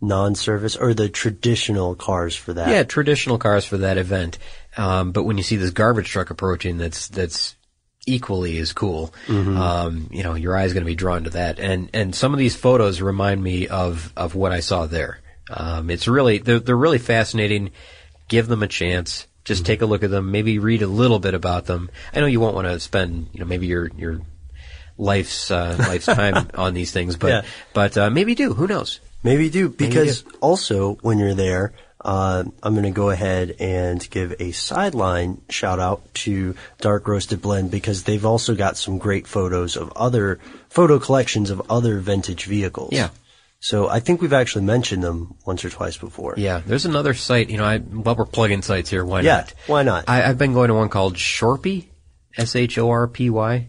non-service 0.00 0.76
or 0.76 0.94
the 0.94 1.08
traditional 1.08 1.94
cars 1.94 2.36
for 2.36 2.52
that. 2.54 2.68
yeah, 2.68 2.82
traditional 2.84 3.38
cars 3.38 3.64
for 3.64 3.78
that 3.78 3.98
event. 3.98 4.38
Um, 4.76 5.12
but 5.12 5.24
when 5.24 5.36
you 5.38 5.42
see 5.42 5.56
this 5.56 5.70
garbage 5.70 6.08
truck 6.08 6.30
approaching, 6.30 6.78
that's, 6.78 7.08
that's 7.08 7.56
equally 8.06 8.58
as 8.58 8.72
cool. 8.72 9.12
Um, 9.28 10.08
you 10.12 10.22
know, 10.22 10.34
your 10.34 10.56
eye's 10.56 10.72
going 10.72 10.84
to 10.84 10.90
be 10.90 10.94
drawn 10.94 11.24
to 11.24 11.30
that. 11.30 11.58
And, 11.58 11.90
and 11.92 12.14
some 12.14 12.32
of 12.32 12.38
these 12.38 12.54
photos 12.56 13.00
remind 13.02 13.42
me 13.42 13.66
of, 13.68 14.12
of 14.16 14.34
what 14.34 14.52
I 14.52 14.60
saw 14.60 14.86
there. 14.86 15.20
Um, 15.50 15.90
it's 15.90 16.06
really, 16.06 16.38
they're, 16.38 16.60
they're 16.60 16.76
really 16.76 16.98
fascinating. 16.98 17.72
Give 18.28 18.46
them 18.46 18.62
a 18.62 18.68
chance. 18.68 19.26
Just 19.44 19.64
take 19.66 19.82
a 19.82 19.86
look 19.86 20.02
at 20.04 20.10
them. 20.10 20.30
Maybe 20.30 20.58
read 20.58 20.82
a 20.82 20.86
little 20.86 21.18
bit 21.18 21.34
about 21.34 21.64
them. 21.66 21.90
I 22.14 22.20
know 22.20 22.26
you 22.26 22.38
won't 22.40 22.54
want 22.54 22.66
to 22.68 22.78
spend, 22.80 23.28
you 23.32 23.40
know, 23.40 23.46
maybe 23.46 23.66
your, 23.66 23.88
your 23.96 24.20
life's, 24.96 25.50
uh, 25.50 25.76
life's 25.78 26.06
time 26.06 26.50
on 26.54 26.74
these 26.74 26.92
things, 26.92 27.16
but, 27.16 27.28
Yeah. 27.28 27.42
but, 27.72 27.96
uh, 27.98 28.10
maybe 28.10 28.34
do. 28.34 28.52
Who 28.54 28.66
knows? 28.66 29.00
Maybe 29.22 29.44
you 29.44 29.50
do 29.50 29.68
because 29.68 30.24
also 30.40 30.94
when 30.96 31.18
you're 31.18 31.34
there, 31.34 31.72
uh, 32.00 32.44
I'm 32.62 32.74
going 32.74 32.84
to 32.84 32.90
go 32.90 33.10
ahead 33.10 33.56
and 33.58 34.08
give 34.10 34.40
a 34.40 34.52
sideline 34.52 35.42
shout 35.48 35.80
out 35.80 36.02
to 36.14 36.54
Dark 36.80 37.08
Roasted 37.08 37.42
Blend 37.42 37.70
because 37.70 38.04
they've 38.04 38.24
also 38.24 38.54
got 38.54 38.76
some 38.76 38.98
great 38.98 39.26
photos 39.26 39.76
of 39.76 39.92
other 39.96 40.38
photo 40.68 40.98
collections 40.98 41.50
of 41.50 41.62
other 41.68 41.98
vintage 41.98 42.44
vehicles. 42.44 42.92
Yeah. 42.92 43.10
So 43.60 43.88
I 43.88 43.98
think 43.98 44.22
we've 44.22 44.32
actually 44.32 44.64
mentioned 44.64 45.02
them 45.02 45.34
once 45.44 45.64
or 45.64 45.70
twice 45.70 45.96
before. 45.96 46.34
Yeah, 46.36 46.62
there's 46.64 46.86
another 46.86 47.12
site. 47.12 47.50
You 47.50 47.56
know, 47.56 47.64
I 47.64 47.78
well, 47.78 48.14
we're 48.14 48.24
plugging 48.24 48.62
sites 48.62 48.88
here. 48.88 49.04
Why 49.04 49.22
Yeah, 49.22 49.38
not? 49.38 49.54
why 49.66 49.82
not? 49.82 50.04
I, 50.06 50.22
I've 50.22 50.38
been 50.38 50.52
going 50.52 50.68
to 50.68 50.74
one 50.74 50.88
called 50.88 51.16
Shorpy, 51.16 51.86
S 52.36 52.54
H 52.54 52.78
O 52.78 52.88
R 52.88 53.08
P 53.08 53.30
Y. 53.30 53.66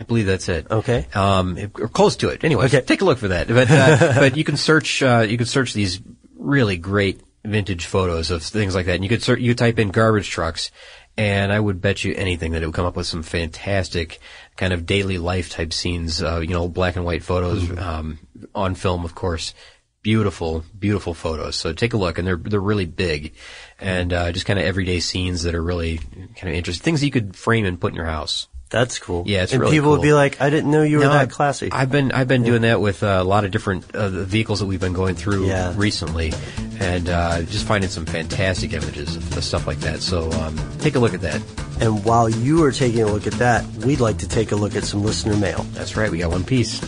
I 0.00 0.04
believe 0.04 0.26
that's 0.26 0.48
it. 0.48 0.70
Okay. 0.70 1.06
Um, 1.14 1.58
or 1.78 1.88
close 1.88 2.16
to 2.16 2.28
it. 2.28 2.44
Anyway, 2.44 2.66
Okay. 2.66 2.80
take 2.82 3.00
a 3.00 3.04
look 3.04 3.18
for 3.18 3.28
that. 3.28 3.48
But 3.48 3.70
uh, 3.70 4.14
but 4.20 4.36
you 4.36 4.44
can 4.44 4.56
search. 4.56 5.02
Uh, 5.02 5.26
you 5.28 5.36
can 5.36 5.46
search 5.46 5.72
these 5.72 6.00
really 6.36 6.76
great 6.76 7.20
vintage 7.44 7.86
photos 7.86 8.30
of 8.30 8.42
things 8.42 8.74
like 8.74 8.86
that. 8.86 8.94
And 8.94 9.02
you 9.04 9.08
could 9.10 9.22
search. 9.22 9.40
You 9.40 9.50
could 9.50 9.58
type 9.58 9.78
in 9.78 9.88
garbage 9.90 10.30
trucks, 10.30 10.70
and 11.16 11.52
I 11.52 11.58
would 11.58 11.80
bet 11.80 12.04
you 12.04 12.14
anything 12.14 12.52
that 12.52 12.62
it 12.62 12.66
would 12.66 12.74
come 12.74 12.86
up 12.86 12.96
with 12.96 13.06
some 13.06 13.22
fantastic 13.24 14.20
kind 14.56 14.72
of 14.72 14.86
daily 14.86 15.18
life 15.18 15.50
type 15.50 15.72
scenes. 15.72 16.22
Uh, 16.22 16.40
you 16.40 16.48
know, 16.54 16.68
black 16.68 16.94
and 16.96 17.04
white 17.04 17.22
photos 17.24 17.68
um, 17.78 18.18
on 18.54 18.74
film, 18.76 19.04
of 19.04 19.14
course. 19.14 19.52
Beautiful, 20.00 20.64
beautiful 20.78 21.12
photos. 21.12 21.56
So 21.56 21.72
take 21.72 21.92
a 21.92 21.96
look, 21.96 22.18
and 22.18 22.26
they're 22.26 22.36
they're 22.36 22.60
really 22.60 22.86
big, 22.86 23.34
and 23.80 24.12
uh, 24.12 24.30
just 24.30 24.46
kind 24.46 24.58
of 24.60 24.64
everyday 24.64 25.00
scenes 25.00 25.42
that 25.42 25.56
are 25.56 25.62
really 25.62 25.98
kind 25.98 26.48
of 26.48 26.54
interesting. 26.54 26.84
Things 26.84 27.02
you 27.04 27.10
could 27.10 27.34
frame 27.34 27.64
and 27.66 27.80
put 27.80 27.90
in 27.92 27.96
your 27.96 28.06
house. 28.06 28.46
That's 28.70 28.98
cool. 28.98 29.24
Yeah, 29.26 29.44
it's 29.44 29.52
really. 29.52 29.54
and 29.54 29.60
really 29.62 29.76
people 29.78 29.90
would 29.92 30.02
be 30.02 30.12
like, 30.12 30.40
I 30.42 30.50
didn't 30.50 30.70
know 30.70 30.82
you 30.82 30.98
were 30.98 31.04
No, 31.04 31.10
that 31.12 31.22
I've- 31.22 31.30
classy. 31.32 31.70
I've 31.72 31.90
been 31.90 32.12
I've 32.12 32.28
been 32.28 32.42
doing 32.42 32.62
that 32.62 32.80
with 32.82 33.02
uh, 33.02 33.18
a 33.20 33.24
lot 33.24 33.44
of 33.44 33.50
different 33.50 33.94
uh, 33.94 34.10
the 34.10 34.24
vehicles 34.24 34.60
that 34.60 34.66
we've 34.66 34.80
been 34.80 34.92
going 34.92 35.14
through 35.14 35.46
Yeah. 35.46 35.72
recently, 35.74 36.34
and 36.78 37.08
uh, 37.08 37.42
just 37.42 37.66
finding 37.66 37.88
some 37.88 38.04
fantastic 38.04 38.74
images 38.74 39.16
of 39.16 39.42
stuff 39.42 39.66
like 39.66 39.78
that. 39.80 40.00
So 40.00 40.30
um, 40.32 40.58
take 40.80 40.96
a 40.96 40.98
look 40.98 41.14
at 41.14 41.22
that. 41.22 41.40
and 41.80 42.04
while 42.04 42.28
you 42.28 42.62
are 42.64 42.72
taking 42.72 43.02
a 43.02 43.06
look 43.06 43.26
at 43.26 43.32
that, 43.34 43.64
we'd 43.86 44.00
like 44.00 44.18
to 44.18 44.28
take 44.28 44.52
a 44.52 44.56
look 44.56 44.76
at 44.76 44.84
some 44.84 45.02
listener 45.02 45.36
mail. 45.36 45.62
That's 45.72 45.96
right, 45.96 46.10
we 46.10 46.18
got 46.18 46.30
one 46.30 46.44
piece. 46.44 46.80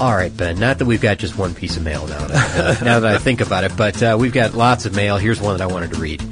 All 0.00 0.14
right, 0.16 0.34
Ben. 0.34 0.58
Not 0.58 0.78
that 0.78 0.86
we've 0.86 1.00
got 1.02 1.18
just 1.18 1.36
one 1.36 1.54
piece 1.54 1.76
of 1.76 1.82
mail 1.82 2.06
now. 2.06 2.26
That, 2.26 2.80
uh, 2.80 2.84
now 2.84 3.00
that 3.00 3.14
I 3.14 3.18
think 3.18 3.42
about 3.42 3.64
it, 3.64 3.76
but 3.76 4.02
uh, 4.02 4.16
we've 4.18 4.32
got 4.32 4.54
lots 4.54 4.86
of 4.86 4.96
mail. 4.96 5.18
Here's 5.18 5.38
one 5.38 5.58
that 5.58 5.62
I 5.62 5.70
wanted 5.70 5.90
to 5.92 6.00
read. 6.00 6.22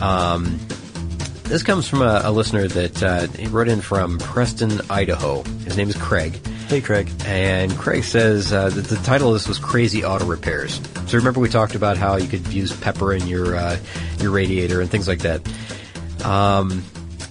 Um, 0.00 0.60
this 1.48 1.62
comes 1.62 1.88
from 1.88 2.02
a, 2.02 2.22
a 2.24 2.32
listener 2.32 2.66
that 2.68 3.02
uh, 3.02 3.26
he 3.28 3.46
wrote 3.46 3.68
in 3.68 3.80
from 3.80 4.18
Preston, 4.18 4.80
Idaho. 4.90 5.42
His 5.64 5.76
name 5.76 5.88
is 5.88 5.96
Craig. 5.96 6.44
Hey, 6.68 6.80
Craig. 6.80 7.10
And 7.24 7.76
Craig 7.76 8.04
says 8.04 8.52
uh, 8.52 8.68
that 8.70 8.84
the 8.86 8.96
title 8.96 9.28
of 9.28 9.34
this 9.34 9.46
was 9.46 9.58
"Crazy 9.58 10.04
Auto 10.04 10.26
Repairs." 10.26 10.80
So 11.06 11.16
remember 11.16 11.40
we 11.40 11.48
talked 11.48 11.74
about 11.74 11.96
how 11.96 12.16
you 12.16 12.26
could 12.26 12.46
use 12.52 12.74
pepper 12.78 13.12
in 13.12 13.26
your 13.26 13.56
uh, 13.56 13.78
your 14.18 14.32
radiator 14.32 14.80
and 14.80 14.90
things 14.90 15.06
like 15.06 15.20
that. 15.20 15.46
Um, 16.24 16.82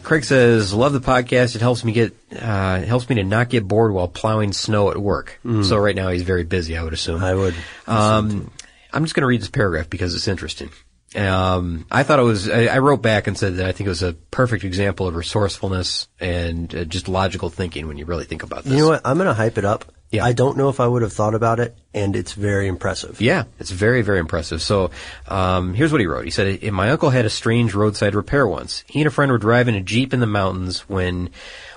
Craig 0.04 0.24
says, 0.24 0.74
"Love 0.74 0.94
the 0.94 1.02
podcast. 1.02 1.56
It 1.56 1.62
helps 1.62 1.84
me 1.84 1.92
get 1.92 2.14
uh, 2.32 2.80
it 2.82 2.88
helps 2.88 3.10
me 3.10 3.16
to 3.16 3.24
not 3.24 3.50
get 3.50 3.68
bored 3.68 3.92
while 3.92 4.08
plowing 4.08 4.54
snow 4.54 4.92
at 4.92 4.98
work." 4.98 5.40
So 5.64 5.78
right 5.78 5.96
now 5.96 6.10
he's 6.10 6.22
very 6.24 6.44
busy. 6.44 6.78
I 6.78 6.84
would 6.84 6.94
assume. 6.94 7.22
I 7.24 7.34
would. 7.34 7.56
Um, 7.88 8.50
I'm 8.94 9.04
just 9.04 9.14
going 9.14 9.24
to 9.24 9.28
read 9.28 9.42
this 9.42 9.50
paragraph 9.50 9.90
because 9.90 10.16
it's 10.16 10.30
interesting. 10.30 10.70
Um, 11.16 11.86
I 11.90 12.04
thought 12.04 12.20
it 12.20 12.24
was. 12.24 12.50
I, 12.50 12.66
I 12.66 12.80
wrote 12.80 13.02
back 13.02 13.28
and 13.28 13.38
said 13.38 13.56
that 13.56 13.68
I 13.68 13.72
think 13.72 13.88
it 13.88 13.90
was 13.90 14.04
a 14.04 14.14
perfect 14.14 14.64
example 14.64 15.08
of 15.08 15.16
resourcefulness 15.16 16.08
and 16.20 16.74
uh, 16.76 16.86
just 16.86 17.08
logical 17.08 17.50
thinking 17.50 17.88
when 17.88 17.98
you 17.98 18.06
really 18.06 18.26
think 18.26 18.44
about 18.44 18.64
this. 18.64 18.74
You 18.74 18.80
know 18.80 18.90
what? 18.90 19.02
I'm 19.06 19.18
going 19.18 19.28
to 19.28 19.34
hype 19.34 19.58
it 19.58 19.66
up. 19.66 19.86
Yeah. 20.12 20.24
I 20.24 20.34
don't 20.34 20.56
know 20.56 20.70
if 20.70 20.80
I 20.80 20.88
would 20.88 21.02
have 21.02 21.14
thought 21.14 21.34
about 21.34 21.60
it, 21.60 21.76
and 21.94 22.16
it's 22.16 22.34
very 22.34 22.68
impressive. 22.68 23.20
Yeah, 23.20 23.46
it's 23.60 23.72
very, 23.72 24.02
very 24.02 24.20
impressive. 24.20 24.62
So, 24.62 24.92
um, 25.28 25.74
here's 25.74 25.92
what 25.92 26.00
he 26.00 26.08
wrote. 26.08 26.26
He 26.26 26.32
said, 26.32 26.62
My 26.72 26.92
uncle 26.92 27.10
had 27.10 27.26
a 27.26 27.30
strange 27.30 27.74
roadside 27.74 28.14
repair 28.16 28.48
once. 28.48 28.84
He 28.88 29.02
and 29.02 29.08
a 29.08 29.12
friend 29.12 29.32
were 29.32 29.38
driving 29.38 29.76
a 29.76 29.82
Jeep 29.82 30.14
in 30.14 30.20
the 30.20 30.28
mountains 30.28 30.82
when 30.82 31.32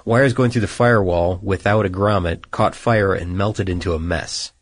wires 0.05 0.35
going 0.35 0.51
through 0.51 0.61
the 0.61 0.69
firewall 0.69 1.41
without 1.43 1.87
a 1.87 1.89
grommet 1.89 2.51
caught 2.51 2.75
fire 2.75 3.15
and 3.15 3.37
melted 3.37 3.69
into 3.69 3.95
a 3.95 3.99
mess. 3.99 4.53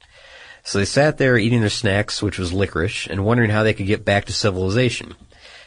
So 0.66 0.78
they 0.78 0.84
sat 0.84 1.16
there 1.16 1.38
eating 1.38 1.60
their 1.60 1.70
snacks, 1.70 2.20
which 2.20 2.38
was 2.38 2.52
licorice, 2.52 3.06
and 3.06 3.24
wondering 3.24 3.50
how 3.50 3.62
they 3.62 3.72
could 3.72 3.86
get 3.86 4.04
back 4.04 4.24
to 4.26 4.32
civilization. 4.32 5.14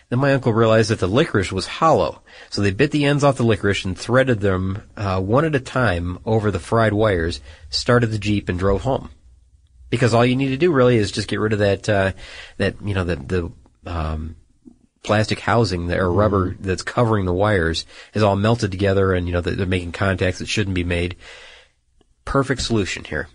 Then 0.10 0.20
my 0.20 0.34
uncle 0.34 0.54
realized 0.54 0.90
that 0.92 1.00
the 1.00 1.08
licorice 1.08 1.52
was 1.52 1.68
hollow, 1.68 2.22
so 2.50 2.62
they 2.62 2.72
bit 2.72 2.92
the 2.92 3.06
ends 3.06 3.24
off 3.24 3.38
the 3.38 3.44
licorice 3.44 3.86
and 3.86 3.98
threaded 3.98 4.42
them 4.42 4.84
uh, 4.98 5.22
one 5.22 5.46
at 5.46 5.56
a 5.56 5.60
time 5.60 6.20
over 6.26 6.52
the 6.52 6.60
fried 6.60 6.94
wires, 6.94 7.40
started 7.70 8.08
the 8.08 8.20
Jeep, 8.20 8.50
and 8.50 8.60
drove 8.60 8.82
home 8.82 9.10
because 9.90 10.14
all 10.14 10.26
you 10.26 10.36
need 10.36 10.50
to 10.50 10.58
do 10.58 10.72
really 10.72 10.98
is 10.98 11.12
just 11.12 11.28
get 11.28 11.40
rid 11.40 11.54
of 11.54 11.60
that 11.60 11.90
uh, 11.90 12.12
that 12.58 12.76
you 12.84 12.94
know 12.94 13.04
the 13.04 13.16
the 13.16 13.52
um, 13.90 14.36
plastic 15.04 15.40
housing 15.40 15.88
that, 15.88 16.00
or 16.00 16.12
rubber 16.12 16.56
that's 16.60 16.84
covering 16.84 17.26
the 17.26 17.34
wires 17.34 17.86
is 18.14 18.24
all 18.24 18.36
melted 18.36 18.72
together, 18.72 19.14
and 19.14 19.28
you 19.28 19.34
know 19.34 19.42
they're, 19.42 19.56
they're 19.56 19.66
making 19.66 19.92
contacts 19.92 20.40
that 20.40 20.48
shouldn't 20.48 20.76
be 20.76 20.84
made. 20.84 21.16
Perfect 22.26 22.62
solution 22.62 23.04
here. 23.04 23.28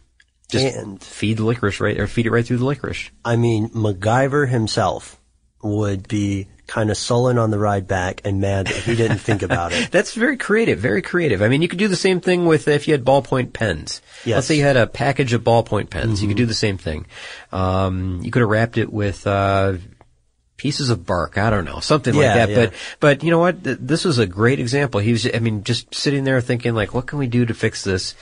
Just 0.50 0.76
And- 0.76 1.02
feed 1.02 1.38
the 1.38 1.44
licorice 1.44 1.80
right, 1.80 1.98
or 1.98 2.06
feed 2.06 2.26
it 2.26 2.30
right 2.30 2.44
through 2.46 2.58
the 2.58 2.64
licorice. 2.66 3.10
I 3.24 3.36
mean, 3.36 3.68
MacGyver 3.70 4.48
himself 4.48 5.18
would 5.62 6.06
be 6.08 6.48
kind 6.66 6.90
of 6.90 6.96
sullen 6.96 7.36
on 7.38 7.50
the 7.50 7.58
ride 7.58 7.86
back 7.86 8.20
and 8.24 8.40
mad 8.40 8.66
that 8.66 8.76
he 8.84 8.94
didn't 8.96 9.18
think 9.18 9.42
about 9.42 9.72
it. 9.72 9.90
That's 9.92 10.14
very 10.14 10.36
creative, 10.36 10.78
very 10.78 11.02
creative. 11.02 11.42
I 11.42 11.48
mean, 11.48 11.60
you 11.62 11.68
could 11.68 11.78
do 11.78 11.88
the 11.88 11.96
same 11.96 12.20
thing 12.20 12.46
with 12.46 12.68
if 12.68 12.86
you 12.88 12.92
had 12.94 13.04
ballpoint 13.04 13.52
pens. 13.52 14.00
Yes. 14.00 14.22
Mm-hmm. 14.22 14.30
Let's 14.32 14.46
say 14.46 14.56
you 14.56 14.62
had 14.62 14.76
a 14.76 14.86
package 14.86 15.32
of 15.34 15.42
ballpoint 15.44 15.90
pens. 15.90 16.22
You 16.22 16.28
could 16.28 16.36
do 16.38 16.46
the 16.46 16.54
same 16.54 16.78
thing. 16.78 17.06
Um, 17.52 18.20
you 18.22 18.30
could 18.30 18.40
have 18.40 18.48
wrapped 18.48 18.78
it 18.78 18.92
with, 18.92 19.26
uh, 19.26 19.74
pieces 20.56 20.88
of 20.90 21.04
bark. 21.04 21.36
I 21.36 21.50
don't 21.50 21.64
know, 21.64 21.80
something 21.80 22.14
Yeah, 22.14 22.20
like 22.20 22.34
that. 22.34 22.48
yeah. 22.50 22.56
But, 22.66 22.72
but 23.00 23.22
you 23.24 23.30
know 23.30 23.38
what? 23.40 23.56
This 23.62 24.04
was 24.04 24.18
a 24.18 24.26
great 24.26 24.60
example. 24.60 25.00
He 25.00 25.12
was, 25.12 25.26
I 25.26 25.38
mean, 25.40 25.64
just 25.64 25.94
sitting 25.94 26.24
there 26.24 26.40
thinking 26.40 26.74
like, 26.74 26.94
what 26.94 27.06
can 27.06 27.18
we 27.18 27.26
do 27.26 27.44
to 27.44 27.52
fix 27.54 27.82
this? 27.84 28.14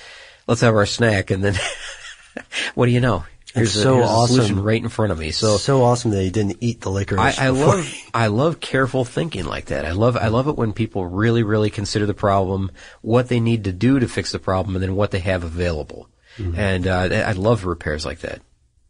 Let's 0.49 0.63
have 0.63 0.75
our 0.75 0.87
snack. 0.87 1.31
And 1.31 1.45
then, 1.45 1.55
what 2.75 2.87
do 2.87 2.93
you 2.93 3.01
know? 3.01 3.25
Here's, 3.55 3.77
It's 3.77 3.83
so 3.83 4.03
a 4.03 4.27
solution 4.27 4.55
awesome. 4.57 4.63
right 4.65 4.83
in 4.83 4.89
front 4.89 5.13
of 5.13 5.19
me. 5.19 5.31
So, 5.31 5.53
So, 5.53 5.57
so 5.59 5.83
awesome 5.83 6.11
that 6.13 6.23
he 6.23 6.31
didn't 6.31 6.57
eat 6.61 6.81
the 6.81 6.91
licorice. 6.91 7.39
I, 7.39 7.47
I 7.47 7.49
love 7.51 7.95
I 8.15 8.27
love 8.29 8.61
careful 8.61 9.05
thinking 9.05 9.45
like 9.45 9.67
that. 9.67 9.85
I 9.85 9.93
love 9.93 10.17
I 10.17 10.29
love 10.29 10.49
it 10.49 10.57
when 10.57 10.73
people 10.73 11.07
really 11.07 11.43
really 11.43 11.69
consider 11.69 12.07
the 12.07 12.15
problem, 12.15 12.71
what 13.03 13.29
they 13.29 13.41
need 13.41 13.65
to 13.65 13.73
do 13.73 13.99
to 14.01 14.09
fix 14.09 14.33
the 14.33 14.39
problem, 14.39 14.75
and 14.77 14.83
then 14.83 14.97
what 14.97 15.11
they 15.11 15.21
have 15.21 15.45
available. 15.45 16.09
And 16.57 16.87
uh, 16.87 17.09
I 17.13 17.21
I 17.21 17.33
love 17.33 17.67
repairs 17.67 18.07
like 18.07 18.21
that. 18.21 18.41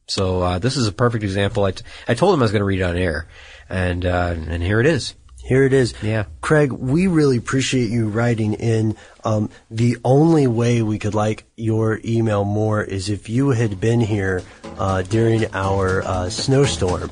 So 0.07 0.43
uh, 0.43 0.59
this 0.61 0.77
is 0.77 0.87
a 0.87 0.93
perfect 0.93 1.25
example. 1.25 1.65
I, 1.65 1.73
t- 1.73 1.85
I 2.07 2.15
told 2.15 2.35
him 2.35 2.41
I 2.41 2.45
was 2.45 2.53
going 2.53 2.61
to 2.61 2.65
read 2.67 2.81
it 2.81 2.85
on 2.85 2.97
air, 2.97 3.27
and 3.69 4.07
uh, 4.07 4.35
and 4.37 4.63
here 4.63 4.79
it 4.81 4.87
is. 4.87 5.15
Here 5.45 5.65
it 5.65 5.73
is. 5.73 5.95
Yeah. 6.03 6.25
Craig, 6.41 6.73
we 6.73 7.09
really 7.09 7.37
appreciate 7.37 7.91
you 7.91 8.09
writing 8.09 8.55
in. 8.55 8.97
Um, 9.25 9.51
the 9.71 9.97
only 10.05 10.47
way 10.47 10.83
we 10.83 10.99
could 10.99 11.15
like 11.15 11.45
your 11.57 12.01
email 12.05 12.45
more 12.45 12.83
is 12.83 13.09
if 13.09 13.29
you 13.29 13.51
had 13.51 13.81
been 13.81 14.01
here 14.01 14.43
uh, 14.79 15.03
during 15.03 15.53
our 15.55 16.03
uh, 16.03 16.31
snowstorm. 16.31 17.11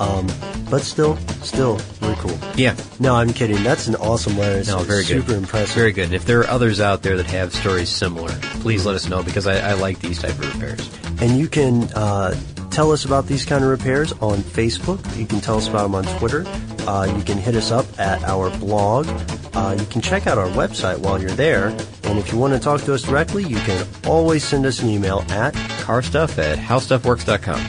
Um, 0.00 0.26
but 0.70 0.82
still, 0.82 1.16
still, 1.42 1.78
really 2.00 2.16
cool. 2.16 2.38
Yeah. 2.56 2.76
No, 2.98 3.14
I'm 3.14 3.32
kidding. 3.32 3.62
That's 3.62 3.86
an 3.88 3.96
awesome 3.96 4.38
letter. 4.38 4.58
It's 4.58 4.68
No, 4.68 4.78
very 4.78 5.04
good. 5.04 5.24
Super 5.24 5.34
impressive. 5.34 5.74
Very 5.74 5.92
good. 5.92 6.06
And 6.06 6.14
if 6.14 6.24
there 6.24 6.40
are 6.40 6.48
others 6.48 6.80
out 6.80 7.02
there 7.02 7.16
that 7.16 7.26
have 7.26 7.52
stories 7.52 7.88
similar, 7.88 8.30
please 8.60 8.86
let 8.86 8.94
us 8.94 9.08
know 9.08 9.22
because 9.22 9.46
I, 9.46 9.70
I 9.70 9.72
like 9.74 9.98
these 10.00 10.20
type 10.20 10.30
of 10.30 10.54
repairs. 10.54 10.88
And 11.22 11.38
you 11.38 11.46
can 11.46 11.84
uh, 11.92 12.34
tell 12.72 12.90
us 12.90 13.04
about 13.04 13.28
these 13.28 13.44
kind 13.44 13.62
of 13.62 13.70
repairs 13.70 14.10
on 14.14 14.38
Facebook. 14.38 14.98
You 15.16 15.24
can 15.24 15.40
tell 15.40 15.56
us 15.56 15.68
about 15.68 15.84
them 15.84 15.94
on 15.94 16.02
Twitter. 16.18 16.44
Uh, 16.80 17.14
you 17.16 17.22
can 17.22 17.38
hit 17.38 17.54
us 17.54 17.70
up 17.70 17.86
at 17.96 18.24
our 18.24 18.50
blog. 18.58 19.06
Uh, 19.54 19.76
you 19.78 19.86
can 19.86 20.00
check 20.00 20.26
out 20.26 20.36
our 20.36 20.48
website 20.48 20.98
while 20.98 21.20
you're 21.20 21.30
there. 21.30 21.68
And 22.02 22.18
if 22.18 22.32
you 22.32 22.38
want 22.38 22.54
to 22.54 22.58
talk 22.58 22.80
to 22.82 22.94
us 22.94 23.02
directly, 23.02 23.44
you 23.44 23.54
can 23.58 23.86
always 24.04 24.42
send 24.42 24.66
us 24.66 24.82
an 24.82 24.88
email 24.88 25.24
at 25.28 25.54
Car 25.82 26.02
stuff 26.02 26.40
at 26.40 26.58
howstuffworks.com. 26.58 27.60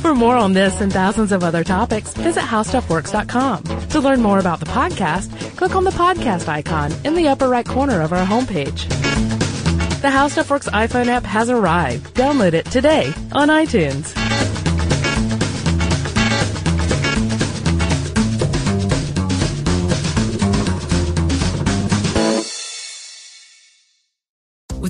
For 0.00 0.14
more 0.14 0.36
on 0.36 0.54
this 0.54 0.80
and 0.80 0.90
thousands 0.90 1.30
of 1.30 1.44
other 1.44 1.62
topics, 1.62 2.14
visit 2.14 2.42
howstuffworks.com. 2.42 3.88
To 3.88 4.00
learn 4.00 4.22
more 4.22 4.38
about 4.38 4.60
the 4.60 4.66
podcast, 4.66 5.58
click 5.58 5.74
on 5.74 5.84
the 5.84 5.90
podcast 5.90 6.48
icon 6.48 6.90
in 7.04 7.14
the 7.14 7.28
upper 7.28 7.50
right 7.50 7.66
corner 7.66 8.00
of 8.00 8.14
our 8.14 8.24
homepage. 8.24 9.03
The 10.04 10.10
How 10.10 10.28
Stuff 10.28 10.50
Works 10.50 10.68
iPhone 10.68 11.06
app 11.06 11.24
has 11.24 11.48
arrived. 11.48 12.14
Download 12.14 12.52
it 12.52 12.66
today 12.66 13.06
on 13.32 13.48
iTunes. 13.48 14.23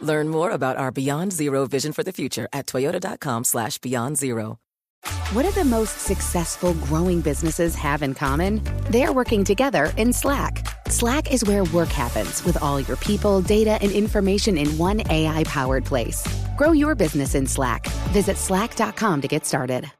Learn 0.00 0.28
more 0.28 0.50
about 0.52 0.76
our 0.76 0.90
Beyond 0.90 1.32
Zero 1.32 1.66
vision 1.66 1.92
for 1.92 2.02
the 2.02 2.12
future 2.12 2.48
at 2.52 2.66
toyota.com 2.66 3.44
slash 3.44 3.78
beyond 3.78 4.16
zero. 4.18 4.58
What 5.32 5.44
do 5.44 5.50
the 5.52 5.64
most 5.64 6.00
successful 6.00 6.74
growing 6.74 7.20
businesses 7.20 7.74
have 7.74 8.02
in 8.02 8.14
common? 8.14 8.60
They're 8.90 9.12
working 9.12 9.44
together 9.44 9.92
in 9.96 10.12
Slack. 10.12 10.66
Slack 10.88 11.32
is 11.32 11.44
where 11.44 11.64
work 11.64 11.88
happens 11.88 12.44
with 12.44 12.60
all 12.62 12.80
your 12.80 12.96
people, 12.96 13.40
data, 13.40 13.78
and 13.80 13.92
information 13.92 14.58
in 14.58 14.76
one 14.76 15.02
AI 15.10 15.44
powered 15.44 15.84
place. 15.84 16.26
Grow 16.58 16.72
your 16.72 16.94
business 16.94 17.34
in 17.34 17.46
Slack. 17.46 17.86
Visit 18.12 18.36
slack.com 18.36 19.20
to 19.22 19.28
get 19.28 19.46
started. 19.46 19.90